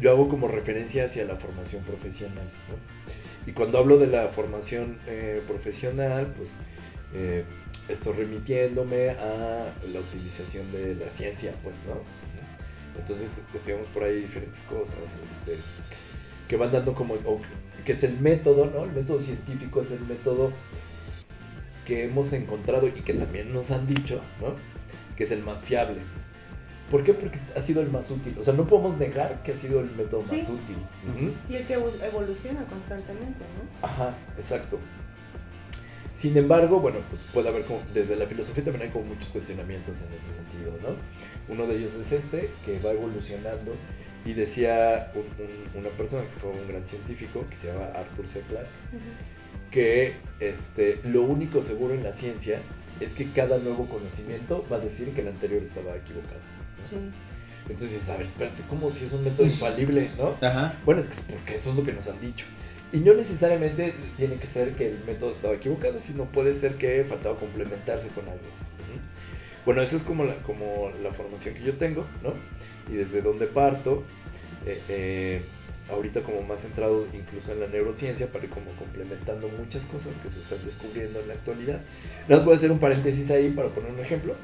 Yo 0.00 0.10
hago 0.10 0.28
como 0.28 0.48
referencia 0.48 1.06
hacia 1.06 1.24
la 1.24 1.36
formación 1.36 1.82
profesional. 1.82 2.46
Y 3.46 3.52
cuando 3.52 3.78
hablo 3.78 3.96
de 3.98 4.06
la 4.06 4.28
formación 4.28 4.98
eh, 5.06 5.42
profesional, 5.48 6.34
pues 6.36 6.52
estoy 7.88 8.12
remitiéndome 8.12 9.10
a 9.10 9.72
la 9.90 10.00
utilización 10.00 10.70
de 10.72 10.94
la 10.94 11.08
ciencia, 11.08 11.52
pues, 11.62 11.76
¿no? 11.86 12.02
Entonces 13.00 13.42
estudiamos 13.54 13.86
por 13.88 14.04
ahí 14.04 14.20
diferentes 14.20 14.62
cosas, 14.64 14.94
este, 14.94 15.58
que 16.48 16.56
van 16.56 16.70
dando 16.70 16.92
como, 16.92 17.16
que 17.86 17.92
es 17.92 18.02
el 18.04 18.20
método, 18.20 18.66
¿no? 18.66 18.84
El 18.84 18.92
método 18.92 19.22
científico 19.22 19.80
es 19.80 19.90
el 19.90 20.00
método 20.00 20.52
que 21.88 22.04
hemos 22.04 22.32
encontrado 22.34 22.86
y 22.86 22.92
que 22.92 23.14
también 23.14 23.52
nos 23.52 23.70
han 23.72 23.86
dicho, 23.86 24.20
¿no? 24.40 24.54
Que 25.16 25.24
es 25.24 25.30
el 25.32 25.42
más 25.42 25.62
fiable. 25.62 25.96
¿Por 26.90 27.02
qué? 27.02 27.14
Porque 27.14 27.38
ha 27.56 27.60
sido 27.60 27.80
el 27.82 27.90
más 27.90 28.10
útil. 28.10 28.36
O 28.38 28.44
sea, 28.44 28.54
no 28.54 28.66
podemos 28.66 28.96
negar 28.98 29.42
que 29.42 29.52
ha 29.52 29.56
sido 29.56 29.80
el 29.80 29.90
método 29.90 30.22
Sí. 30.22 30.36
más 30.36 30.48
útil. 30.50 30.76
Ujú. 31.08 31.32
Y 31.50 31.56
el 31.56 31.66
que 31.66 31.76
evo- 31.78 31.92
evoluciona 32.02 32.62
constantemente, 32.64 33.40
¿no? 33.56 33.86
Ajá, 33.88 34.14
exacto. 34.36 34.78
Sin 36.14 36.36
embargo, 36.36 36.80
bueno, 36.80 36.98
pues 37.10 37.22
puede 37.32 37.48
haber 37.48 37.62
como, 37.64 37.80
desde 37.94 38.16
la 38.16 38.26
filosofía 38.26 38.64
también 38.64 38.84
hay 38.86 38.90
como 38.90 39.06
muchos 39.06 39.28
cuestionamientos 39.28 39.98
en 40.02 40.08
ese 40.12 40.34
sentido, 40.34 40.72
¿no? 40.82 40.96
Uno 41.52 41.66
de 41.66 41.76
ellos 41.78 41.94
es 41.94 42.10
este, 42.12 42.50
que 42.66 42.78
va 42.80 42.90
evolucionando, 42.90 43.74
y 44.24 44.32
decía 44.32 45.12
un- 45.14 45.20
un- 45.44 45.80
una 45.80 45.88
persona 45.90 46.22
que 46.22 46.40
fue 46.40 46.50
un 46.50 46.66
gran 46.68 46.86
científico, 46.86 47.44
que 47.48 47.56
se 47.56 47.68
llama 47.68 47.86
Arthur 47.94 48.26
C. 48.26 48.40
Clarke, 48.48 48.68
que 49.70 50.14
este, 50.40 51.00
lo 51.04 51.22
único 51.22 51.62
seguro 51.62 51.94
en 51.94 52.02
la 52.02 52.12
ciencia 52.12 52.60
es 53.00 53.12
que 53.12 53.26
cada 53.30 53.58
nuevo 53.58 53.86
conocimiento 53.86 54.64
va 54.70 54.76
a 54.76 54.80
decir 54.80 55.10
que 55.10 55.20
el 55.20 55.28
anterior 55.28 55.62
estaba 55.62 55.96
equivocado. 55.96 56.40
¿no? 56.82 56.88
Sí. 56.88 56.96
Entonces 57.68 58.08
a 58.08 58.16
ver, 58.16 58.26
espérate, 58.26 58.62
¿cómo 58.68 58.90
si 58.92 59.04
es 59.04 59.12
un 59.12 59.24
método 59.24 59.46
infalible, 59.46 60.10
no? 60.16 60.36
Ajá. 60.46 60.74
Bueno, 60.84 61.00
es 61.00 61.08
que 61.08 61.14
es 61.14 61.20
porque 61.20 61.54
eso 61.54 61.70
es 61.70 61.76
lo 61.76 61.84
que 61.84 61.92
nos 61.92 62.08
han 62.08 62.20
dicho. 62.20 62.46
Y 62.92 62.98
no 62.98 63.12
necesariamente 63.12 63.94
tiene 64.16 64.36
que 64.36 64.46
ser 64.46 64.74
que 64.74 64.88
el 64.88 65.04
método 65.04 65.32
estaba 65.32 65.54
equivocado, 65.54 66.00
sino 66.00 66.24
puede 66.24 66.54
ser 66.54 66.76
que 66.76 67.04
faltaba 67.04 67.38
complementarse 67.38 68.08
con 68.08 68.24
algo. 68.24 68.46
Bueno, 69.66 69.82
esa 69.82 69.96
es 69.96 70.02
como 70.02 70.24
la, 70.24 70.34
como 70.36 70.90
la 71.02 71.12
formación 71.12 71.54
que 71.54 71.62
yo 71.62 71.74
tengo, 71.74 72.06
¿no? 72.22 72.32
Y 72.90 72.96
desde 72.96 73.20
donde 73.20 73.46
parto, 73.46 74.02
eh, 74.64 74.80
eh, 74.88 75.42
ahorita 75.90 76.22
como 76.22 76.42
más 76.42 76.60
centrado 76.60 77.06
incluso 77.12 77.52
en 77.52 77.60
la 77.60 77.66
neurociencia, 77.66 78.26
para 78.26 78.44
ir 78.44 78.50
como 78.50 78.70
complementando 78.72 79.48
muchas 79.48 79.84
cosas 79.86 80.16
que 80.16 80.30
se 80.30 80.40
están 80.40 80.58
descubriendo 80.64 81.20
en 81.20 81.28
la 81.28 81.34
actualidad. 81.34 81.80
Nada 82.28 82.36
más 82.36 82.44
voy 82.44 82.54
a 82.54 82.56
hacer 82.58 82.70
un 82.70 82.78
paréntesis 82.78 83.30
ahí 83.30 83.50
para 83.50 83.68
poner 83.68 83.92
un 83.92 84.00
ejemplo. 84.00 84.34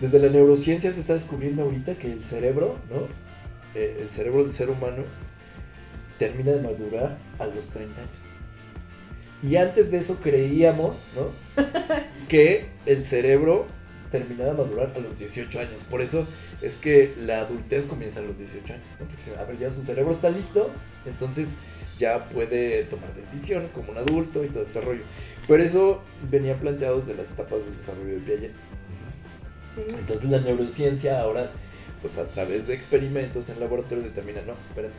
Desde 0.00 0.18
la 0.18 0.28
neurociencia 0.28 0.92
se 0.92 1.00
está 1.00 1.14
descubriendo 1.14 1.62
ahorita 1.62 1.94
que 1.94 2.12
el 2.12 2.24
cerebro, 2.24 2.78
¿no? 2.90 3.08
Eh, 3.74 3.98
el 4.02 4.08
cerebro 4.08 4.44
del 4.44 4.54
ser 4.54 4.70
humano 4.70 5.04
termina 6.18 6.52
de 6.52 6.60
madurar 6.60 7.18
a 7.38 7.46
los 7.46 7.66
30 7.66 8.00
años. 8.00 8.20
Y 9.42 9.56
antes 9.56 9.90
de 9.90 9.98
eso 9.98 10.16
creíamos, 10.22 11.08
¿no? 11.14 11.30
que 12.28 12.68
el 12.86 13.04
cerebro 13.04 13.66
terminaba 14.10 14.50
de 14.52 14.56
madurar 14.58 14.92
a 14.94 14.98
los 14.98 15.18
18 15.18 15.60
años. 15.60 15.82
Por 15.90 16.00
eso 16.00 16.26
es 16.62 16.76
que 16.76 17.14
la 17.18 17.40
adultez 17.40 17.86
comienza 17.86 18.20
a 18.20 18.22
los 18.22 18.38
18 18.38 18.72
años, 18.72 18.86
¿no? 19.00 19.06
Porque, 19.06 19.40
a 19.40 19.44
ver, 19.44 19.58
ya 19.58 19.70
su 19.70 19.84
cerebro 19.84 20.12
está 20.12 20.30
listo, 20.30 20.70
entonces 21.04 21.50
ya 21.98 22.28
puede 22.28 22.84
tomar 22.84 23.14
decisiones 23.14 23.70
como 23.70 23.92
un 23.92 23.98
adulto 23.98 24.44
y 24.44 24.48
todo 24.48 24.62
este 24.62 24.80
rollo. 24.80 25.02
Por 25.48 25.60
eso 25.60 26.02
venía 26.30 26.58
planteado 26.58 27.00
desde 27.00 27.14
las 27.14 27.30
etapas 27.30 27.64
del 27.64 27.76
desarrollo 27.76 28.14
de 28.14 28.20
Piaget. 28.20 28.52
Sí. 29.74 29.82
Entonces 29.98 30.30
la 30.30 30.40
neurociencia 30.40 31.20
ahora, 31.20 31.50
pues 32.02 32.18
a 32.18 32.24
través 32.24 32.66
de 32.66 32.74
experimentos 32.74 33.48
en 33.48 33.60
laboratorio 33.60 34.04
determina, 34.04 34.42
no, 34.42 34.52
espérate, 34.52 34.94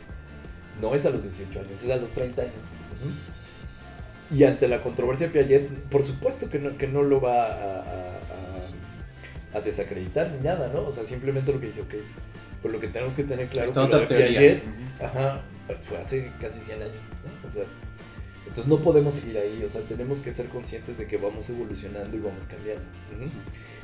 No 0.80 0.94
es 0.94 1.04
a 1.06 1.10
los 1.10 1.22
18 1.22 1.60
años, 1.60 1.82
es 1.82 1.90
a 1.90 1.96
los 1.96 2.10
30 2.12 2.42
años. 2.42 2.54
Ujú. 3.02 4.36
Y 4.36 4.44
ante 4.44 4.68
la 4.68 4.82
controversia 4.82 5.28
de 5.28 5.32
Piaget, 5.32 5.68
por 5.90 6.04
supuesto 6.04 6.50
que 6.50 6.58
no, 6.58 6.76
que 6.76 6.86
no 6.86 7.02
lo 7.02 7.20
va 7.20 7.44
a, 7.46 7.80
a- 7.80 8.17
a- 9.54 9.60
desacreditar 9.60 10.30
ni 10.30 10.40
nada, 10.44 10.70
¿no? 10.72 10.82
O 10.82 10.92
sea, 10.92 11.04
simplemente 11.06 11.52
lo 11.52 11.60
que 11.60 11.66
dice, 11.68 11.82
ok, 11.82 11.94
pues 12.62 12.72
lo 12.74 12.80
que 12.80 12.88
tenemos 12.88 13.14
que 13.14 13.24
tener 13.24 13.48
claro 13.48 13.68
Esta 13.68 13.86
que 13.86 13.88
lo 13.90 13.96
otra 13.96 14.00
de 14.00 14.06
teoría. 14.06 14.38
Piaget, 14.40 14.62
Ujú. 14.64 15.04
ajá, 15.04 15.40
fue 15.84 15.98
hace 15.98 16.32
casi 16.40 16.60
100 16.60 16.82
años, 16.82 16.94
¿no? 17.24 17.48
O 17.48 17.50
sea, 17.52 17.64
entonces 18.46 18.66
no 18.66 18.78
podemos 18.80 19.14
seguir 19.14 19.36
ahí, 19.38 19.62
o 19.66 19.70
sea, 19.70 19.82
tenemos 19.82 20.20
que 20.20 20.32
ser 20.32 20.46
conscientes 20.48 20.96
de 20.98 21.06
que 21.06 21.16
vamos 21.18 21.48
evolucionando 21.50 22.16
y 22.16 22.20
vamos 22.20 22.46
cambiando. 22.46 22.82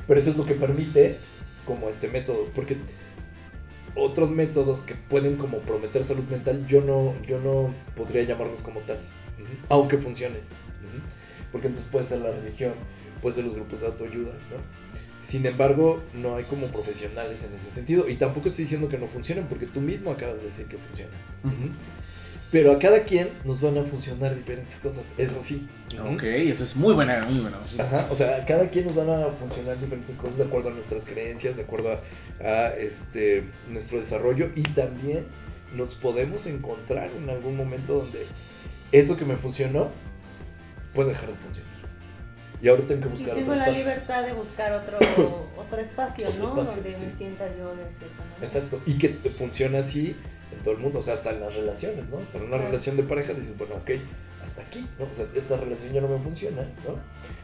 Pero 0.07 0.19
eso 0.19 0.31
es 0.31 0.37
lo 0.37 0.45
que 0.45 0.55
permite 0.55 1.17
como 1.65 1.87
este 1.89 2.07
método, 2.09 2.45
porque 2.55 2.77
otros 3.95 4.29
métodos 4.31 4.81
que 4.81 4.93
pueden 4.95 5.37
como 5.37 5.59
prometer 5.59 6.03
salud 6.03 6.23
mental, 6.25 6.65
yo 6.67 6.81
no, 6.81 7.13
yo 7.25 7.39
no 7.39 7.73
podría 7.95 8.23
llamarlos 8.23 8.61
como 8.61 8.81
tal, 8.81 8.97
aunque 9.69 9.97
funcionen. 9.97 10.41
Porque 11.51 11.67
entonces 11.67 11.89
puede 11.89 12.05
ser 12.05 12.19
la 12.19 12.31
religión, 12.31 12.73
puede 13.21 13.35
ser 13.35 13.45
los 13.45 13.53
grupos 13.55 13.79
de 13.79 13.87
autoayuda, 13.87 14.31
¿no? 14.33 14.57
Sin 15.27 15.45
embargo, 15.45 16.01
no 16.13 16.35
hay 16.35 16.43
como 16.43 16.67
profesionales 16.67 17.43
en 17.43 17.55
ese 17.55 17.73
sentido. 17.73 18.07
Y 18.07 18.15
tampoco 18.15 18.49
estoy 18.49 18.65
diciendo 18.65 18.89
que 18.89 18.97
no 18.97 19.07
funcionen, 19.07 19.45
porque 19.45 19.65
tú 19.65 19.81
mismo 19.81 20.11
acabas 20.11 20.37
de 20.37 20.45
decir 20.45 20.65
que 20.67 20.77
funcionan. 20.77 21.15
Pero 22.51 22.71
a 22.71 22.79
cada 22.79 23.03
quien 23.03 23.31
nos 23.43 23.59
van 23.59 23.77
a 23.77 23.83
funcionar 23.83 24.35
diferentes 24.35 24.77
cosas, 24.77 25.11
eso 25.17 25.41
sí. 25.41 25.67
Ok, 26.13 26.23
eso 26.23 26.63
es 26.63 26.75
muy 26.75 26.93
buena, 26.93 27.25
muy 27.25 27.41
buena. 27.41 27.57
Ajá, 27.79 28.07
o 28.09 28.15
sea, 28.15 28.37
a 28.37 28.45
cada 28.45 28.69
quien 28.69 28.85
nos 28.85 28.95
van 28.95 29.09
a 29.09 29.27
funcionar 29.31 29.79
diferentes 29.79 30.15
cosas 30.15 30.37
de 30.37 30.43
acuerdo 30.45 30.69
a 30.69 30.73
nuestras 30.73 31.05
creencias, 31.05 31.57
de 31.57 31.63
acuerdo 31.63 31.91
a, 31.91 32.47
a, 32.47 32.75
este, 32.75 33.43
nuestro 33.69 33.99
desarrollo 33.99 34.51
y 34.55 34.61
también 34.61 35.25
nos 35.75 35.95
podemos 35.95 36.45
encontrar 36.45 37.09
en 37.17 37.29
algún 37.29 37.57
momento 37.57 37.95
donde 37.95 38.25
eso 38.91 39.17
que 39.17 39.25
me 39.25 39.35
funcionó 39.35 39.89
puede 40.93 41.09
dejar 41.09 41.29
de 41.29 41.35
funcionar. 41.35 41.74
Y 42.61 42.67
ahora 42.69 42.83
tengo 42.87 43.01
que 43.01 43.07
Y 43.07 43.11
buscar 43.11 43.35
tengo 43.35 43.51
otro 43.51 43.55
la 43.55 43.67
espacio. 43.67 43.85
libertad 43.85 44.23
de 44.25 44.33
buscar 44.33 44.71
otro, 44.73 44.97
otro 45.57 45.79
espacio, 45.81 46.27
Otro 46.29 46.39
¿no? 46.39 46.47
espacio, 46.61 46.73
Donde 46.75 46.93
sí. 46.93 47.05
me 47.05 47.11
sienta 47.11 47.45
yo 47.57 47.69
de 47.75 47.83
cierta 47.97 48.23
manera. 48.23 48.45
Exacto, 48.45 48.81
y 48.85 48.97
que 48.97 49.09
te 49.09 49.29
funciona 49.29 49.79
así 49.79 50.15
en 50.55 50.59
todo 50.63 50.73
el 50.73 50.79
mundo, 50.79 50.99
o 50.99 51.01
sea, 51.01 51.15
hasta 51.15 51.31
en 51.31 51.41
las 51.41 51.53
relaciones, 51.53 52.09
¿no? 52.09 52.19
Hasta 52.19 52.37
en 52.37 52.43
una 52.45 52.51
Claro. 52.57 52.71
relación 52.71 52.97
de 52.97 53.03
pareja 53.03 53.33
dices, 53.33 53.57
bueno, 53.57 53.75
ok, 53.75 53.91
hasta 54.43 54.61
aquí, 54.61 54.87
¿no? 54.97 55.05
O 55.05 55.15
sea, 55.15 55.25
esta 55.35 55.57
relación 55.57 55.91
ya 55.93 56.01
no 56.01 56.07
me 56.07 56.19
funciona, 56.19 56.61
¿no? 56.87 56.99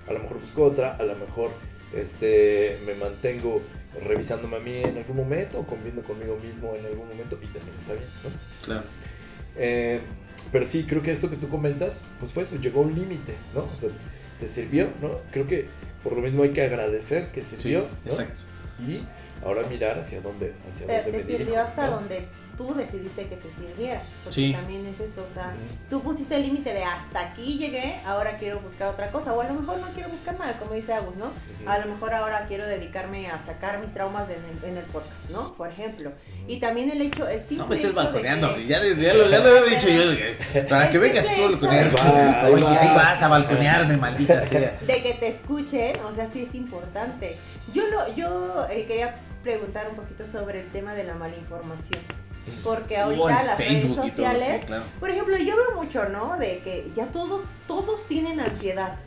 A 0.10 0.13
lo 0.13 0.19
mejor 0.19 0.39
busco 0.39 0.63
otra, 0.63 0.95
a 0.95 1.04
lo 1.04 1.15
mejor 1.15 1.52
este, 1.93 2.80
me 2.86 2.95
mantengo 2.95 3.62
revisándome 4.08 4.56
a 4.58 4.60
mí 4.60 4.78
en 4.78 4.97
algún 4.97 5.17
momento, 5.17 5.60
o 5.60 5.65
conviendo 5.65 6.02
conmigo 6.04 6.38
mismo 6.38 6.74
en 6.76 6.86
algún 6.86 7.08
momento, 7.10 7.36
y 7.41 7.45
también 7.47 7.76
está 7.82 7.93
bien, 7.93 8.06
¿no? 8.24 8.30
Claro. 8.65 8.84
Eh, 9.58 10.00
pero 10.52 10.65
sí, 10.65 10.86
creo 10.88 11.02
que 11.02 11.12
esto 11.12 11.30
que 11.30 11.36
tú 11.36 11.50
comentas, 11.50 12.02
pues 12.19 12.32
fue 12.32 12.43
eso, 12.43 12.56
llegó 12.56 12.80
a 12.82 12.84
un 12.86 12.95
límite, 12.95 13.36
¿no? 13.54 13.63
O 13.63 13.76
sea, 13.76 13.89
te 14.41 14.47
sirvió, 14.49 14.89
¿no? 15.01 15.19
Creo 15.32 15.47
que 15.47 15.67
por 16.04 16.13
lo 16.13 16.21
mismo 16.21 16.43
hay 16.43 16.49
que 16.49 16.63
agradecer 16.63 17.32
que 17.32 17.41
Sí, 17.43 17.56
sirvió, 17.60 17.88
¿no? 18.04 18.12
exacto. 18.12 18.41
Y 18.86 19.06
ahora 19.45 19.63
mirar 19.69 19.99
hacia 19.99 20.19
dónde, 20.19 20.54
hacia 20.67 20.88
Te, 20.88 20.95
dónde 20.97 21.12
te 21.12 21.17
me 21.17 21.23
sirvió 21.23 21.38
dirijo, 21.45 21.62
hasta 21.62 21.88
¿no? 21.88 21.91
donde 21.97 22.25
tú 22.58 22.74
decidiste 22.76 23.28
que 23.28 23.36
te 23.38 23.50
sirviera. 23.52 24.02
Porque 24.24 24.36
Sí. 24.36 24.54
también 24.54 24.86
es 24.88 25.00
eso, 25.00 25.24
o 25.24 25.28
sea, 25.34 25.48
Ujú. 25.48 25.76
tú 25.90 26.02
pusiste 26.02 26.36
el 26.36 26.44
límite 26.44 26.74
de 26.74 26.84
hasta 26.84 27.20
aquí 27.22 27.58
llegué, 27.58 27.96
ahora 28.06 28.38
quiero 28.38 28.60
buscar 28.60 28.90
otra 28.90 29.12
cosa. 29.12 29.34
O 29.34 29.42
a 29.42 29.46
lo 29.48 29.54
mejor 29.56 29.80
no 29.80 29.88
quiero 29.94 30.10
buscar 30.10 30.38
nada, 30.40 30.58
como 30.60 30.74
dice 30.74 30.94
Agus, 30.94 31.16
¿no? 31.16 31.32
A 31.66 31.78
lo 31.80 31.86
mejor 31.92 32.14
ahora 32.14 32.46
quiero 32.48 32.66
dedicarme 32.66 33.30
a 33.30 33.40
sacar 33.40 33.80
mis 33.80 33.94
traumas 33.94 34.28
en 34.30 34.38
el, 34.64 34.70
en 34.72 34.78
el 34.78 34.86
podcast, 34.86 35.30
¿no? 35.30 35.54
Por 35.56 35.70
ejemplo. 35.70 36.12
Y 36.48 36.60
también 36.60 36.90
el 36.90 37.02
hecho, 37.02 37.28
el 37.28 37.40
simple 37.40 37.58
No 37.58 37.68
me 37.68 37.76
estés 37.76 37.94
balconeando, 37.94 38.56
que- 38.56 38.68
ya, 38.68 38.80
ya 38.84 39.14
lo, 39.14 39.30
ya 39.30 39.40
lo 39.40 39.58
había 39.60 39.76
dicho 39.78 39.88
yo. 39.90 40.68
Para 40.70 40.90
que 40.90 40.98
vengas 40.98 41.26
tú 41.36 41.42
a 41.46 41.50
balconear. 41.52 41.96
va, 41.96 42.50
Oye, 42.50 42.64
va. 42.64 42.80
ahí 42.82 42.88
vas 42.96 43.22
a 43.22 43.28
balconearme, 43.28 43.98
maldita 43.98 44.42
sea. 44.44 44.78
de 44.82 45.04
que 45.04 45.14
te 45.14 45.28
escuchen, 45.28 45.98
o 46.02 46.14
sea, 46.14 46.28
sí 46.28 46.46
es 46.48 46.56
importante. 46.56 47.36
Yo 47.74 47.84
lo, 47.88 48.14
yo 48.16 48.66
eh, 48.70 48.86
quería 48.88 49.16
preguntar 49.44 49.88
un 49.90 49.96
poquito 49.96 50.26
sobre 50.26 50.62
el 50.62 50.68
tema 50.72 50.94
de 50.94 51.04
la 51.04 51.14
mala 51.16 51.36
información. 51.38 52.02
Porque 52.63 52.97
ahorita 52.97 53.43
las 53.43 53.58
Facebook 53.58 53.82
redes 53.82 53.95
todo, 53.95 54.08
sociales, 54.08 54.62
sí, 54.62 54.67
claro. 54.67 54.86
por 54.99 55.10
ejemplo, 55.10 55.38
yo 55.38 55.56
veo 55.56 55.75
mucho, 55.75 56.10
¿no? 56.10 56.38
De 56.38 56.60
que 56.60 56.91
ya 56.95 57.06
todos, 57.08 57.43
todos 57.67 58.08
tienen 58.08 58.39
ansiedad. 58.39 58.97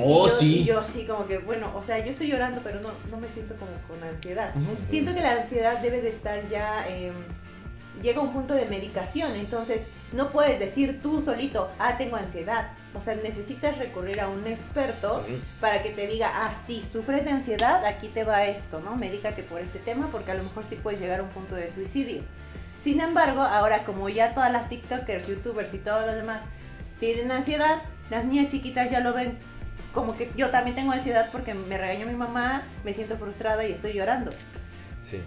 Oh, 0.00 0.26
yo, 0.26 0.34
sí. 0.34 0.60
y 0.60 0.64
yo 0.64 0.80
así 0.80 1.04
como 1.04 1.26
que, 1.26 1.38
bueno, 1.38 1.70
o 1.76 1.82
sea, 1.82 1.98
yo 2.04 2.10
estoy 2.10 2.28
llorando, 2.28 2.60
pero 2.64 2.80
no, 2.80 2.90
no 3.10 3.18
me 3.18 3.28
siento 3.28 3.54
como 3.56 3.72
con 3.86 4.02
ansiedad. 4.02 4.54
Siento 4.88 5.14
que 5.14 5.20
la 5.20 5.32
ansiedad 5.42 5.78
debe 5.80 6.00
de 6.00 6.08
estar 6.10 6.48
ya, 6.48 6.86
eh, 6.88 7.12
llega 8.02 8.20
a 8.20 8.22
un 8.22 8.32
punto 8.32 8.54
de 8.54 8.66
medicación, 8.66 9.36
entonces 9.36 9.86
no 10.12 10.30
puedes 10.30 10.58
decir 10.58 11.00
tú 11.02 11.20
solito, 11.20 11.70
ah, 11.78 11.96
tengo 11.98 12.16
ansiedad. 12.16 12.72
O 12.94 13.00
sea, 13.00 13.14
necesitas 13.16 13.76
recurrir 13.76 14.20
a 14.20 14.28
un 14.28 14.46
experto 14.46 15.22
para 15.60 15.82
que 15.82 15.90
te 15.90 16.06
diga, 16.06 16.30
ah, 16.32 16.54
sí, 16.66 16.82
sufres 16.90 17.24
de 17.24 17.30
ansiedad, 17.30 17.84
aquí 17.84 18.08
te 18.08 18.24
va 18.24 18.46
esto, 18.46 18.80
¿no? 18.80 18.96
Medícate 18.96 19.42
por 19.42 19.60
este 19.60 19.78
tema 19.78 20.08
porque 20.10 20.30
a 20.30 20.34
lo 20.34 20.44
mejor 20.44 20.64
sí 20.66 20.76
puedes 20.76 21.00
llegar 21.00 21.20
a 21.20 21.22
un 21.22 21.28
punto 21.28 21.54
de 21.54 21.70
suicidio. 21.70 22.22
Sin 22.80 23.00
embargo, 23.00 23.42
ahora 23.42 23.84
como 23.84 24.08
ya 24.08 24.34
todas 24.34 24.52
las 24.52 24.68
TikTokers, 24.68 25.26
YouTubers 25.26 25.74
y 25.74 25.78
todos 25.78 26.06
los 26.06 26.14
demás 26.14 26.42
tienen 27.00 27.30
ansiedad, 27.30 27.82
las 28.10 28.24
niñas 28.24 28.48
chiquitas 28.48 28.90
ya 28.90 29.00
lo 29.00 29.12
ven 29.12 29.38
como 29.96 30.16
que 30.16 30.30
yo 30.36 30.50
también 30.50 30.76
tengo 30.76 30.92
ansiedad 30.92 31.30
porque 31.32 31.54
me 31.54 31.78
regañó 31.78 32.06
mi 32.06 32.14
mamá, 32.14 32.64
me 32.84 32.92
siento 32.92 33.16
frustrada 33.16 33.66
y 33.66 33.72
estoy 33.72 33.94
llorando. 33.94 34.30
Sí. 35.08 35.20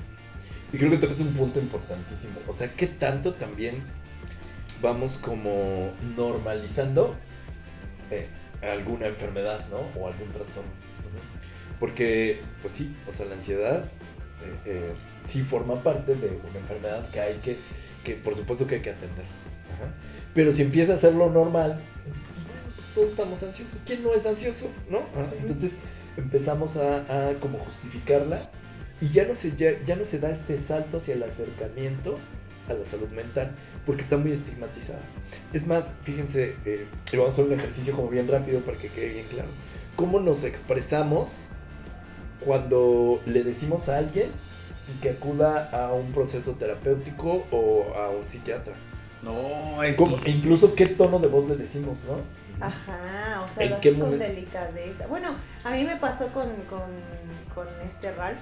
Y 0.72 0.78
creo 0.78 0.92
que 0.92 0.98
tocas 0.98 1.20
un 1.20 1.34
punto 1.34 1.60
importantísimo. 1.60 2.40
O 2.48 2.54
sea, 2.54 2.72
¿qué 2.74 2.86
tanto 2.86 3.34
también 3.34 3.82
vamos 4.80 5.18
como 5.18 5.92
normalizando 6.16 7.16
eh, 8.12 8.28
alguna 8.62 9.08
enfermedad, 9.08 9.66
¿no? 9.70 9.80
O 10.00 10.08
algún 10.08 10.28
trastorno. 10.32 10.70
Porque, 11.80 12.42
pues 12.62 12.74
sí, 12.74 12.96
o 13.10 13.14
sea, 13.14 13.26
la 13.26 13.36
ansiedad 13.36 13.90
eh, 14.44 14.56
eh, 14.66 14.94
sí 15.26 15.44
forma 15.44 15.82
parte 15.84 16.16
de 16.16 16.28
una 16.28 16.60
enfermedad 16.60 17.10
que 17.10 17.20
hay 17.20 17.36
que, 17.36 17.58
que 18.04 18.16
por 18.16 18.36
supuesto 18.36 18.68
que 18.68 18.76
hay 18.76 18.82
que 18.82 18.92
atender. 18.92 19.26
Ajá. 19.74 19.92
Pero 20.34 20.52
si 20.52 20.62
empieza 20.62 20.94
a 20.94 20.98
ser 20.98 21.16
lo 21.16 21.30
normal, 21.30 21.82
todos 22.96 23.12
estamos 23.12 23.42
ansiosos. 23.44 23.80
¿Quién 23.86 24.04
no 24.04 24.14
es 24.14 24.26
ansioso? 24.26 24.68
¿No? 24.90 25.00
Ajá. 25.00 25.32
Entonces 25.40 25.76
empezamos 26.18 26.78
a, 26.78 27.30
a 27.30 27.34
como 27.40 27.60
justificarla 27.60 28.50
y 29.02 29.10
ya 29.10 29.26
no, 29.26 29.34
se, 29.34 29.56
ya, 29.56 29.72
ya 29.86 29.96
no 29.96 30.04
se 30.04 30.20
da 30.20 30.30
este 30.30 30.58
salto 30.58 30.98
hacia 30.98 31.14
el 31.14 31.24
acercamiento 31.24 32.18
a 32.68 32.74
la 32.74 32.86
salud 32.86 33.10
mental 33.10 33.56
porque 33.86 34.02
está 34.02 34.18
muy 34.18 34.32
estigmatizada. 34.32 35.00
Es 35.54 35.66
más, 35.66 35.94
fíjense, 36.04 36.56
eh, 36.66 36.86
vamos 37.14 37.30
a 37.30 37.32
hacer 37.32 37.46
un 37.46 37.54
ejercicio 37.54 37.96
como 37.96 38.10
bien 38.10 38.28
rápido 38.28 38.60
para 38.62 38.78
que 38.78 38.90
quede 38.90 39.10
bien 39.10 39.26
claro. 39.28 39.50
¿Cómo 39.96 40.20
nos 40.20 40.44
expresamos 40.44 41.42
cuando 42.46 43.22
le 43.26 43.44
decimos 43.44 43.90
a 43.90 43.98
alguien 43.98 44.30
que 45.02 45.12
acuda 45.12 45.70
a 45.72 45.94
un 45.94 46.12
proceso 46.12 46.54
terapéutico 46.54 47.46
o 47.52 47.94
a 47.96 48.10
un 48.10 48.28
psiquiatra? 48.28 48.74
No, 49.22 49.84
es 49.84 49.96
¿Cómo- 49.98 50.20
que- 50.20 50.32
incluso 50.32 50.74
qué 50.76 50.86
tono 50.88 51.20
de 51.20 51.28
voz 51.28 51.48
le 51.50 51.56
decimos, 51.58 52.00
¿no? 52.08 52.18
Ajá, 52.66 53.42
o 53.44 53.48
sea, 53.48 53.64
¿En 53.66 53.72
lo 53.72 53.80
qué 53.80 53.90
haces 53.90 54.02
con 54.02 54.20
delicadeza. 54.20 55.08
Bueno, 55.08 55.36
a 55.64 55.72
mí 55.72 55.84
me 55.84 55.96
pasó 55.98 56.28
con, 56.28 56.48
con, 56.70 56.82
con 57.56 57.68
este 57.88 58.12
Ralph 58.12 58.40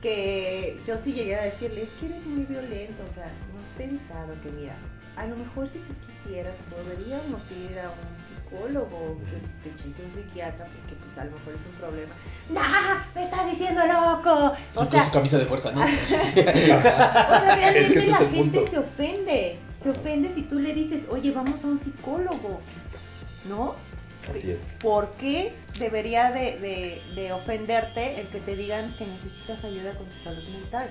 que 0.00 0.78
yo 0.86 0.96
sí 0.98 1.12
llegué 1.12 1.36
a 1.36 1.42
decirle, 1.44 1.82
es 1.82 1.90
que 2.00 2.06
eres 2.06 2.24
muy 2.24 2.44
violento, 2.44 3.02
o 3.08 3.12
sea, 3.12 3.26
no 3.52 3.60
has 3.60 3.68
pensado 3.76 4.32
que 4.42 4.50
mira, 4.52 4.74
a 5.16 5.26
lo 5.26 5.36
mejor 5.36 5.66
si 5.68 5.78
tú 5.80 5.92
quisieras 6.06 6.56
podríamos 6.70 7.42
ir 7.50 7.78
a 7.78 7.90
un 7.90 8.16
psicólogo 8.50 9.18
que 9.24 9.68
te 9.70 9.76
cheque 9.76 10.02
un 10.02 10.12
psiquiatra 10.14 10.66
porque 10.66 10.94
pues 11.04 11.18
a 11.18 11.24
lo 11.24 11.30
mejor 11.32 11.54
es 11.54 11.60
un 11.66 11.78
problema. 11.78 12.14
¡Nah! 12.50 13.04
¡Me 13.14 13.24
estás 13.24 13.50
diciendo 13.50 13.80
loco! 13.86 14.52
O 14.74 14.78
con 14.78 14.90
sea, 14.90 15.04
su 15.04 15.10
camisa 15.12 15.38
de 15.38 15.44
fuerza, 15.46 15.70
¿no? 15.72 15.80
o 15.84 15.86
sea, 15.86 17.54
realmente 17.56 17.80
Es 17.80 17.90
que 17.92 17.98
ese 17.98 18.10
la 18.10 18.16
es 18.16 18.22
el 18.22 18.30
gente 18.30 18.58
punto. 18.58 18.70
se 18.70 18.78
ofende. 18.78 19.56
Se 19.82 19.90
ofende 19.90 20.30
si 20.30 20.42
tú 20.42 20.58
le 20.58 20.74
dices, 20.74 21.02
oye, 21.08 21.30
vamos 21.30 21.62
a 21.64 21.66
un 21.66 21.78
psicólogo. 21.78 22.60
¿No? 23.48 23.74
Así 24.30 24.50
es. 24.50 24.58
¿Por 24.80 25.10
qué 25.12 25.54
debería 25.78 26.30
de, 26.30 26.58
de- 26.58 27.02
de 27.14 27.32
ofenderte 27.32 28.20
el 28.20 28.26
que 28.26 28.38
te 28.40 28.54
digan 28.54 28.92
que 28.98 29.06
necesitas 29.06 29.64
ayuda 29.64 29.92
con 29.92 30.06
tu 30.06 30.18
salud 30.22 30.46
mental? 30.48 30.90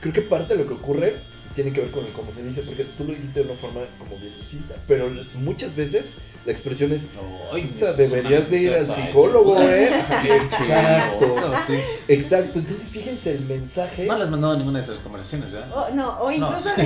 Creo 0.00 0.12
que 0.12 0.20
parte 0.22 0.54
de 0.54 0.62
lo 0.62 0.68
que 0.68 0.74
ocurre 0.74 1.22
tiene 1.54 1.72
que 1.72 1.80
ver 1.80 1.90
con 1.90 2.04
el 2.04 2.12
cómo 2.12 2.30
se 2.30 2.42
dice, 2.44 2.62
porque 2.62 2.84
tú 2.84 3.04
lo 3.04 3.12
dijiste 3.14 3.40
de 3.40 3.46
una 3.46 3.54
forma 3.58 3.80
como 3.98 4.18
bien 4.18 4.36
distinta, 4.36 4.74
pero 4.86 5.10
muchas 5.34 5.74
veces 5.74 6.12
la 6.46 6.52
expresión 6.52 6.92
es, 6.92 7.08
Ay, 7.52 7.66
"Puta, 7.66 7.90
es 7.90 7.96
deberías 7.98 8.50
de 8.50 8.58
ir 8.58 8.72
al 8.74 8.86
psicólogo, 8.86 9.60
¿eh? 9.60 9.90
Exacto, 10.24 11.36
sí. 11.66 11.78
exacto. 12.08 12.58
Entonces 12.60 12.88
fíjense 12.88 13.32
el 13.32 13.40
mensaje. 13.42 14.06
No 14.06 14.16
le 14.16 14.24
has 14.24 14.30
mandado 14.30 14.56
ninguna 14.56 14.78
de 14.78 14.84
esas 14.84 14.98
conversaciones, 14.98 15.50
¿verdad? 15.52 15.70
O, 15.76 15.90
no, 15.94 16.18
o 16.20 16.30
incluso, 16.30 16.68
sí. 16.74 16.82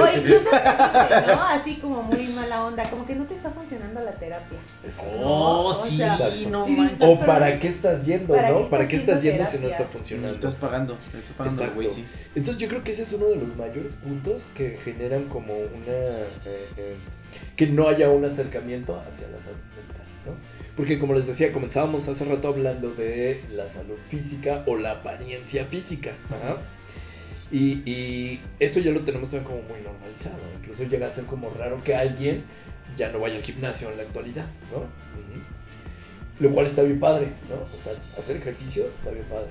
o 0.00 0.16
incluso 0.16 0.50
¿no? 1.26 1.42
Así 1.48 1.76
como 1.76 2.02
muy 2.02 2.26
mala 2.28 2.64
onda, 2.64 2.84
como 2.90 3.06
que 3.06 3.14
no 3.14 3.24
te 3.24 3.34
está 3.34 3.50
funcionando 3.50 4.00
la 4.00 4.12
terapia. 4.12 4.58
Exacto. 4.84 5.20
Oh, 5.22 5.68
O 5.68 5.74
sí, 5.74 5.96
sea, 5.96 6.16
no 6.48 6.66
manches. 6.66 6.98
O 7.00 7.18
para 7.20 7.58
qué 7.58 7.68
estás 7.68 8.04
yendo, 8.06 8.34
¿Para 8.34 8.48
qué 8.48 8.54
¿no? 8.54 8.68
¿Para 8.70 8.88
qué 8.88 8.96
estás 8.96 9.22
yendo 9.22 9.44
si 9.46 9.58
no 9.58 9.68
está 9.68 9.84
funcionando? 9.84 10.32
Estás 10.34 10.54
pagando, 10.54 10.98
estás 11.16 11.32
pagando, 11.32 11.62
Exacto. 11.62 11.82
güey, 11.82 11.94
sí. 11.94 12.04
Entonces 12.34 12.60
yo 12.62 12.68
creo 12.68 12.84
que 12.84 12.90
ese 12.92 13.02
es 13.02 13.12
uno 13.12 13.26
de 13.26 13.36
los 13.36 13.56
mayores 13.56 13.94
puntos 13.94 14.48
que 14.54 14.78
generan 14.84 15.24
como 15.24 15.54
una... 15.54 15.92
eh, 15.92 16.68
eh, 16.76 16.96
que 17.56 17.66
no 17.66 17.88
haya 17.88 18.10
un 18.10 18.24
acercamiento 18.24 18.98
hacia 19.00 19.28
la 19.28 19.40
salud 19.40 19.58
mental, 19.76 20.06
¿no? 20.26 20.32
Porque 20.76 20.98
como 20.98 21.14
les 21.14 21.26
decía, 21.26 21.52
comenzábamos 21.52 22.08
hace 22.08 22.24
rato 22.24 22.48
hablando 22.48 22.90
de 22.92 23.42
la 23.52 23.68
salud 23.68 23.96
física 24.08 24.62
o 24.66 24.76
la 24.76 24.92
apariencia 24.92 25.64
física. 25.66 26.12
Ajá. 26.30 26.58
Y, 27.52 27.82
y 27.90 28.40
eso 28.60 28.78
ya 28.80 28.90
lo 28.92 29.00
tenemos 29.00 29.28
también 29.30 29.44
como 29.52 29.62
muy 29.68 29.80
normalizado. 29.82 30.38
Incluso 30.60 30.84
llega 30.84 31.08
a 31.08 31.10
ser 31.10 31.24
como 31.24 31.50
raro 31.50 31.82
que 31.84 31.94
alguien 31.96 32.44
ya 32.96 33.10
no 33.12 33.18
vaya 33.20 33.36
al 33.36 33.42
gimnasio 33.42 33.90
en 33.90 33.96
la 33.98 34.04
actualidad, 34.04 34.46
¿no? 34.72 34.84
Lo 36.38 36.50
cual 36.54 36.66
está 36.66 36.82
bien 36.82 36.98
padre, 36.98 37.26
¿no? 37.50 37.56
O 37.56 37.82
sea, 37.82 37.92
hacer 38.18 38.36
ejercicio 38.38 38.86
está 38.94 39.10
bien 39.10 39.24
padre. 39.26 39.48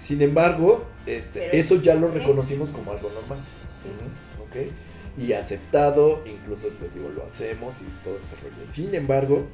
Sin 0.00 0.22
embargo, 0.22 0.86
este, 1.06 1.40
Pero- 1.40 1.52
eso 1.54 1.82
ya 1.82 1.94
lo 1.96 2.08
reconocimos 2.08 2.70
como 2.70 2.92
algo 2.92 3.10
normal. 3.10 3.38
Sí. 3.82 3.88
Ujú, 3.88 4.44
¿ok? 4.44 4.70
Y 5.18 5.32
aceptado, 5.32 6.22
incluso 6.26 6.68
pues 6.78 6.94
digo, 6.94 7.08
lo 7.08 7.24
hacemos 7.24 7.74
y 7.80 8.04
todo 8.04 8.18
este 8.18 8.36
rollo. 8.36 8.70
Sin 8.70 8.94
embargo, 8.94 9.46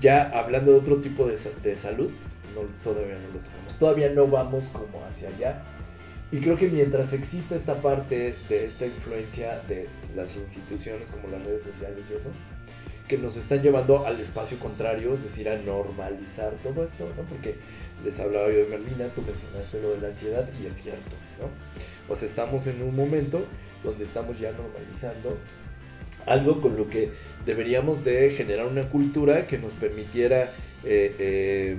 ya 0.00 0.30
hablando 0.30 0.72
de 0.72 0.78
otro 0.78 1.00
tipo 1.00 1.26
de, 1.26 1.36
de 1.62 1.76
salud, 1.76 2.10
no, 2.54 2.62
todavía 2.82 3.16
no 3.16 3.34
lo 3.34 3.40
tocamos. 3.40 3.78
Todavía 3.78 4.10
no 4.10 4.26
vamos 4.28 4.66
como 4.66 5.04
hacia 5.04 5.28
allá. 5.28 5.62
Y 6.32 6.40
creo 6.40 6.56
que 6.56 6.68
mientras 6.68 7.12
exista 7.12 7.54
esta 7.54 7.80
parte 7.80 8.34
de 8.48 8.64
esta 8.64 8.86
influencia 8.86 9.60
de 9.68 9.88
las 10.16 10.36
instituciones 10.36 11.10
como 11.10 11.28
las 11.28 11.44
redes 11.44 11.62
sociales 11.62 12.04
y 12.10 12.14
eso, 12.14 12.30
que 13.06 13.16
nos 13.16 13.36
están 13.36 13.62
llevando 13.62 14.04
al 14.04 14.18
espacio 14.20 14.58
contrario, 14.58 15.14
es 15.14 15.22
decir, 15.22 15.48
a 15.48 15.56
normalizar 15.56 16.52
todo 16.64 16.84
esto, 16.84 17.08
¿no? 17.16 17.22
Porque 17.22 17.54
les 18.04 18.18
hablaba 18.18 18.48
yo 18.48 18.58
de 18.58 18.66
Merlina, 18.66 19.06
tú 19.14 19.22
mencionaste 19.22 19.80
lo 19.80 19.90
de 19.90 20.00
la 20.00 20.08
ansiedad 20.08 20.48
y 20.60 20.66
es 20.66 20.82
cierto, 20.82 21.14
¿no? 21.40 22.12
O 22.12 22.16
sea, 22.16 22.26
estamos 22.26 22.66
en 22.66 22.82
un 22.82 22.96
momento 22.96 23.44
donde 23.82 24.04
estamos 24.04 24.38
ya 24.38 24.52
normalizando 24.52 25.38
algo 26.26 26.60
con 26.60 26.76
lo 26.76 26.88
que 26.88 27.10
deberíamos 27.44 28.04
de 28.04 28.30
generar 28.30 28.66
una 28.66 28.88
cultura 28.88 29.46
que 29.46 29.58
nos 29.58 29.72
permitiera 29.72 30.50
eh, 30.84 31.14
eh, 31.18 31.76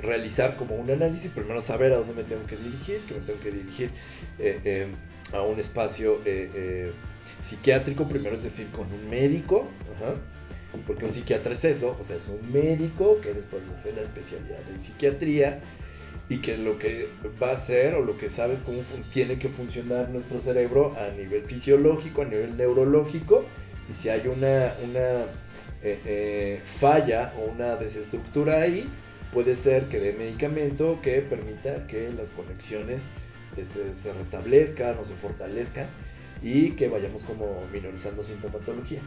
realizar 0.00 0.56
como 0.56 0.76
un 0.76 0.90
análisis, 0.90 1.30
primero 1.32 1.60
saber 1.60 1.92
a 1.92 1.96
dónde 1.96 2.14
me 2.14 2.22
tengo 2.22 2.46
que 2.46 2.56
dirigir, 2.56 3.00
que 3.00 3.14
me 3.14 3.20
tengo 3.20 3.40
que 3.40 3.50
dirigir 3.50 3.90
eh, 4.38 4.86
a 5.32 5.42
un 5.42 5.58
espacio 5.58 6.20
psiquiátrico, 7.42 8.08
primero 8.08 8.36
es 8.36 8.44
decir, 8.44 8.68
con 8.68 8.92
un 8.92 9.10
médico, 9.10 9.68
porque 10.86 11.04
un 11.04 11.12
psiquiatra 11.12 11.52
es 11.52 11.64
eso, 11.64 11.96
o 11.98 12.02
sea, 12.04 12.16
es 12.16 12.28
un 12.28 12.52
médico 12.52 13.20
que 13.20 13.34
después 13.34 13.62
hace 13.76 13.92
la 13.92 14.02
especialidad 14.02 14.60
en 14.72 14.82
psiquiatría 14.82 15.60
y 16.28 16.38
que 16.38 16.56
lo 16.56 16.78
que 16.78 17.08
va 17.42 17.50
a 17.50 17.52
hacer 17.52 17.94
o 17.94 18.04
lo 18.04 18.18
que 18.18 18.28
sabe 18.28 18.54
es 18.54 18.60
cómo 18.60 18.82
tiene 19.12 19.38
que 19.38 19.48
funcionar 19.48 20.10
nuestro 20.10 20.40
cerebro 20.40 20.94
a 20.98 21.10
nivel 21.16 21.44
fisiológico, 21.44 22.22
a 22.22 22.26
nivel 22.26 22.56
neurológico, 22.56 23.44
y 23.88 23.94
si 23.94 24.10
hay 24.10 24.26
una, 24.26 24.74
una 24.84 25.22
eh, 25.82 26.00
eh, 26.04 26.60
falla 26.64 27.32
o 27.38 27.50
una 27.50 27.76
desestructura 27.76 28.60
ahí, 28.60 28.88
puede 29.32 29.56
ser 29.56 29.84
que 29.84 29.98
dé 29.98 30.12
medicamento 30.12 31.00
que 31.02 31.22
permita 31.22 31.86
que 31.86 32.10
las 32.12 32.30
conexiones 32.30 33.00
este, 33.56 33.94
se 33.94 34.12
restablezcan 34.12 34.98
o 34.98 35.04
se 35.04 35.14
fortalezcan 35.14 35.86
y 36.42 36.72
que 36.72 36.88
vayamos 36.88 37.22
como 37.22 37.66
minorizando 37.72 38.22
sintomatología. 38.22 39.00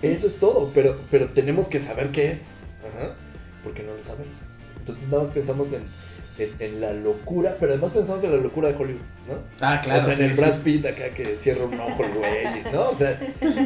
Eso 0.00 0.26
es 0.26 0.36
todo, 0.36 0.70
pero, 0.74 0.98
pero 1.10 1.28
tenemos 1.28 1.68
que 1.68 1.80
saber 1.80 2.10
qué 2.10 2.30
es, 2.30 2.52
Ajá, 2.82 3.14
porque 3.62 3.82
no 3.82 3.94
lo 3.94 4.02
sabemos. 4.02 4.34
Entonces 4.78 5.08
nada 5.08 5.22
más 5.22 5.32
pensamos 5.32 5.72
en, 5.72 5.82
en, 6.44 6.54
en 6.58 6.80
la 6.80 6.92
locura, 6.92 7.56
pero 7.58 7.72
además 7.72 7.90
pensamos 7.92 8.22
en 8.24 8.32
la 8.32 8.38
locura 8.38 8.68
de 8.68 8.74
Hollywood, 8.74 9.00
¿no? 9.28 9.34
Ah, 9.60 9.80
claro. 9.82 10.02
o 10.02 10.04
sea, 10.04 10.14
en 10.14 10.22
el 10.22 10.34
sí, 10.36 10.40
Brad. 10.40 10.58
Pitt 10.60 10.86
acá 10.86 11.08
que 11.10 11.36
cierra 11.38 11.64
un 11.64 11.78
ojo 11.80 12.04
el 12.04 12.12
güey, 12.14 12.62
¿no? 12.72 12.88
O 12.88 12.94
sea, 12.94 13.18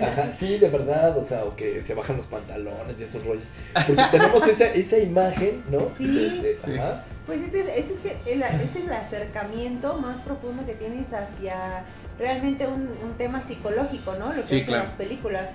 ajá, 0.02 0.32
sí, 0.32 0.58
de 0.58 0.68
verdad, 0.68 1.16
o 1.18 1.24
sea, 1.24 1.44
o 1.44 1.54
que 1.56 1.80
se 1.82 1.94
bajan 1.94 2.16
los 2.16 2.26
pantalones 2.26 3.00
y 3.00 3.04
esos 3.04 3.24
rollos. 3.24 3.48
Porque 3.86 4.02
tenemos 4.10 4.46
esa, 4.46 4.66
esa 4.66 4.98
imagen, 4.98 5.62
¿no? 5.70 5.88
Sí. 5.96 6.06
De- 6.06 6.30
de- 6.42 6.58
Sí. 6.64 6.74
ajá. 6.78 7.04
Pues 7.26 7.40
ese 7.40 7.60
es, 7.60 7.66
ese 7.66 7.94
es, 7.94 8.00
que 8.00 8.32
el, 8.32 8.42
ese 8.42 8.78
es 8.78 8.86
el 8.86 8.92
acercamiento 8.92 9.98
más 9.98 10.18
profundo 10.20 10.64
que 10.64 10.74
tienes 10.74 11.12
hacia 11.12 11.84
realmente 12.18 12.66
un, 12.66 12.82
un 13.04 13.14
tema 13.18 13.42
psicológico, 13.42 14.14
¿no? 14.18 14.32
Lo 14.32 14.42
que 14.42 14.48
Sí, 14.48 14.54
hacen 14.56 14.66
claro. 14.66 14.84
las 14.84 14.92
películas. 14.92 15.50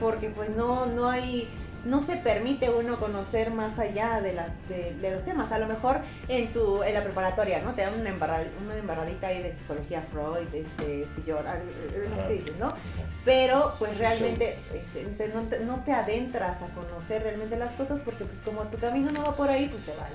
Porque 0.00 0.28
pues 0.28 0.50
no, 0.50 0.86
no 0.86 1.08
hay, 1.08 1.48
no 1.84 2.02
se 2.02 2.16
permite 2.16 2.70
uno 2.70 2.98
conocer 2.98 3.50
más 3.50 3.78
allá 3.78 4.20
de 4.20 4.32
las 4.32 4.50
de, 4.68 4.94
de 4.94 5.10
los 5.10 5.24
temas. 5.24 5.52
A 5.52 5.58
lo 5.58 5.66
mejor 5.66 5.98
en 6.28 6.52
tu, 6.52 6.82
en 6.82 6.94
la 6.94 7.02
preparatoria, 7.02 7.60
¿no? 7.62 7.74
Te 7.74 7.82
dan 7.82 7.98
una, 8.00 8.10
embarra- 8.10 8.44
una 8.64 8.76
embarradita 8.76 9.26
ahí 9.28 9.42
de 9.42 9.52
psicología 9.52 10.02
Freud, 10.10 10.46
este, 10.54 11.06
dices, 12.28 12.56
¿no? 12.58 12.68
Pero 13.24 13.74
pues 13.78 13.96
realmente 13.98 14.58
es- 14.72 15.16
te- 15.16 15.28
no, 15.28 15.42
te, 15.42 15.60
no 15.60 15.82
te 15.84 15.92
adentras 15.92 16.62
a 16.62 16.66
conocer 16.68 17.22
realmente 17.22 17.56
las 17.56 17.72
cosas 17.72 18.00
porque 18.00 18.24
pues 18.24 18.38
como 18.44 18.62
tu 18.64 18.78
camino 18.78 19.10
no 19.12 19.22
va 19.24 19.34
por 19.36 19.48
ahí, 19.50 19.66
pues 19.68 19.84
te 19.84 19.92
vale. 19.92 20.14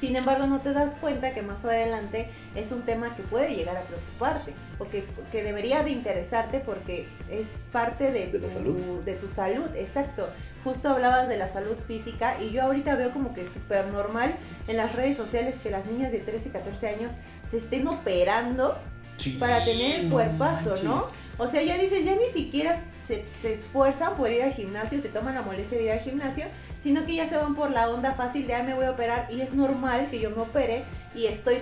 Sin 0.00 0.16
embargo, 0.16 0.46
no 0.46 0.60
te 0.60 0.72
das 0.72 0.94
cuenta 1.00 1.34
que 1.34 1.42
más 1.42 1.62
adelante 1.64 2.30
es 2.54 2.72
un 2.72 2.82
tema 2.82 3.14
que 3.14 3.22
puede 3.22 3.54
llegar 3.54 3.76
a 3.76 3.82
preocuparte 3.82 4.54
o 4.78 4.88
que, 4.88 5.04
que 5.30 5.42
debería 5.42 5.82
de 5.82 5.90
interesarte 5.90 6.58
porque 6.60 7.06
es 7.30 7.46
parte 7.70 8.10
de, 8.10 8.28
De 8.28 8.38
la 8.38 8.48
tu, 8.48 8.54
salud. 8.54 8.76
de 9.04 9.12
tu 9.14 9.28
salud, 9.28 9.68
exacto. 9.76 10.28
Justo 10.64 10.88
hablabas 10.88 11.28
de 11.28 11.36
la 11.36 11.48
salud 11.48 11.76
física 11.86 12.40
y 12.40 12.50
yo 12.50 12.62
ahorita 12.62 12.96
veo 12.96 13.10
como 13.12 13.34
que 13.34 13.42
es 13.42 13.50
súper 13.50 13.86
normal 13.88 14.34
en 14.68 14.76
las 14.78 14.94
redes 14.96 15.18
sociales 15.18 15.54
que 15.62 15.70
las 15.70 15.84
niñas 15.86 16.12
de 16.12 16.18
13 16.18 16.48
y 16.48 16.52
14 16.52 16.88
años 16.88 17.12
se 17.50 17.58
estén 17.58 17.86
operando 17.86 18.78
Sí, 19.18 19.32
para 19.32 19.64
tener 19.66 20.00
el 20.00 20.08
cuerpazo, 20.10 20.70
manches. 20.70 20.84
¿no? 20.84 21.06
O 21.36 21.46
sea, 21.46 21.62
ya 21.62 21.76
dices, 21.76 22.04
ya 22.06 22.14
ni 22.16 22.28
siquiera 22.32 22.82
se, 23.02 23.24
se 23.42 23.54
esfuerzan 23.54 24.16
por 24.16 24.30
ir 24.30 24.42
al 24.42 24.52
gimnasio, 24.52 25.00
se 25.00 25.08
toman 25.10 25.34
la 25.34 25.42
molestia 25.42 25.76
de 25.78 25.84
ir 25.84 25.90
al 25.90 26.00
gimnasio, 26.00 26.46
sino 26.80 27.06
que 27.06 27.14
ya 27.14 27.28
se 27.28 27.36
van 27.36 27.54
por 27.54 27.70
la 27.70 27.88
onda 27.88 28.14
fácil 28.14 28.46
de, 28.48 28.54
ah, 28.54 28.62
me 28.64 28.74
voy 28.74 28.86
a 28.86 28.90
operar 28.90 29.28
y 29.30 29.40
es 29.42 29.54
normal 29.54 30.08
que 30.10 30.18
yo 30.18 30.30
me 30.30 30.42
opere 30.42 30.82
y 31.14 31.26
estoy 31.26 31.58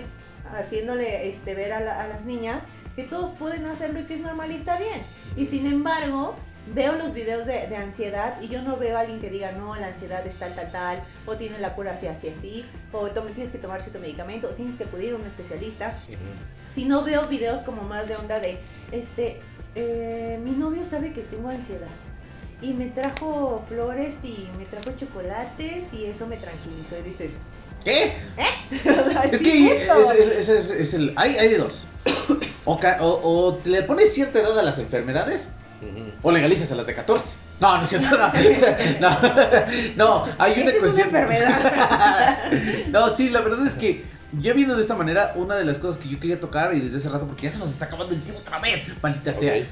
haciéndole 0.57 1.29
este, 1.29 1.53
ver 1.55 1.73
a, 1.73 1.79
la- 1.79 2.01
a 2.01 2.07
las 2.07 2.25
niñas 2.25 2.63
que 2.95 3.03
todos 3.03 3.31
pueden 3.37 3.65
hacerlo 3.67 3.99
y 3.99 4.03
que 4.05 4.15
es 4.15 4.21
normal 4.21 4.51
y 4.51 4.55
está 4.55 4.77
bien. 4.77 5.01
Y 5.35 5.45
sin 5.45 5.65
embargo, 5.67 6.35
veo 6.73 6.93
los 6.93 7.13
videos 7.13 7.45
de, 7.45 7.67
de 7.67 7.75
ansiedad 7.77 8.39
y 8.41 8.47
yo 8.47 8.61
no 8.61 8.77
veo 8.77 8.97
a 8.97 9.01
alguien 9.01 9.19
que 9.19 9.29
diga, 9.29 9.51
no, 9.51 9.75
la 9.75 9.87
ansiedad 9.87 10.25
es 10.27 10.35
tal, 10.35 10.53
tal, 10.55 10.71
tal, 10.71 11.03
o 11.25 11.35
tiene 11.35 11.59
la 11.59 11.75
cura 11.75 11.93
así, 11.93 12.07
así, 12.07 12.29
así, 12.29 12.65
o 12.91 13.07
tome- 13.09 13.31
tienes 13.33 13.51
que 13.51 13.57
tomar 13.57 13.81
cierto 13.81 13.99
medicamento, 13.99 14.47
o 14.47 14.51
tienes 14.51 14.75
que 14.77 14.83
acudir 14.85 15.13
a 15.13 15.15
un 15.17 15.25
especialista 15.25 15.93
si 16.73 16.85
no 16.85 17.03
veo 17.03 17.27
videos 17.27 17.61
como 17.61 17.81
más 17.83 18.07
de 18.07 18.15
onda 18.15 18.39
de, 18.39 18.59
este, 18.91 19.39
eh, 19.75 20.39
mi 20.43 20.51
novio 20.51 20.83
sabe 20.85 21.13
que 21.13 21.21
tengo 21.21 21.49
ansiedad 21.49 21.87
y 22.61 22.73
me 22.73 22.87
trajo 22.87 23.63
flores 23.67 24.15
y 24.23 24.47
me 24.57 24.65
trajo 24.65 24.91
chocolates 24.97 25.93
y 25.93 26.05
eso 26.05 26.27
me 26.27 26.37
tranquilizó 26.37 26.97
y 26.99 27.03
dices, 27.09 27.31
¿Qué? 27.83 28.13
o 28.89 29.09
sea, 29.11 29.21
Es 29.23 29.41
que 29.41 29.83
es, 29.83 29.89
es- 30.39 30.49
es- 30.49 30.69
es 30.71 30.93
el. 30.93 31.13
Hay, 31.15 31.37
hay 31.37 31.47
de 31.49 31.57
dos. 31.59 31.85
O, 32.65 32.77
ca- 32.79 32.97
o, 33.01 33.47
o 33.47 33.55
te 33.55 33.69
le 33.69 33.83
pones 33.83 34.13
cierta 34.13 34.39
edad 34.39 34.57
a 34.59 34.63
las 34.63 34.77
enfermedades 34.79 35.53
o 36.21 36.31
legalizas 36.31 36.71
a 36.73 36.75
las 36.75 36.85
de 36.85 36.93
14. 36.93 37.25
No, 37.61 37.77
no 37.77 37.83
es 37.83 37.89
cierto, 37.89 38.17
no. 38.17 38.27
No, 38.99 39.19
no, 39.95 40.25
hay 40.37 40.61
una 40.61 40.71
Esa 40.71 40.87
es 40.87 40.93
una 40.93 40.93
cuestión. 40.93 41.07
enfermedad. 41.07 42.39
no, 42.89 43.09
sí, 43.09 43.29
la 43.29 43.41
verdad 43.41 43.65
es 43.65 43.75
que 43.75 44.05
yo 44.33 44.53
viendo 44.53 44.75
de 44.75 44.81
esta 44.81 44.95
manera, 44.95 45.33
una 45.35 45.55
de 45.55 45.65
las 45.65 45.77
cosas 45.79 46.01
que 46.01 46.09
yo 46.09 46.19
quería 46.19 46.39
tocar 46.39 46.73
y 46.75 46.79
desde 46.81 46.97
hace 46.97 47.09
rato, 47.09 47.25
porque 47.27 47.43
ya 47.43 47.51
se 47.53 47.59
nos 47.59 47.69
está 47.69 47.85
acabando 47.85 48.13
el 48.13 48.21
tiempo 48.21 48.41
otra 48.41 48.59
vez, 48.59 48.83
maldita 49.01 49.33
sea. 49.33 49.65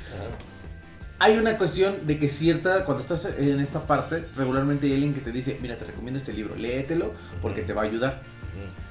Hay 1.20 1.38
una 1.38 1.58
cuestión 1.58 2.06
de 2.06 2.20
que 2.20 2.30
cierta, 2.30 2.86
cuando 2.86 3.02
estás 3.02 3.28
en 3.38 3.60
esta 3.60 3.88
parte, 3.88 4.24
regularmente 4.36 4.88
hay 4.88 4.94
alguien 4.94 5.14
que 5.14 5.22
te 5.22 5.32
dice, 5.32 5.58
mira, 5.62 5.76
te 5.78 5.86
recomiendo 5.86 6.20
este 6.20 6.34
libro, 6.34 6.56
léetelo 6.56 7.14
porque 7.42 7.62
te 7.62 7.74
va 7.74 7.82
a 7.82 7.86
ayudar. 7.86 8.22
ajá. 8.22 8.88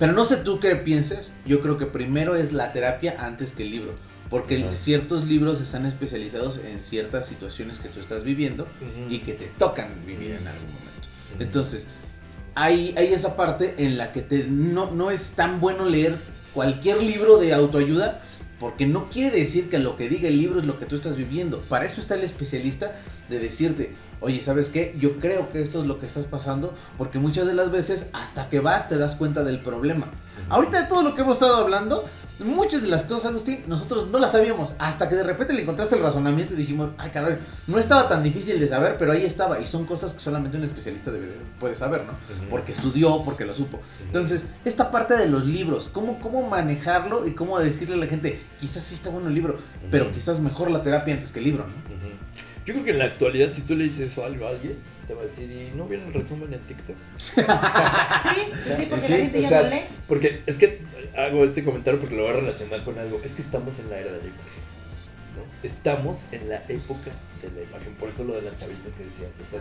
Pero 0.00 0.14
no 0.14 0.24
sé 0.24 0.36
tú 0.36 0.60
qué 0.60 0.76
pienses, 0.76 1.34
yo 1.44 1.60
creo 1.60 1.76
que 1.76 1.84
primero 1.84 2.34
es 2.34 2.54
la 2.54 2.72
terapia 2.72 3.16
antes 3.18 3.52
que 3.52 3.64
el 3.64 3.70
libro. 3.70 3.92
Porque 4.30 4.64
ciertos 4.76 5.26
libros 5.26 5.60
están 5.60 5.84
especializados 5.84 6.58
en 6.58 6.80
ciertas 6.80 7.26
situaciones 7.26 7.78
que 7.78 7.90
tú 7.90 8.00
estás 8.00 8.24
viviendo 8.24 8.66
y 9.10 9.18
que 9.18 9.34
te 9.34 9.46
tocan 9.58 9.88
vivir 10.06 10.30
en 10.30 10.48
algún 10.48 10.72
momento. 10.72 11.08
Entonces, 11.38 11.86
hay, 12.54 12.94
hay 12.96 13.12
esa 13.12 13.36
parte 13.36 13.74
en 13.76 13.98
la 13.98 14.12
que 14.12 14.22
te, 14.22 14.44
no, 14.44 14.90
no 14.90 15.10
es 15.10 15.32
tan 15.32 15.60
bueno 15.60 15.84
leer 15.84 16.16
cualquier 16.54 17.02
libro 17.02 17.36
de 17.36 17.52
autoayuda 17.52 18.22
porque 18.60 18.86
no 18.86 19.08
quiere 19.08 19.38
decir 19.38 19.70
que 19.70 19.78
lo 19.78 19.96
que 19.96 20.08
diga 20.08 20.28
el 20.28 20.36
libro 20.36 20.60
es 20.60 20.66
lo 20.66 20.78
que 20.78 20.84
tú 20.84 20.94
estás 20.94 21.16
viviendo. 21.16 21.62
Para 21.62 21.86
eso 21.86 22.00
está 22.00 22.14
el 22.14 22.22
especialista 22.22 23.00
de 23.30 23.38
decirte, 23.38 23.94
oye, 24.20 24.40
¿sabes 24.40 24.70
qué? 24.70 24.94
Yo 24.98 25.16
creo 25.16 25.50
que 25.50 25.62
esto 25.62 25.80
es 25.80 25.86
lo 25.86 25.98
que 25.98 26.06
estás 26.06 26.26
pasando 26.26 26.74
porque 26.98 27.18
muchas 27.18 27.46
de 27.46 27.54
las 27.54 27.70
veces 27.70 28.10
hasta 28.12 28.48
que 28.48 28.60
vas 28.60 28.88
te 28.88 28.98
das 28.98 29.16
cuenta 29.16 29.44
del 29.44 29.60
problema. 29.62 30.06
Ahorita 30.48 30.82
de 30.82 30.88
todo 30.88 31.02
lo 31.02 31.14
que 31.14 31.22
hemos 31.22 31.34
estado 31.34 31.56
hablando, 31.56 32.04
Muchas 32.44 32.80
de 32.80 32.88
las 32.88 33.02
cosas, 33.02 33.26
Agustín, 33.26 33.64
nosotros 33.66 34.08
no 34.08 34.18
las 34.18 34.32
sabíamos. 34.32 34.74
Hasta 34.78 35.08
que 35.10 35.14
de 35.14 35.24
repente 35.24 35.52
le 35.52 35.62
encontraste 35.62 35.96
el 35.96 36.02
razonamiento 36.02 36.54
y 36.54 36.56
dijimos, 36.56 36.90
ay, 36.96 37.10
caray, 37.10 37.36
no 37.66 37.78
estaba 37.78 38.08
tan 38.08 38.22
difícil 38.22 38.58
de 38.58 38.66
saber, 38.66 38.96
pero 38.98 39.12
ahí 39.12 39.24
estaba. 39.24 39.60
Y 39.60 39.66
son 39.66 39.84
cosas 39.84 40.14
que 40.14 40.20
solamente 40.20 40.56
un 40.56 40.64
especialista 40.64 41.10
debe, 41.10 41.34
puede 41.58 41.74
saber, 41.74 42.04
¿no? 42.06 42.12
Porque 42.48 42.72
estudió, 42.72 43.22
porque 43.22 43.44
lo 43.44 43.54
supo. 43.54 43.80
Entonces, 44.06 44.46
esta 44.64 44.90
parte 44.90 45.18
de 45.18 45.28
los 45.28 45.44
libros, 45.44 45.90
¿cómo, 45.92 46.18
cómo 46.18 46.48
manejarlo 46.48 47.26
y 47.26 47.32
cómo 47.32 47.58
decirle 47.58 47.96
a 47.96 47.98
la 47.98 48.06
gente, 48.06 48.40
quizás 48.58 48.84
sí 48.84 48.94
está 48.94 49.10
bueno 49.10 49.28
el 49.28 49.34
libro, 49.34 49.58
pero 49.90 50.10
quizás 50.10 50.40
mejor 50.40 50.70
la 50.70 50.82
terapia 50.82 51.14
antes 51.14 51.32
que 51.32 51.40
el 51.40 51.44
libro, 51.44 51.66
¿no? 51.66 51.90
Yo 52.66 52.74
creo 52.74 52.84
que 52.84 52.90
en 52.90 52.98
la 52.98 53.06
actualidad, 53.06 53.52
si 53.52 53.62
tú 53.62 53.74
le 53.74 53.84
dices 53.84 54.12
eso 54.12 54.22
a 54.22 54.26
alguien, 54.26 54.76
te 55.06 55.14
va 55.14 55.22
a 55.22 55.24
decir, 55.24 55.50
¿y 55.50 55.76
no 55.76 55.86
vieron 55.86 56.06
el 56.08 56.14
resumen 56.14 56.52
en 56.52 56.60
TikTok? 56.60 56.96
Sí, 58.34 58.40
sí, 58.76 58.86
porque 58.88 59.06
Sí, 59.06 59.12
la 59.12 59.18
gente 59.18 59.42
ya 59.42 59.48
sea, 59.48 59.62
no 59.62 59.70
lee. 59.70 59.82
Porque 60.06 60.42
es 60.46 60.56
que 60.56 60.80
hago 61.16 61.44
este 61.44 61.64
comentario 61.64 61.98
porque 61.98 62.14
lo 62.14 62.22
voy 62.22 62.32
a 62.32 62.36
relacionar 62.36 62.84
con 62.84 62.98
algo. 62.98 63.20
Es 63.24 63.34
que 63.34 63.42
estamos 63.42 63.78
en 63.78 63.90
la 63.90 63.98
era 63.98 64.12
de 64.12 64.18
la 64.18 64.24
imagen. 64.24 64.60
¿no? 65.36 65.42
Estamos 65.62 66.26
en 66.32 66.48
la 66.48 66.62
época 66.68 67.10
de 67.42 67.50
la 67.50 67.62
imagen. 67.68 67.94
Por 67.94 68.10
eso 68.10 68.24
lo 68.24 68.34
de 68.34 68.42
las 68.42 68.56
chavitas 68.56 68.94
que 68.94 69.04
decías. 69.04 69.30
o 69.40 69.50
sea, 69.50 69.60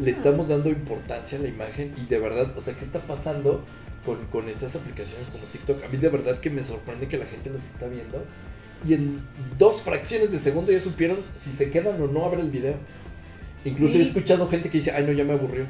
le 0.00 0.10
estamos 0.10 0.48
dando 0.48 0.68
importancia 0.70 1.38
a 1.38 1.42
la 1.42 1.48
imagen 1.48 1.92
y 2.00 2.06
de 2.06 2.18
verdad, 2.18 2.56
o 2.56 2.60
sea, 2.60 2.74
¿qué 2.74 2.84
está 2.84 3.00
pasando 3.00 3.64
con, 4.04 4.24
con 4.26 4.48
estas 4.48 4.76
aplicaciones 4.76 5.28
como 5.28 5.44
TikTok? 5.44 5.84
A 5.84 5.88
mí 5.88 5.98
de 5.98 6.08
verdad 6.08 6.38
que 6.38 6.48
me 6.48 6.62
sorprende 6.62 7.08
que 7.08 7.18
la 7.18 7.26
gente 7.26 7.50
las 7.50 7.68
está 7.68 7.86
viendo 7.86 8.24
y 8.86 8.94
en 8.94 9.20
dos 9.58 9.82
fracciones 9.82 10.32
de 10.32 10.38
segundo 10.38 10.72
ya 10.72 10.80
supieron 10.80 11.18
si 11.34 11.50
se 11.50 11.70
quedan 11.70 12.00
o 12.00 12.06
no 12.06 12.24
a 12.24 12.28
ver 12.30 12.40
el 12.40 12.50
video. 12.50 12.74
Incluso 13.64 13.92
Sí. 13.94 13.98
he 14.00 14.02
escuchado 14.02 14.48
gente 14.48 14.70
que 14.70 14.78
dice, 14.78 14.90
ay 14.92 15.04
no, 15.04 15.12
ya 15.12 15.24
me 15.24 15.32
aburrió. 15.34 15.64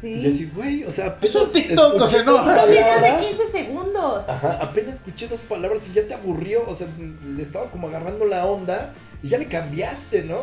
Sí. 0.00 0.08
Y 0.14 0.26
así, 0.26 0.50
güey, 0.52 0.82
o 0.82 0.90
sea, 0.90 1.16
Es 1.22 1.34
un 1.36 1.42
apenas 1.42 1.52
TikTok, 1.52 1.94
o 1.94 2.08
sea, 2.08 2.20
escuché 2.20 2.24
no. 2.24 2.32
de 2.32 2.44
palabras. 2.80 3.26
15 3.26 3.52
segundos. 3.52 4.28
Ajá, 4.28 4.58
apenas 4.60 4.94
escuché 4.96 5.28
dos 5.28 5.40
palabras 5.42 5.88
y 5.88 5.92
ya 5.92 6.02
te 6.08 6.14
aburrió, 6.14 6.68
o 6.68 6.74
sea, 6.74 6.88
le 7.36 7.40
estaba 7.42 7.70
como 7.70 7.86
agarrando 7.86 8.24
la 8.24 8.44
onda 8.44 8.92
y 9.22 9.28
ya 9.28 9.38
le 9.38 9.46
cambiaste, 9.46 10.24
¿no? 10.24 10.40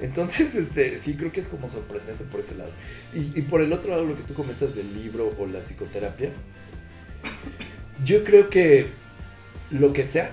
Entonces, 0.00 0.54
este, 0.54 0.96
sí, 1.00 1.14
creo 1.16 1.32
que 1.32 1.40
es 1.40 1.48
como 1.48 1.68
sorprendente 1.68 2.22
por 2.22 2.38
ese 2.38 2.54
lado. 2.54 2.70
Y, 3.12 3.36
y 3.36 3.42
por 3.42 3.60
el 3.62 3.72
otro 3.72 3.90
lado, 3.90 4.04
lo 4.04 4.16
que 4.16 4.22
tú 4.22 4.32
comentas 4.34 4.76
del 4.76 4.94
libro 4.94 5.34
o 5.40 5.46
la 5.46 5.58
psicoterapia, 5.58 6.30
yo 8.04 8.22
creo 8.22 8.48
que 8.48 8.86
lo 9.72 9.92
que 9.92 10.04
sea 10.04 10.30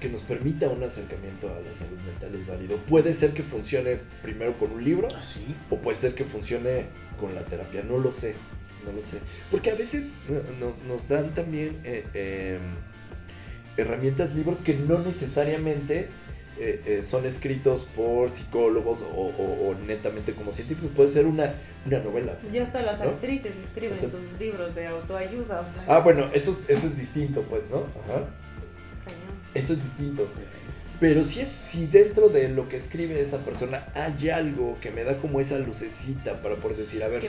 que 0.00 0.08
nos 0.08 0.22
permita 0.22 0.68
un 0.68 0.82
acercamiento 0.82 1.48
a 1.48 1.60
la 1.60 1.74
salud 1.76 1.98
mental 2.06 2.34
es 2.34 2.46
válido. 2.46 2.76
Puede 2.88 3.12
ser 3.14 3.32
que 3.32 3.42
funcione 3.42 3.98
primero 4.22 4.58
con 4.58 4.72
un 4.72 4.82
libro, 4.82 5.08
Así. 5.14 5.54
o 5.68 5.76
puede 5.76 5.98
ser 5.98 6.14
que 6.14 6.24
funcione 6.24 6.86
con 7.20 7.34
la 7.34 7.42
terapia, 7.44 7.82
no 7.82 7.98
lo 7.98 8.10
sé, 8.10 8.34
no 8.86 8.92
lo 8.92 9.02
sé. 9.02 9.18
Porque 9.50 9.70
a 9.70 9.74
veces 9.74 10.14
no- 10.58 10.74
nos 10.88 11.06
dan 11.08 11.34
también 11.34 11.78
eh, 11.84 12.04
eh, 12.14 12.58
herramientas, 13.76 14.34
libros 14.34 14.58
que 14.62 14.74
no 14.74 14.98
necesariamente 14.98 16.08
eh, 16.58 16.82
eh, 16.84 17.02
son 17.02 17.24
escritos 17.24 17.84
por 17.96 18.30
psicólogos 18.32 19.00
o, 19.02 19.06
o- 19.28 19.68
o 19.70 19.74
netamente 19.86 20.32
como 20.34 20.52
científicos, 20.52 20.90
puede 20.94 21.08
ser 21.08 21.24
una, 21.24 21.54
una 21.86 22.00
novela. 22.00 22.36
Ya 22.52 22.64
hasta 22.64 22.82
las 22.82 22.98
¿No? 23.00 23.10
actrices 23.10 23.54
escriben 23.56 23.92
O 23.92 23.94
sea- 23.94 24.10
sus 24.10 24.20
libros 24.38 24.74
de 24.74 24.86
autoayuda. 24.86 25.60
O 25.60 25.64
sea, 25.66 25.84
Ah, 25.88 26.00
bueno, 26.00 26.28
eso, 26.34 26.50
es- 26.50 26.64
eso 26.78 26.86
es 26.86 26.98
distinto, 26.98 27.42
pues, 27.48 27.70
¿no? 27.70 27.86
Ajá. 28.04 28.24
Eso 29.54 29.72
es 29.72 29.82
distinto. 29.82 30.28
Pero 31.00 31.24
si 31.24 31.40
es, 31.40 31.48
si 31.48 31.86
dentro 31.86 32.28
de 32.28 32.48
lo 32.48 32.68
que 32.68 32.76
escribe 32.76 33.20
esa 33.20 33.38
persona 33.38 33.86
hay 33.94 34.28
algo 34.28 34.76
que 34.82 34.90
me 34.90 35.02
da 35.02 35.16
como 35.16 35.40
esa 35.40 35.58
lucecita 35.58 36.42
para 36.42 36.56
poder 36.56 36.76
decir, 36.76 37.02
a 37.02 37.08
ver, 37.08 37.22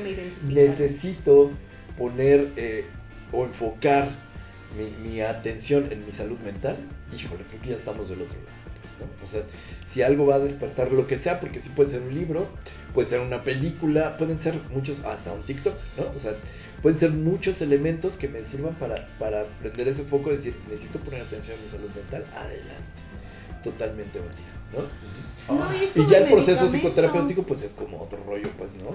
necesito 0.43 1.51
poner 1.97 2.49
eh, 2.57 2.83
o 3.31 3.45
enfocar 3.45 4.09
mi, 4.77 5.09
mi 5.09 5.21
atención 5.21 5.87
en 5.89 6.05
mi 6.05 6.11
salud 6.11 6.37
mental, 6.39 6.77
híjole, 7.15 7.43
creo 7.49 7.61
que 7.61 7.69
ya 7.69 7.75
estamos 7.75 8.09
del 8.09 8.21
otro 8.21 8.37
lado. 8.39 8.57
pues, 8.81 8.93
¿no? 8.99 9.25
O 9.25 9.27
sea, 9.27 9.41
si 9.87 10.01
algo 10.01 10.25
va 10.25 10.35
a 10.35 10.39
despertar 10.39 10.91
lo 10.91 11.07
que 11.07 11.17
sea, 11.17 11.39
porque 11.39 11.61
sí 11.61 11.69
puede 11.69 11.91
ser 11.91 12.01
un 12.01 12.13
libro, 12.13 12.49
puede 12.93 13.07
ser 13.07 13.19
una 13.19 13.43
película, 13.43 14.17
pueden 14.17 14.39
ser 14.39 14.55
muchos, 14.73 14.97
hasta 15.05 15.31
un 15.31 15.43
TikTok, 15.43 15.75
¿no? 15.97 16.15
O 16.15 16.19
sea, 16.19 16.33
pueden 16.81 16.97
ser 16.97 17.11
muchos 17.11 17.61
elementos 17.61 18.17
que 18.17 18.27
me 18.27 18.43
sirvan 18.43 18.75
para, 18.75 19.07
para 19.19 19.45
prender 19.59 19.87
ese 19.87 20.03
foco 20.03 20.31
y 20.31 20.37
decir, 20.37 20.55
necesito 20.69 20.99
poner 20.99 21.21
atención 21.21 21.57
en 21.57 21.63
mi 21.63 21.69
salud 21.69 21.89
mental, 21.95 22.25
adelante. 22.35 23.00
Totalmente 23.63 24.19
válido, 24.19 24.51
¿no? 24.73 25.11
No, 25.55 25.65
y 25.73 25.99
Y 25.99 26.07
ya 26.07 26.17
el 26.17 26.23
el 26.25 26.31
proceso 26.31 26.67
psicoterapéutico, 26.67 27.43
pues 27.43 27.63
es 27.63 27.73
como 27.73 28.01
otro 28.01 28.19
rollo, 28.25 28.49
pues, 28.57 28.75
¿no? 28.75 28.91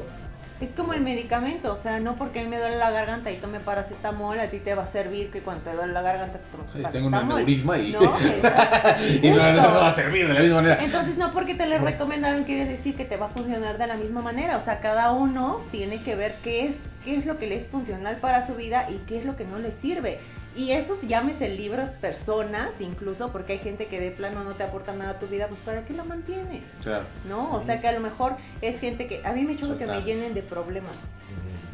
Es 0.58 0.70
como 0.70 0.94
el 0.94 1.02
medicamento, 1.02 1.70
o 1.70 1.76
sea, 1.76 2.00
no 2.00 2.16
porque 2.16 2.40
a 2.40 2.42
mí 2.42 2.48
me 2.48 2.58
duele 2.58 2.78
la 2.78 2.90
garganta 2.90 3.30
y 3.30 3.36
tome 3.36 3.60
paracetamol, 3.60 4.40
a 4.40 4.46
ti 4.46 4.58
te 4.58 4.74
va 4.74 4.84
a 4.84 4.86
servir 4.86 5.30
que 5.30 5.42
cuando 5.42 5.64
te 5.64 5.76
duele 5.76 5.92
la 5.92 6.00
garganta 6.00 6.40
Sí, 6.72 6.82
tengo 6.92 7.08
un 7.08 7.14
aneurisma 7.14 7.76
y, 7.76 7.92
No, 7.92 8.00
y 9.22 9.30
no, 9.30 9.52
no 9.52 9.62
va 9.62 9.88
a 9.88 9.90
servir 9.90 10.26
de 10.26 10.32
la 10.32 10.40
misma 10.40 10.56
manera. 10.56 10.82
Entonces, 10.82 11.18
no 11.18 11.34
porque 11.34 11.54
te 11.54 11.66
lo 11.66 11.76
recomendaron 11.76 12.44
quiere 12.44 12.64
decir 12.64 12.96
que 12.96 13.04
te 13.04 13.18
va 13.18 13.26
a 13.26 13.28
funcionar 13.28 13.76
de 13.76 13.86
la 13.86 13.98
misma 13.98 14.22
manera. 14.22 14.56
O 14.56 14.60
sea, 14.62 14.80
cada 14.80 15.12
uno 15.12 15.60
tiene 15.70 16.00
que 16.00 16.16
ver 16.16 16.36
qué 16.42 16.66
es, 16.66 16.76
qué 17.04 17.16
es 17.16 17.26
lo 17.26 17.36
que 17.38 17.48
le 17.48 17.56
es 17.56 17.66
funcional 17.66 18.16
para 18.16 18.46
su 18.46 18.54
vida 18.54 18.86
y 18.88 18.94
qué 19.06 19.18
es 19.18 19.26
lo 19.26 19.36
que 19.36 19.44
no 19.44 19.58
le 19.58 19.72
sirve. 19.72 20.20
Y 20.57 20.72
esos 20.72 21.02
llámese 21.02 21.50
libros, 21.50 21.92
personas, 21.92 22.80
incluso, 22.80 23.30
porque 23.30 23.54
hay 23.54 23.59
gente 23.59 23.86
que 23.86 24.00
de 24.00 24.11
plano 24.11 24.42
no 24.42 24.54
te 24.54 24.62
aporta 24.62 24.92
nada 24.94 25.11
a 25.11 25.18
tu 25.18 25.26
vida, 25.26 25.48
pues 25.48 25.61
¿para 25.61 25.84
qué 25.84 25.92
la 25.92 26.02
mantienes? 26.02 26.74
Claro. 26.82 27.04
¿No? 27.28 27.54
O 27.54 27.61
sea, 27.61 27.80
que 27.80 27.88
a 27.88 27.92
lo 27.92 28.00
mejor 28.00 28.36
es 28.62 28.80
gente 28.80 29.07
que 29.07 29.20
a 29.24 29.32
mí 29.32 29.42
me 29.42 29.54
choca 29.57 29.76
que 29.76 29.86
me 29.86 30.00
llenen 30.02 30.32
de 30.32 30.42
problemas. 30.42 30.96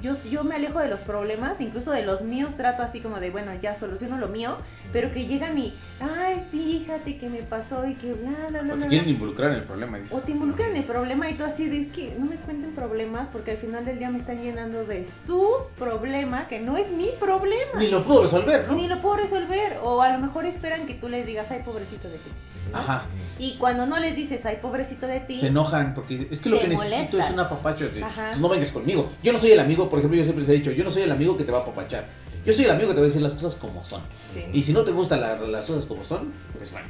Yo, 0.03 0.15
yo 0.29 0.43
me 0.43 0.57
alejo 0.57 0.81
de 0.81 0.89
los 0.89 1.01
problemas, 1.01 1.61
incluso 1.61 1.93
de 1.93 2.03
los 2.05 2.23
míos 2.23 2.57
trato 2.57 2.83
así 2.83 3.01
como 3.01 3.21
de, 3.21 3.31
bueno, 3.31 3.53
ya 3.55 3.77
soluciono 3.77 4.19
lo 4.19 4.27
mío, 4.27 4.57
pero 4.93 5.13
que 5.13 5.27
llegan 5.27 5.57
y, 5.57 5.75
ay, 6.01 6.43
fíjate 6.51 7.19
que 7.19 7.29
me 7.31 7.39
pasó 7.43 7.87
y 7.87 7.95
que 7.95 8.13
bla, 8.13 8.31
bla, 8.49 8.63
bla, 8.63 8.73
O 8.75 8.77
bla. 8.77 8.85
te 8.87 8.89
quieren 8.89 9.05
bla". 9.05 9.13
involucrar 9.13 9.51
en 9.53 9.59
el 9.59 9.63
problema. 9.63 9.99
dices. 9.99 10.13
O 10.13 10.21
te 10.21 10.33
involucran 10.33 10.71
en 10.71 10.77
el 10.79 10.85
problema 10.85 11.31
y 11.31 11.35
tú 11.35 11.45
así 11.45 11.69
de, 11.69 11.79
es 11.79 11.89
que 11.89 12.17
no 12.19 12.27
me 12.27 12.35
cuenten 12.35 12.73
problemas 12.75 13.29
porque 13.29 13.53
al 13.53 13.59
final 13.59 13.85
del 13.85 13.99
día 14.01 14.11
me 14.11 14.19
están 14.19 14.43
llenando 14.43 14.85
de 14.85 15.07
su 15.27 15.47
problema, 15.79 16.49
que 16.49 16.59
no 16.59 16.77
es 16.77 16.91
mi 16.91 17.09
problema. 17.21 17.79
Ni 17.79 17.87
lo 17.89 18.03
puedo 18.05 18.23
resolver, 18.23 18.67
¿no? 18.69 18.75
Ni 18.75 18.89
lo 18.89 19.01
puedo 19.01 19.19
resolver. 19.19 19.79
O 19.85 20.03
a 20.03 20.11
lo 20.13 20.19
mejor 20.19 20.47
esperan 20.47 20.87
que 20.87 20.95
tú 20.95 21.09
les 21.09 21.25
digas, 21.25 21.49
ay, 21.53 21.63
pobrecito 21.65 22.09
de 22.09 22.17
ti. 22.19 22.31
Ajá. 22.75 23.05
Y 23.39 23.57
cuando 23.57 23.87
no 23.87 23.99
les 23.99 24.14
dices, 24.14 24.45
ay, 24.47 24.59
pobrecito 24.62 25.07
de 25.07 25.20
ti, 25.20 25.39
Se 25.39 25.49
enojan 25.49 25.95
porque 25.95 26.29
es 26.31 26.41
que 26.41 26.49
lo 26.49 26.59
que 26.61 26.68
necesito 26.68 27.18
es 27.18 27.31
un 27.31 27.41
apapacho. 27.41 27.85
de. 27.89 28.01
"Pues 28.01 28.39
no 28.39 28.49
vengas 28.49 28.70
conmigo. 28.73 29.11
Yo 29.23 29.33
no 29.33 29.39
soy 29.39 29.53
el 29.53 29.61
amigo, 29.61 29.89
por 29.89 29.99
ejemplo, 29.99 30.16
yo 30.18 30.25
siempre 30.25 30.43
les 30.43 30.51
he 30.51 30.59
dicho, 30.59 30.70
yo 30.70 30.85
no 30.85 30.91
soy 30.91 31.03
el 31.03 31.12
amigo 31.12 31.37
que 31.37 31.45
te 31.45 31.51
va 31.53 31.59
a 31.59 31.62
apapachar. 31.62 32.07
Yo 32.45 32.53
soy 32.53 32.64
el 32.64 32.70
amigo 32.73 32.89
que 32.89 32.95
te 32.95 33.01
va 33.01 33.05
a 33.07 33.09
decir 33.09 33.23
las 33.23 33.35
cosas 33.35 33.55
como 33.57 33.83
son. 33.85 34.03
Sí. 34.35 34.45
Y 34.53 34.62
si 34.62 34.73
no 34.73 34.83
te 34.83 34.91
gustan 34.91 35.20
la- 35.20 35.37
las 35.37 35.66
cosas 35.66 35.85
como 35.87 36.05
son, 36.05 36.33
pues 36.57 36.70
bueno. 36.73 36.87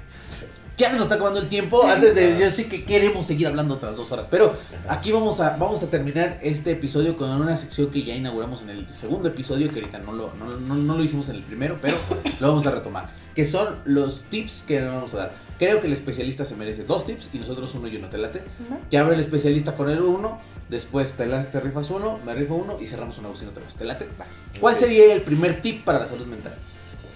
Ya 0.79 0.89
se 0.89 0.95
nos 0.95 1.03
está 1.05 1.17
acabando 1.17 1.39
el 1.39 1.49
tiempo. 1.49 1.87
Antes 1.87 2.15
de. 2.15 2.37
Yo 2.39 2.49
sí 2.51 2.65
que 2.65 2.83
queremos 2.85 3.27
seguir 3.27 3.47
hablando 3.47 3.75
otras 3.75 3.95
dos 3.95 4.11
horas. 4.11 4.27
Pero 4.31 4.57
aquí 4.89 5.13
vamos 5.13 5.39
a, 5.41 5.57
vamos 5.59 5.83
a 5.83 5.91
terminar 5.91 6.39
este 6.43 6.73
episodio 6.73 7.17
con 7.17 7.29
una 7.31 7.57
sección 7.59 7.91
que 7.91 8.03
ya 8.03 8.15
inauguramos 8.15 8.63
en 8.63 8.71
el 8.71 8.93
segundo 8.93 9.29
episodio. 9.29 9.69
Que 9.69 9.81
ahorita 9.81 9.99
no 9.99 10.13
lo, 10.13 10.33
no, 10.35 10.47
no- 10.59 10.75
no 10.75 10.97
lo 10.97 11.05
hicimos 11.05 11.29
en 11.29 11.37
el 11.37 11.43
primero, 11.43 11.79
pero 11.83 11.99
lo 12.41 12.49
vamos 12.49 12.67
a 12.67 12.71
retomar. 12.71 13.11
Que 13.35 13.45
son 13.45 13.77
los 13.85 14.25
tips 14.25 14.65
que 14.67 14.81
nos 14.81 14.95
vamos 14.95 15.15
a 15.15 15.17
dar. 15.19 15.33
Creo 15.63 15.81
que 15.81 15.87
el 15.87 15.93
especialista 15.93 16.45
se 16.45 16.57
merece 16.57 16.83
dos 16.83 17.07
tips 17.07 17.31
y 17.33 17.39
nosotros 17.39 17.73
uno 17.77 17.87
y 17.87 17.95
uno 17.95 18.09
te 18.09 18.19
late. 18.19 18.41
Ujú. 18.41 18.81
Que 18.91 18.99
abre 18.99 19.15
el 19.15 19.21
especialista 19.21 19.77
con 19.77 19.89
el 19.89 20.01
uno. 20.03 20.41
Después 20.69 21.13
te, 21.13 21.25
la- 21.25 21.49
te 21.49 21.61
rifas 21.61 21.89
uno, 21.91 22.19
me 22.27 22.35
rifo 22.35 22.57
uno 22.57 22.81
y 22.81 22.89
cerramos 22.89 23.17
una 23.19 23.29
bocina 23.29 23.51
otra 23.51 23.63
vez. 23.63 23.77
¿Te 23.77 23.85
late? 23.85 24.07
Va. 24.21 24.27
¿Cuál 24.59 24.75
sería 24.75 25.15
el 25.15 25.23
primer 25.23 25.63
tip 25.63 25.85
para 25.85 26.01
la 26.01 26.09
salud 26.09 26.27
mental? 26.27 26.53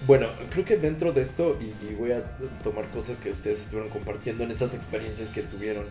Bueno, 0.05 0.27
creo 0.49 0.63
que 0.63 0.77
dentro 0.77 1.11
de 1.11 1.23
esto, 1.23 1.57
y, 1.59 1.65
y 1.91 1.95
voy 1.95 2.13
a 2.13 2.23
tomar 2.63 2.87
cosas 2.91 3.17
que 3.17 3.31
ustedes 3.31 3.59
estuvieron 3.59 3.89
compartiendo 3.89 4.45
en 4.45 4.51
estas 4.51 4.73
experiencias 4.75 5.27
que 5.27 5.41
tuvieron 5.41 5.83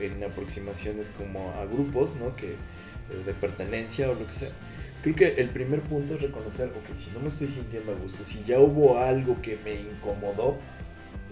en 0.00 0.24
aproximaciones 0.24 1.12
como 1.16 1.52
a 1.60 1.64
grupos, 1.64 2.16
¿no? 2.16 2.34
Que, 2.34 2.54
eh, 2.54 2.56
de 3.24 3.34
pertenencia 3.34 4.10
o 4.10 4.14
lo 4.14 4.26
que 4.26 4.32
sea. 4.32 4.48
Creo 5.04 5.14
que 5.14 5.34
el 5.40 5.50
primer 5.50 5.80
punto 5.82 6.14
es 6.16 6.22
reconocer, 6.22 6.70
ok, 6.70 6.92
si 6.92 7.12
no 7.12 7.20
me 7.20 7.28
estoy 7.28 7.46
sintiendo 7.46 7.92
a 7.92 7.94
gusto, 7.94 8.24
si 8.24 8.42
ya 8.42 8.58
hubo 8.58 8.98
algo 8.98 9.40
que 9.40 9.56
me 9.64 9.74
incomodó, 9.76 10.58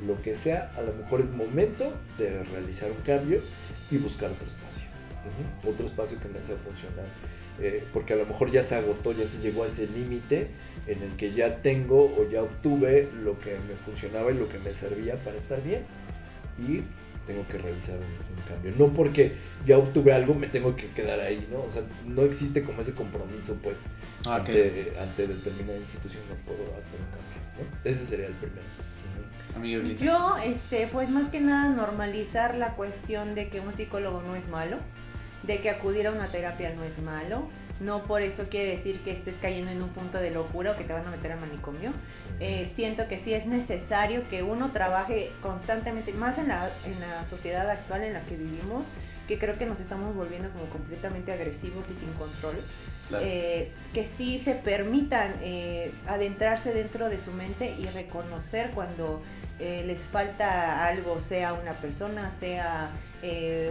lo 0.06 0.20
que 0.22 0.34
sea, 0.34 0.72
a 0.76 0.82
lo 0.82 0.92
mejor 0.94 1.20
es 1.20 1.30
momento 1.30 1.92
de 2.18 2.42
realizar 2.44 2.90
un 2.90 3.02
cambio 3.02 3.40
y 3.90 3.98
buscar 3.98 4.30
otro 4.30 4.46
espacio. 4.46 4.88
Otro 5.64 5.86
espacio 5.86 6.18
que 6.20 6.28
me 6.28 6.42
sea 6.42 6.56
funcional. 6.56 7.06
Eh, 7.60 7.84
porque 7.92 8.12
a 8.12 8.16
lo 8.16 8.24
mejor 8.24 8.50
ya 8.50 8.62
se 8.62 8.76
agotó, 8.76 9.12
ya 9.12 9.26
se 9.26 9.38
llegó 9.38 9.64
a 9.64 9.66
ese 9.66 9.86
límite 9.88 10.48
en 10.86 11.02
el 11.02 11.16
que 11.16 11.32
ya 11.32 11.60
tengo 11.60 12.04
o 12.04 12.28
ya 12.30 12.42
obtuve 12.42 13.08
lo 13.22 13.38
que 13.40 13.50
me 13.68 13.74
funcionaba 13.84 14.30
y 14.30 14.34
lo 14.34 14.48
que 14.48 14.58
me 14.58 14.72
servía 14.72 15.16
para 15.16 15.36
estar 15.36 15.62
bien. 15.62 15.82
Y 16.58 16.82
tengo 17.26 17.46
que 17.48 17.58
realizar 17.58 17.96
un, 17.96 18.04
un 18.04 18.42
cambio. 18.48 18.72
No 18.78 18.94
porque 18.94 19.32
ya 19.66 19.76
obtuve 19.76 20.14
algo 20.14 20.34
me 20.34 20.46
tengo 20.46 20.76
que 20.76 20.88
quedar 20.92 21.20
ahí, 21.20 21.46
¿no? 21.50 21.62
O 21.62 21.70
sea, 21.70 21.82
no 22.06 22.22
existe 22.22 22.62
como 22.62 22.80
ese 22.80 22.94
compromiso, 22.94 23.54
pues, 23.62 23.78
Ah, 24.26 24.36
ante, 24.36 24.92
ante 25.00 25.28
determinada 25.28 25.78
institución 25.78 26.22
no 26.28 26.34
puedo 26.44 26.62
hacer 26.64 26.98
un 26.98 27.06
cambio, 27.06 27.40
¿no? 27.56 27.90
Ese 27.90 28.04
sería 28.04 28.26
el 28.26 28.32
primero. 28.34 28.66
Amigo. 29.56 29.82
Yo, 29.82 30.36
este, 30.44 30.86
pues 30.86 31.10
más 31.10 31.30
que 31.30 31.40
nada 31.40 31.70
normalizar 31.70 32.54
la 32.54 32.74
cuestión 32.74 33.34
de 33.34 33.48
que 33.48 33.60
un 33.60 33.72
psicólogo 33.72 34.22
no 34.22 34.36
es 34.36 34.48
malo, 34.48 34.76
de 35.42 35.58
que 35.58 35.70
acudir 35.70 36.06
a 36.06 36.12
una 36.12 36.28
terapia 36.28 36.72
no 36.74 36.84
es 36.84 36.98
malo, 36.98 37.48
No 37.80 38.02
por 38.02 38.22
eso 38.22 38.48
quiere 38.50 38.72
decir 38.72 39.00
que 39.00 39.12
estés 39.12 39.36
cayendo 39.40 39.70
en 39.70 39.80
un 39.82 39.90
punto 39.90 40.18
de 40.18 40.32
locura 40.32 40.72
o 40.72 40.76
que 40.76 40.82
te 40.82 40.92
van 40.92 41.06
a 41.06 41.10
meter 41.10 41.32
al 41.32 41.40
manicomio. 41.40 41.92
Eh, 42.40 42.68
siento 42.74 43.06
que 43.06 43.18
sí 43.18 43.32
es 43.32 43.46
necesario 43.46 44.28
que 44.28 44.42
uno 44.42 44.72
trabaje 44.72 45.30
constantemente, 45.42 46.12
más 46.12 46.38
en 46.38 46.48
la, 46.48 46.70
en 46.84 46.98
la 47.00 47.24
sociedad 47.24 47.70
actual 47.70 48.02
en 48.02 48.14
la 48.14 48.22
que 48.22 48.36
vivimos, 48.36 48.84
que 49.28 49.38
creo 49.38 49.58
que 49.58 49.66
nos 49.66 49.78
estamos 49.78 50.14
volviendo 50.14 50.50
como 50.50 50.64
completamente 50.66 51.30
agresivos 51.32 51.88
y 51.90 51.94
sin 51.94 52.12
control. 52.14 52.56
Eh, 53.16 53.70
que 53.92 54.06
sí 54.06 54.38
se 54.38 54.54
permitan 54.54 55.34
eh, 55.42 55.92
adentrarse 56.06 56.72
dentro 56.74 57.08
de 57.08 57.18
su 57.18 57.32
mente 57.32 57.74
y 57.78 57.86
reconocer 57.86 58.70
cuando 58.74 59.22
eh, 59.58 59.82
les 59.86 60.00
falta 60.00 60.86
algo, 60.86 61.18
sea 61.20 61.54
una 61.54 61.72
persona, 61.72 62.30
sea 62.38 62.90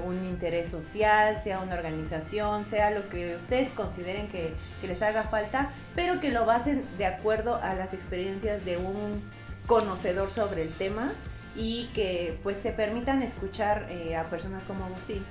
un 0.06 0.26
interés 0.26 0.70
social, 0.70 1.42
sea 1.42 1.60
una 1.60 1.76
organización, 1.76 2.66
sea 2.66 2.92
lo 2.92 3.08
que 3.08 3.38
ustedes 3.38 3.70
consideren 3.70 4.28
que, 4.28 4.52
les 4.86 5.02
haga 5.02 5.24
falta, 5.24 5.70
pero 5.96 6.20
que 6.20 6.32
lo 6.32 6.46
basen 6.46 6.84
de 6.98 7.06
acuerdo 7.06 7.56
a 7.56 7.74
las 7.74 7.94
experiencias 7.94 8.66
de 8.66 8.76
un 8.76 9.24
conocedor 9.66 10.30
sobre 10.30 10.64
el 10.64 10.74
tema 10.74 11.14
y 11.56 11.86
que 11.94 12.38
pues 12.44 12.58
se 12.58 12.72
permitan 12.72 13.22
escuchar 13.22 13.88
a 14.18 14.24
personas 14.26 14.64
como 14.64 14.84
Agustín 14.84 15.24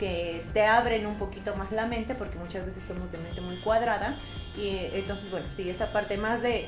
que 0.00 0.42
te 0.54 0.64
abren 0.66 1.06
un 1.06 1.16
poquito 1.16 1.54
más 1.54 1.70
la 1.70 1.86
mente 1.86 2.14
porque 2.16 2.38
muchas 2.38 2.66
veces 2.66 2.82
estamos 2.82 3.12
de 3.12 3.18
mente 3.18 3.40
muy 3.42 3.56
cuadrada 3.58 4.16
y 4.56 4.70
entonces 4.94 5.30
bueno 5.30 5.46
sí 5.54 5.70
esa 5.70 5.92
parte 5.92 6.16
más 6.16 6.42
de 6.42 6.66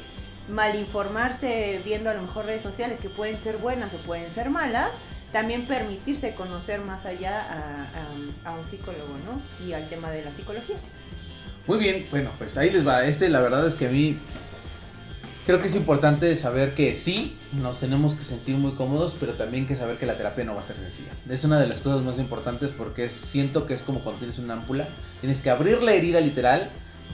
mal 0.48 0.76
informarse 0.76 1.80
viendo 1.84 2.10
a 2.10 2.14
lo 2.14 2.22
mejor 2.22 2.44
redes 2.46 2.62
sociales 2.62 3.00
que 3.00 3.08
pueden 3.08 3.40
ser 3.40 3.56
buenas 3.56 3.92
o 3.94 3.96
pueden 3.98 4.30
ser 4.30 4.50
malas 4.50 4.90
también 5.32 5.66
permitirse 5.66 6.34
conocer 6.34 6.80
más 6.80 7.06
allá 7.06 7.40
a- 8.44 8.48
a 8.48 8.52
un 8.52 8.66
psicólogo 8.66 9.16
no 9.26 9.66
y 9.66 9.72
al 9.72 9.88
tema 9.88 10.10
de 10.10 10.24
la 10.24 10.30
psicología 10.32 10.76
Muy 11.66 11.78
bien, 11.78 12.06
bueno, 12.10 12.32
pues 12.38 12.58
ahí 12.58 12.70
les 12.70 12.86
va. 12.86 13.04
Este, 13.04 13.28
la 13.28 13.40
verdad 13.40 13.64
es 13.66 13.76
que 13.76 13.86
a 13.86 13.90
mí 13.90 14.18
creo 15.46 15.60
que 15.60 15.66
es 15.66 15.74
importante 15.74 16.34
saber 16.36 16.74
que 16.74 16.94
sí, 16.94 17.36
nos 17.52 17.80
tenemos 17.80 18.14
que 18.14 18.24
sentir 18.24 18.56
muy 18.56 18.72
cómodos, 18.72 19.16
pero 19.18 19.34
también 19.34 19.66
que 19.66 19.74
saber 19.74 19.98
que 19.98 20.06
la 20.06 20.16
terapia 20.16 20.44
no 20.44 20.54
va 20.54 20.60
a 20.60 20.64
ser 20.64 20.76
sencilla. 20.76 21.10
Es 21.28 21.44
una 21.44 21.58
de 21.60 21.66
las 21.66 21.80
cosas 21.80 22.02
más 22.02 22.18
importantes 22.18 22.70
porque 22.70 23.08
siento 23.08 23.66
que 23.66 23.74
es 23.74 23.82
como 23.82 24.02
cuando 24.02 24.20
tienes 24.20 24.38
una 24.38 24.54
ámpula. 24.54 24.88
Tienes 25.20 25.40
que 25.40 25.50
abrir 25.50 25.82
la 25.82 25.92
herida 25.94 26.20
literal, 26.20 26.70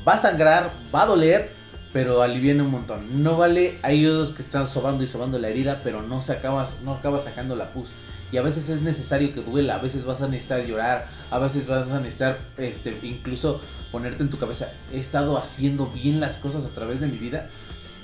va 0.07 0.15
a 0.15 0.19
sangrar, 0.19 0.73
va 0.95 1.03
a 1.03 1.07
doler, 1.07 1.53
pero 1.93 2.23
aliviana 2.23 2.65
un 2.65 2.71
montón. 2.71 3.23
No 3.23 3.37
vale, 3.37 3.79
hay 3.83 4.07
otros 4.07 4.33
que 4.33 4.43
están 4.43 4.67
sobando 4.67 5.05
y 5.05 5.07
sobando 5.07 5.39
la 5.39 5.49
herida, 5.49 5.81
pero 5.83 6.03
no 6.03 6.21
se 6.21 6.33
acabas, 6.33 6.83
no 6.83 6.95
acabas 6.95 7.25
sacando 7.25 7.57
la 7.57 7.73
pus. 7.73 7.89
Y 8.31 8.37
a 8.37 8.43
veces 8.43 8.69
es 8.69 8.83
necesario 8.83 9.33
que 9.33 9.41
duela, 9.41 9.77
a 9.77 9.79
veces 9.79 10.05
vas 10.05 10.21
a 10.21 10.29
necesitar 10.29 10.67
llorar, 10.67 11.09
a 11.31 11.39
veces 11.39 11.67
vas 11.67 11.91
a 11.93 12.01
necesitar 12.01 12.41
este, 12.59 12.99
incluso 13.03 13.63
ponerte 13.91 14.23
en 14.23 14.29
tu 14.29 14.39
cabeza, 14.39 14.71
he 14.93 14.99
estado 14.99 15.39
haciendo 15.39 15.87
bien 15.87 16.21
las 16.21 16.37
cosas 16.37 16.67
a 16.67 16.69
través 16.69 17.01
de 17.01 17.07
mi 17.07 17.17
vida 17.17 17.49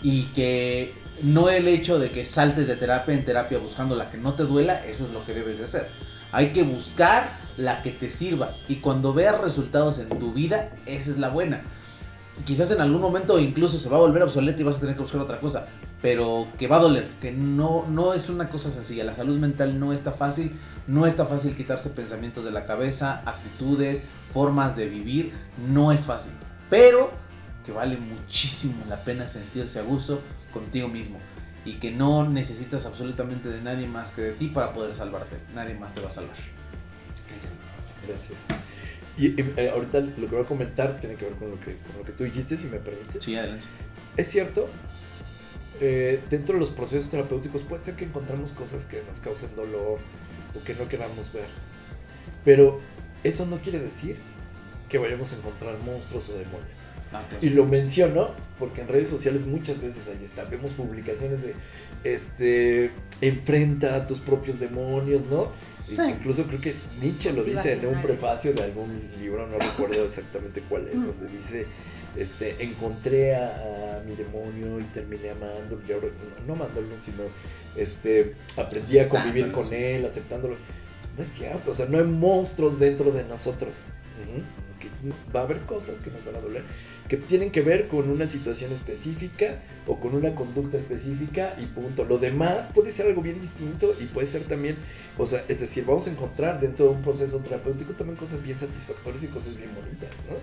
y 0.05 0.25
que 0.27 0.93
no 1.23 1.49
el 1.49 1.67
hecho 1.67 1.99
de 1.99 2.11
que 2.11 2.27
saltes 2.27 2.69
de 2.69 2.77
terapia 2.77 3.15
en 3.15 3.25
terapia 3.25 3.59
buscando 3.59 3.97
la 3.97 4.11
que 4.11 4.19
no 4.19 4.35
te 4.35 4.43
duela, 4.45 4.85
eso 4.85 5.07
es 5.07 5.11
lo 5.11 5.25
que 5.25 5.33
debes 5.33 5.57
de 5.59 5.65
hacer. 5.65 5.89
Hay 6.31 6.53
que 6.53 6.63
buscar 6.63 7.31
la 7.57 7.83
que 7.83 7.91
te 7.91 8.11
sirva 8.11 8.55
y 8.69 8.77
cuando 8.77 9.15
veas 9.15 9.41
resultados 9.41 9.99
en 9.99 10.11
tu 10.11 10.35
vida, 10.35 10.73
esa 10.85 11.11
es 11.11 11.19
la 11.19 11.31
buena. 11.31 11.63
Quizás 12.45 12.71
en 12.71 12.83
algún 12.83 13.01
momento 13.01 13.39
incluso 13.39 13.79
se 13.79 13.89
va 13.89 13.97
a 13.97 14.01
volver 14.01 14.23
obsoleta 14.23 14.61
y 14.61 14.65
vas 14.65 14.77
a 14.77 14.81
tener 14.81 14.95
que 14.95 15.03
buscar 15.03 15.23
otra 15.23 15.41
cosa, 15.41 15.69
pero 16.03 16.49
que 16.59 16.67
va 16.67 16.77
a 16.77 16.81
doler, 16.81 17.09
que 17.23 17.33
no, 17.33 17.87
no 17.89 18.13
es 18.13 18.29
una 18.29 18.51
cosa 18.51 18.71
sencilla. 18.71 19.05
La 19.05 19.15
salud 19.15 19.39
mental 19.39 19.81
no 19.81 19.95
está 19.95 20.13
fácil, 20.13 20.53
no 20.87 21.07
está 21.07 21.25
fácil 21.25 21.57
quitarse 21.57 21.89
pensamientos 21.89 22.45
de 22.45 22.51
la 22.51 22.67
cabeza, 22.67 23.23
actitudes, 23.25 24.03
formas 24.35 24.77
de 24.77 24.87
vivir, 24.87 25.33
no 25.71 25.93
es 25.93 26.05
fácil. 26.05 26.33
Pero 26.69 27.11
que 27.65 27.73
vale 27.73 27.97
muchísimo 27.97 28.85
la 28.89 29.03
pena 29.03 29.29
sentirse 29.29 29.79
a 29.79 29.83
gusto 29.83 30.23
contigo 30.53 30.89
mismo 30.89 31.19
y 31.65 31.75
que 31.75 31.91
no 31.91 32.29
necesitas 32.29 32.85
absolutamente 32.87 33.49
de 33.49 33.61
nadie 33.61 33.87
más 33.87 34.11
que 34.11 34.23
de 34.23 34.33
ti 34.33 34.49
para 34.49 34.73
poder 34.73 34.95
salvarte. 34.95 35.37
Nadie 35.55 35.75
más 35.75 35.95
te 35.95 36.01
va 36.01 36.09
a 36.09 36.11
salvar. 36.11 36.37
Gracias. 38.07 38.39
Y 39.17 39.41
eh, 39.41 39.71
ahorita 39.71 40.01
lo 40.01 40.29
que 40.29 40.35
voy 40.35 40.45
a 40.45 40.49
comentar 40.49 40.99
tiene 41.01 41.15
que 41.15 41.25
ver 41.25 41.35
con 41.35 41.51
lo 41.51 41.61
que, 41.61 41.77
con 41.79 41.99
lo 41.99 42.05
que 42.05 42.13
tú 42.13 42.25
dijiste, 42.25 42.57
si 42.57 42.67
me 42.67 42.79
permites. 42.79 43.23
Sí, 43.23 43.35
adelante. 43.37 43.65
Es 44.17 44.29
cierto, 44.29 44.69
eh, 45.81 46.21
dentro 46.29 46.55
de 46.55 46.61
los 46.61 46.71
procesos 46.71 47.11
terapéuticos 47.11 47.63
puede 47.63 47.83
ser 47.83 47.95
que 47.95 48.05
encontramos 48.05 48.53
cosas 48.53 48.85
que 48.85 49.03
nos 49.09 49.21
causen 49.21 49.55
dolor 49.57 49.99
o 50.55 50.65
que 50.65 50.75
no 50.75 50.87
queramos 50.89 51.33
ver. 51.33 51.47
Pero 52.45 52.81
eso 53.23 53.47
no 53.47 53.59
quiere 53.59 53.79
decir 53.79 54.19
que 54.89 54.99
vayamos 54.99 55.33
a 55.33 55.37
encontrar 55.37 55.79
monstruos 55.79 56.29
o 56.29 56.35
demonios. 56.35 56.84
Ah, 57.15 57.23
Y 57.41 57.51
lo 57.51 57.65
menciono 57.65 58.33
porque 58.59 58.81
en 58.83 58.89
redes 58.89 59.09
sociales 59.09 59.47
muchas 59.47 59.81
veces 59.81 60.09
ahí 60.09 60.23
está. 60.25 60.45
Vemos 60.45 60.73
publicaciones 60.73 61.43
de 61.43 61.55
este 62.03 62.91
enfrenta 63.21 63.97
a 63.97 64.07
tus 64.07 64.19
propios 64.21 64.59
demonios, 64.61 65.23
¿no? 65.31 65.51
Y 65.89 65.97
Sí. 65.97 66.03
Incluso 66.09 66.45
creo 66.47 66.61
que 66.61 66.75
Nietzsche 67.01 67.33
lo 67.33 67.45
dice 67.45 67.75
en 67.75 67.87
un 67.87 68.01
prefacio 68.03 68.53
de 68.55 68.63
algún 68.63 69.11
libro, 69.21 69.47
no 69.47 69.59
recuerdo 69.59 70.05
exactamente 70.05 70.63
cuál 70.69 70.89
es, 70.89 71.07
donde 71.07 71.29
dice 71.29 71.67
este 72.17 72.63
encontré 72.65 73.35
a, 73.37 73.99
a 73.99 74.03
mi 74.07 74.15
demonio 74.15 74.81
y 74.81 74.85
terminé 74.85 75.31
amándolo, 75.31 75.83
y 75.87 75.93
ahora- 75.93 76.07
no, 76.47 76.55
no 76.55 76.63
amándolo, 76.65 76.87
sino 77.03 77.25
este 77.77 78.35
aprendí 78.57 78.99
a 78.99 79.09
convivir 79.09 79.53
con 79.53 79.73
él, 79.73 80.07
aceptándolo. 80.07 80.57
No 81.17 81.23
es 81.23 81.29
cierto, 81.29 81.71
o 81.73 81.75
sea, 81.75 81.87
no 81.87 81.99
hay 81.99 82.05
monstruos 82.05 82.79
dentro 82.81 83.13
de 83.13 83.25
nosotros. 83.25 83.77
Va 85.35 85.41
a 85.41 85.43
haber 85.45 85.61
cosas 85.63 86.01
que 86.01 86.11
nos 86.11 86.25
van 86.25 86.37
a 86.37 86.41
doler, 86.41 86.63
que 87.09 87.17
tienen 87.19 87.51
que 87.51 87.61
ver 87.61 87.89
con 87.89 88.09
una 88.09 88.27
situación 88.27 88.73
específica 88.73 89.59
o 89.87 90.01
con 90.01 90.15
una 90.15 90.35
conducta 90.35 90.77
específica 90.77 91.55
y 91.59 91.67
punto. 91.67 92.05
Lo 92.05 92.19
demás 92.19 92.71
puede 92.75 92.91
ser 92.93 93.07
algo 93.07 93.21
bien 93.21 93.41
distinto 93.41 93.95
y 94.01 94.05
puede 94.05 94.27
ser 94.27 94.45
también, 94.45 94.77
o 95.19 95.27
sea, 95.27 95.45
es 95.49 95.61
decir, 95.61 95.85
vamos 95.85 96.07
a 96.07 96.11
encontrar 96.11 96.61
dentro 96.61 96.87
de 96.87 96.93
un 96.93 97.03
proceso 97.03 97.39
terapéutico 97.39 97.93
también 97.93 98.17
cosas 98.17 98.43
bien 98.43 98.59
satisfactorias 98.59 99.23
y 99.23 99.27
cosas 99.27 99.57
bien 99.57 99.71
bonitas, 99.75 100.11
¿no? 100.29 100.37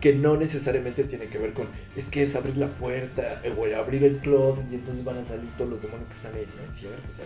Que 0.00 0.14
no 0.14 0.36
necesariamente 0.36 1.04
tiene 1.04 1.26
que 1.26 1.38
ver 1.38 1.52
con, 1.52 1.68
es 1.96 2.06
que 2.06 2.22
es 2.22 2.34
abrir 2.34 2.56
la 2.56 2.68
puerta 2.68 3.40
eh, 3.44 3.52
o 3.56 3.76
abrir 3.76 4.04
el 4.04 4.18
closet 4.18 4.64
y 4.70 4.76
entonces 4.76 5.04
van 5.04 5.18
a 5.18 5.24
salir 5.24 5.48
todos 5.56 5.70
los 5.70 5.82
demonios 5.82 6.08
que 6.08 6.14
están 6.14 6.34
ahí. 6.34 6.46
No 6.56 6.64
es 6.64 6.70
cierto, 6.70 7.02
o 7.08 7.12
sea, 7.12 7.24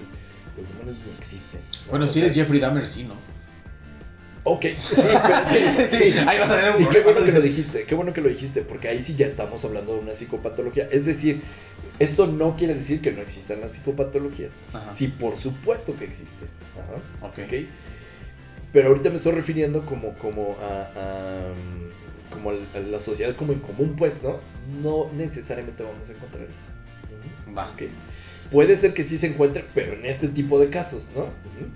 los 0.56 0.68
demonios 0.68 0.96
no 1.06 1.12
existen. 1.18 1.60
¿no? 1.84 1.90
Bueno, 1.90 2.04
O 2.04 2.08
si 2.08 2.14
sea, 2.14 2.24
eres 2.24 2.34
Jeffrey 2.34 2.60
Dahmer, 2.60 2.86
sí, 2.86 3.04
¿no? 3.04 3.14
Ok, 4.48 4.64
sí, 4.80 4.94
pero 4.96 5.90
sí, 5.90 5.96
sí. 6.12 6.18
ahí 6.20 6.38
vas 6.38 6.48
a 6.50 6.56
tener 6.60 6.76
un 6.76 6.82
Y 6.84 6.88
qué 6.88 7.00
bueno 7.00 7.24
que 7.24 7.32
lo 7.32 7.40
dijiste, 7.40 7.82
qué 7.84 7.94
bueno 7.96 8.12
que 8.12 8.20
lo 8.20 8.28
dijiste, 8.28 8.62
porque 8.62 8.86
ahí 8.88 9.02
sí 9.02 9.16
ya 9.16 9.26
estamos 9.26 9.64
hablando 9.64 9.94
de 9.94 9.98
una 10.00 10.14
psicopatología. 10.14 10.88
Es 10.92 11.04
decir, 11.04 11.42
esto 11.98 12.28
no 12.28 12.56
quiere 12.56 12.74
decir 12.76 13.00
que 13.00 13.10
no 13.10 13.20
existan 13.22 13.60
las 13.60 13.72
psicopatologías. 13.72 14.60
Ajá. 14.72 14.94
Sí, 14.94 15.08
por 15.08 15.36
supuesto 15.36 15.96
que 15.98 16.04
existen. 16.04 16.48
Ajá, 16.78 17.26
Ok. 17.26 17.38
ok. 17.44 17.54
Pero 18.72 18.88
ahorita 18.88 19.10
me 19.10 19.16
estoy 19.16 19.32
refiriendo 19.32 19.84
como, 19.84 20.14
como 20.14 20.56
a, 20.62 20.90
a, 20.94 21.52
como 22.32 22.50
a 22.50 22.54
la 22.88 23.00
sociedad 23.00 23.34
como 23.34 23.52
en 23.52 23.58
común, 23.58 23.96
pues, 23.98 24.22
¿no? 24.22 24.38
No 24.80 25.10
necesariamente 25.12 25.82
vamos 25.82 26.08
a 26.08 26.12
encontrar 26.12 26.44
eso. 26.44 27.52
Va. 27.56 27.70
ok. 27.72 27.82
Puede 28.52 28.76
ser 28.76 28.94
que 28.94 29.02
sí 29.02 29.18
se 29.18 29.26
encuentre, 29.26 29.64
pero 29.74 29.94
en 29.94 30.06
este 30.06 30.28
tipo 30.28 30.60
de 30.60 30.70
casos, 30.70 31.10
¿no? 31.16 31.22
Ujú. 31.22 31.66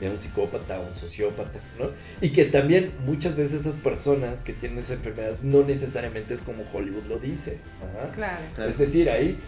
De 0.00 0.08
un 0.08 0.20
psicópata 0.20 0.78
o 0.78 0.86
un 0.86 0.94
sociópata, 0.94 1.58
¿no? 1.78 1.90
Y 2.20 2.30
que 2.30 2.44
también 2.44 2.92
muchas 3.04 3.34
veces 3.36 3.62
esas 3.62 3.76
personas 3.76 4.40
que 4.40 4.52
tienen 4.52 4.78
esas 4.78 4.92
enfermedades 4.92 5.42
no 5.42 5.64
necesariamente 5.64 6.34
es 6.34 6.42
como 6.42 6.62
Hollywood 6.72 7.06
lo 7.06 7.18
dice. 7.18 7.58
Ajá. 7.82 8.12
claro 8.12 8.42
Claro. 8.54 8.70
Es 8.70 8.78
decir, 8.78 9.10
ahí 9.10 9.38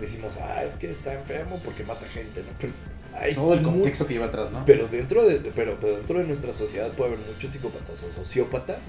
decimos, 0.00 0.34
ah, 0.40 0.64
es 0.64 0.74
que 0.74 0.90
está 0.90 1.12
enfermo 1.14 1.60
porque 1.64 1.84
mata 1.84 2.06
gente, 2.06 2.40
¿no? 2.40 2.48
Pero 2.58 2.72
hay 3.14 3.34
Todo 3.34 3.54
el 3.54 3.62
contexto 3.62 4.06
que 4.06 4.14
lleva 4.14 4.26
atrás, 4.26 4.50
¿no? 4.50 4.64
pero 4.64 4.86
dentro 4.86 5.24
de, 5.24 5.40
pero, 5.54 5.78
pero 5.80 5.96
dentro 5.96 6.18
de 6.18 6.24
nuestra 6.24 6.52
sociedad 6.52 6.90
puede 6.92 7.14
haber 7.14 7.26
muchos 7.26 7.52
psicópatas 7.52 8.02
o 8.02 8.12
sociópatas, 8.12 8.82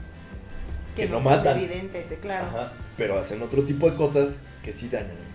que 0.96 1.08
no 1.08 1.16
son 1.16 1.24
matan. 1.24 1.58
evidentes 1.58 2.12
eh, 2.12 2.18
claro, 2.22 2.46
ajá, 2.46 2.74
pero 2.98 3.18
hacen 3.18 3.42
otro 3.42 3.64
tipo 3.64 3.90
de 3.90 3.96
cosas 3.96 4.38
que 4.64 4.72
sí 4.74 4.90
dañan 4.90 5.29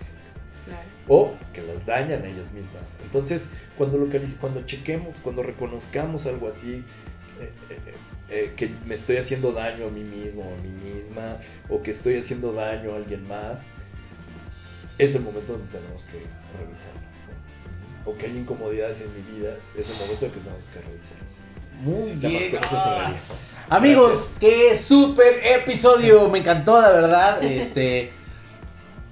O 1.07 1.33
que 1.53 1.61
las 1.61 1.85
dañan 1.85 2.23
a 2.23 2.27
ellas 2.27 2.51
mismas. 2.51 2.95
Entonces, 3.03 3.49
cuando 3.77 3.97
localiz 3.97 4.35
cuando 4.39 4.65
chequemos, 4.65 5.15
cuando 5.21 5.43
reconozcamos 5.43 6.25
algo 6.25 6.47
así, 6.47 6.83
eh, 7.39 7.51
eh, 7.69 7.79
eh, 8.29 8.53
que 8.55 8.71
me 8.85 8.95
estoy 8.95 9.17
haciendo 9.17 9.51
daño 9.51 9.85
a 9.85 9.89
mí 9.89 10.01
mismo 10.01 10.41
o 10.41 10.53
a 10.53 10.61
mí 10.61 10.93
misma, 10.93 11.37
o 11.69 11.83
que 11.83 11.91
estoy 11.91 12.17
haciendo 12.17 12.53
daño 12.53 12.93
a 12.93 12.95
alguien 12.95 13.27
más, 13.27 13.61
es 14.97 15.13
el 15.13 15.21
momento 15.21 15.53
donde 15.53 15.67
tenemos 15.67 16.01
que 16.03 16.23
revisarnos. 16.57 17.03
¿no? 18.05 18.11
O 18.11 18.17
que 18.17 18.25
hay 18.25 18.37
incomodidades 18.37 19.01
en 19.01 19.13
mi 19.13 19.37
vida, 19.37 19.55
es 19.77 19.87
el 19.89 19.95
momento 19.97 20.25
en 20.25 20.31
que 20.31 20.39
tenemos 20.39 20.65
que 20.65 20.79
revisarnos. 20.79 21.55
Muy 21.81 22.11
bien. 22.13 22.57
Amigos, 23.69 24.37
qué 24.39 24.75
súper 24.75 25.45
episodio. 25.45 26.29
Me 26.29 26.39
encantó, 26.39 26.79
la 26.79 26.89
verdad. 26.89 27.43
Este. 27.43 28.11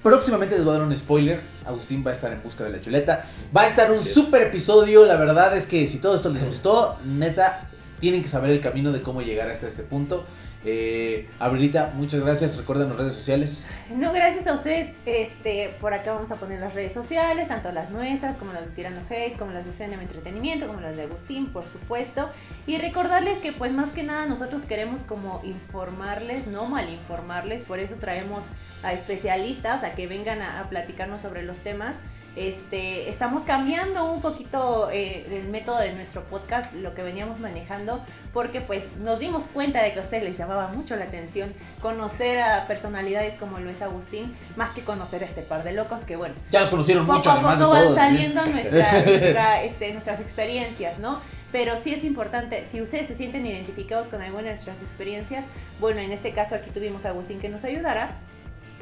Próximamente 0.04 0.56
les 0.56 0.66
voy 0.66 0.76
a 0.76 0.80
dar 0.80 0.88
un 0.88 0.97
spoiler. 0.97 1.39
Agustín 1.66 2.04
va 2.06 2.12
a 2.12 2.14
estar 2.14 2.32
en 2.34 2.43
busca 2.43 2.66
de 2.66 2.72
la 2.72 2.82
chuleta. 2.82 3.26
Va 3.56 3.62
a 3.62 3.68
estar 3.70 3.89
un 3.89 4.04
súper 4.04 4.41
episodio. 4.43 5.06
La 5.06 5.16
verdad 5.16 5.56
es 5.56 5.66
que 5.66 5.88
si 5.88 5.99
todo 5.99 6.14
esto 6.16 6.30
les 6.30 6.45
gustó, 6.45 6.97
neta, 7.06 7.70
tienen 8.01 8.22
que 8.22 8.28
saber 8.28 8.51
el 8.51 8.60
camino 8.60 8.91
de 8.91 9.01
cómo 9.01 9.22
llegar 9.22 9.49
hasta 9.49 9.68
este 9.68 9.84
punto. 9.84 10.26
Eh, 10.66 11.30
Abrilita, 11.39 11.91
muchas 11.95 12.22
gracias. 12.22 12.57
Recuerden 12.57 12.89
las 12.89 12.97
redes 12.97 13.14
sociales. 13.16 13.66
No, 13.95 14.14
gracias 14.14 14.47
a 14.47 14.53
ustedes. 14.53 14.91
Este, 15.05 15.76
por 15.82 15.93
acá 15.93 16.14
vamos 16.14 16.32
a 16.32 16.36
poner 16.36 16.59
las 16.59 16.74
redes 16.74 16.93
sociales, 16.93 17.47
tanto 17.49 17.72
las 17.72 17.89
nuestras, 17.89 18.38
como 18.38 18.53
las 18.53 18.66
de 18.66 18.72
Tirando 18.72 19.01
Hate, 19.09 19.38
como 19.38 19.51
las 19.51 19.66
de 19.66 19.72
CNM 19.72 20.01
Entretenimiento, 20.01 20.68
como 20.68 20.80
las 20.80 20.95
de 20.95 21.03
Agustín, 21.03 21.47
por 21.47 21.68
supuesto. 21.68 22.30
Y 22.66 22.78
recordarles 22.78 23.39
que, 23.39 23.51
pues, 23.51 23.72
más 23.74 23.91
que 23.91 24.03
nada, 24.03 24.26
nosotros 24.26 24.61
queremos 24.64 25.01
como 25.01 25.41
informarles, 25.43 26.47
no 26.47 26.66
mal 26.66 26.89
informarles. 26.89 27.61
Por 27.61 27.80
eso 27.80 27.95
traemos 27.95 28.43
a 28.84 28.93
especialistas 28.93 29.84
a 29.84 29.91
que 29.91 30.07
vengan 30.07 30.41
a, 30.41 30.61
a 30.61 30.70
platicarnos 30.70 31.22
sobre 31.22 31.43
los 31.43 31.59
temas. 31.59 31.95
Este, 32.36 33.09
estamos 33.11 33.43
cambiando 33.43 34.05
un 34.11 34.19
poquito 34.21 34.89
eh, 34.91 35.25
el 35.31 35.47
método 35.49 35.77
de 35.77 35.93
nuestro 35.93 36.23
podcast, 36.23 36.73
lo 36.73 36.95
que 36.95 37.03
veníamos 37.03 37.39
manejando, 37.39 38.03
porque 38.34 38.59
pues 38.59 38.84
nos 38.99 39.19
dimos 39.19 39.43
cuenta 39.53 39.84
de 39.84 39.93
que 39.93 39.99
a 39.99 40.01
ustedes 40.01 40.23
les 40.23 40.38
llamaba 40.38 40.67
mucho 40.69 40.95
la 40.95 41.05
atención 41.05 41.53
conocer 41.79 42.41
a 42.41 42.65
personalidades 42.67 43.36
como 43.36 43.59
lo 43.59 43.69
es 43.69 43.81
Agustín, 43.84 44.36
más 44.55 44.71
que 44.71 44.81
conocer 44.81 45.21
a 45.21 45.25
este 45.27 45.43
par 45.43 45.63
de 45.63 45.73
locos 45.73 46.01
que 46.05 46.15
bueno, 46.15 46.34
Ya 46.51 46.61
nos 46.61 46.69
conocieron 46.71 47.05
poco 47.05 47.17
mucho, 47.19 47.31
a 47.31 47.36
poco 47.57 47.69
van. 47.69 47.88
¿sí? 47.89 47.93
saliendo 47.95 48.45
nuestra- 48.47 49.03
nuestra, 49.03 49.63
este, 49.63 49.93
nuestras 49.93 50.19
experiencias, 50.19 50.97
¿no? 50.97 51.21
Pero 51.51 51.77
sí 51.77 51.93
es 51.93 52.03
importante, 52.03 52.65
si 52.71 52.81
ustedes 52.81 53.07
se 53.07 53.15
sienten 53.15 53.45
identificados 53.45 54.07
con 54.07 54.23
alguna 54.23 54.45
de 54.45 54.49
nuestras 54.53 54.81
experiencias, 54.81 55.45
bueno, 55.79 55.99
en 56.01 56.11
este 56.11 56.31
caso 56.31 56.55
aquí 56.55 56.71
tuvimos 56.71 57.05
a 57.05 57.09
Agustín 57.09 57.39
que 57.39 57.49
nos 57.49 57.63
ayudara. 57.63 58.15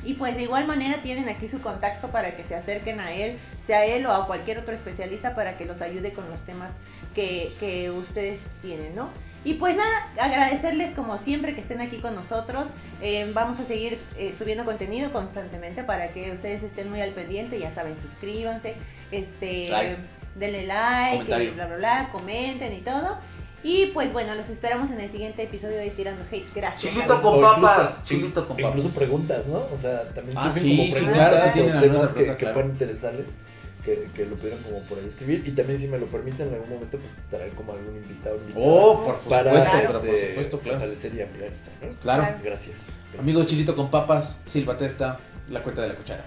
Y 0.04 0.16
pues 0.16 0.36
de 0.36 0.44
igual 0.44 0.66
manera 0.66 1.02
tienen 1.02 1.30
aquí 1.30 1.48
su 1.48 1.62
contacto 1.62 2.08
para 2.10 2.36
que 2.36 2.44
se 2.44 2.56
acerquen 2.56 3.00
a 3.00 3.14
él, 3.14 3.38
sea 3.66 3.86
él 3.86 4.06
o 4.06 4.12
a 4.12 4.26
cualquier 4.28 4.60
otro 4.60 4.74
especialista 4.74 5.36
para 5.36 5.58
que 5.58 5.66
los 5.66 5.82
ayude 5.82 6.12
con 6.14 6.30
los 6.30 6.42
temas 6.42 6.74
que, 7.14 7.52
que 7.60 7.92
ustedes 7.92 8.40
tienen, 8.62 8.96
¿no? 8.96 9.10
Y 9.44 9.56
pues 9.56 9.76
nada, 9.76 10.08
agradecerles 10.20 10.94
como 10.96 11.18
siempre 11.18 11.56
que 11.56 11.62
estén 11.62 11.82
aquí 11.82 11.98
con 11.98 12.14
nosotros. 12.14 12.68
Eh, 13.02 13.30
vamos 13.34 13.60
a 13.60 13.66
seguir 13.66 14.00
eh, 14.18 14.34
subiendo 14.38 14.66
contenido 14.66 15.12
constantemente 15.12 15.84
para 15.84 16.10
que 16.10 16.32
ustedes 16.32 16.62
estén 16.62 16.90
muy 16.92 17.02
al 17.02 17.12
pendiente. 17.12 17.58
Ya 17.58 17.74
saben, 17.74 17.96
suscríbanse, 18.00 18.76
este, 19.12 19.68
Like. 19.70 19.98
denle 20.36 20.68
like, 20.68 21.44
y 21.44 21.50
bla, 21.50 21.66
bla, 21.66 21.78
bla, 21.78 22.10
comenten 22.12 22.72
y 22.74 22.82
todo. 22.82 23.18
Y 23.64 23.88
pues 23.88 24.12
bueno, 24.12 24.34
los 24.36 24.50
esperamos 24.50 24.90
en 24.92 25.00
el 25.02 25.10
siguiente 25.10 25.44
episodio 25.44 25.78
de 25.78 25.90
Tirando 25.92 26.24
Hate. 26.32 26.48
Gracias. 26.56 26.82
Chilito 26.82 27.22
con 27.22 27.34
O 27.34 27.38
incluso- 27.38 27.62
papas. 27.62 28.04
Chilito 28.06 28.48
con 28.48 28.58
papas. 28.58 28.70
Incluso 28.76 28.90
preguntas, 28.96 29.48
¿no? 29.48 29.68
O 29.72 29.78
sea, 29.78 30.10
también 30.10 30.38
Ah, 30.38 30.52
sí, 30.52 30.60
como 30.78 30.84
sí, 30.84 30.92
preguntas 30.94 31.16
claro, 31.30 31.44
sí 31.44 31.50
o 31.50 31.54
tienen 31.64 31.80
temas 31.80 31.80
que, 31.80 32.14
preguntas, 32.14 32.14
que 32.14 32.36
claro. 32.38 32.54
pueden 32.56 32.70
interesarles, 32.72 33.30
que, 33.86 34.08
que 34.16 34.26
lo 34.26 34.36
pudieran 34.36 34.64
como 34.64 34.80
por 34.82 34.98
ahí 34.98 35.06
escribir. 35.08 35.44
Y 35.48 35.52
también, 35.52 35.80
si 35.80 35.88
me 35.88 36.00
lo 36.00 36.08
permiten, 36.08 36.48
en 36.48 36.54
algún 36.56 36.70
momento, 36.72 36.98
pues 36.98 37.16
traer 37.30 37.52
como 37.52 37.74
algún 37.74 37.96
invitado 37.98 38.38
invitada 38.38 38.66
Oh, 38.66 39.04
por 39.06 39.16
para, 39.30 39.44
supuesto, 39.52 39.78
este, 39.78 39.88
por 39.88 40.28
supuesto, 40.30 40.60
claro. 40.60 40.80
fortalecer 40.80 41.16
y 41.16 41.22
ampliar 41.22 41.52
esto, 41.52 41.70
¿no? 41.82 41.88
Claro. 42.02 42.22
Claro. 42.24 42.38
Gracias. 42.44 42.78
Amigos, 43.20 43.46
Chilito 43.48 43.76
con 43.76 43.92
papas, 43.92 44.40
Silva 44.48 44.78
Testa, 44.78 45.20
la 45.50 45.62
cuenta 45.62 45.82
de 45.84 45.90
la 45.90 45.96
cuchara. 45.96 46.24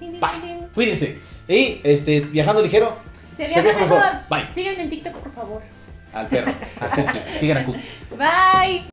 Bye. 0.00 0.66
Cuídense. 0.74 1.18
Y 1.46 1.80
este, 1.84 2.20
viajando 2.20 2.62
ligero, 2.62 2.96
Se 3.36 3.46
viaja 3.46 3.62
mejor. 3.62 3.88
mejor. 3.90 4.02
Bye. 4.28 4.48
Síganme 4.54 4.82
en 4.82 4.90
TikTok, 4.90 5.12
por 5.14 5.32
favor. 5.32 5.62
Al 6.14 6.26
perro. 6.28 6.54
A 6.80 6.88
Cookie. 6.94 7.20
Sigan 7.40 7.58
a 7.58 7.64
Cookie. 7.64 7.80
Bye. 8.16 8.82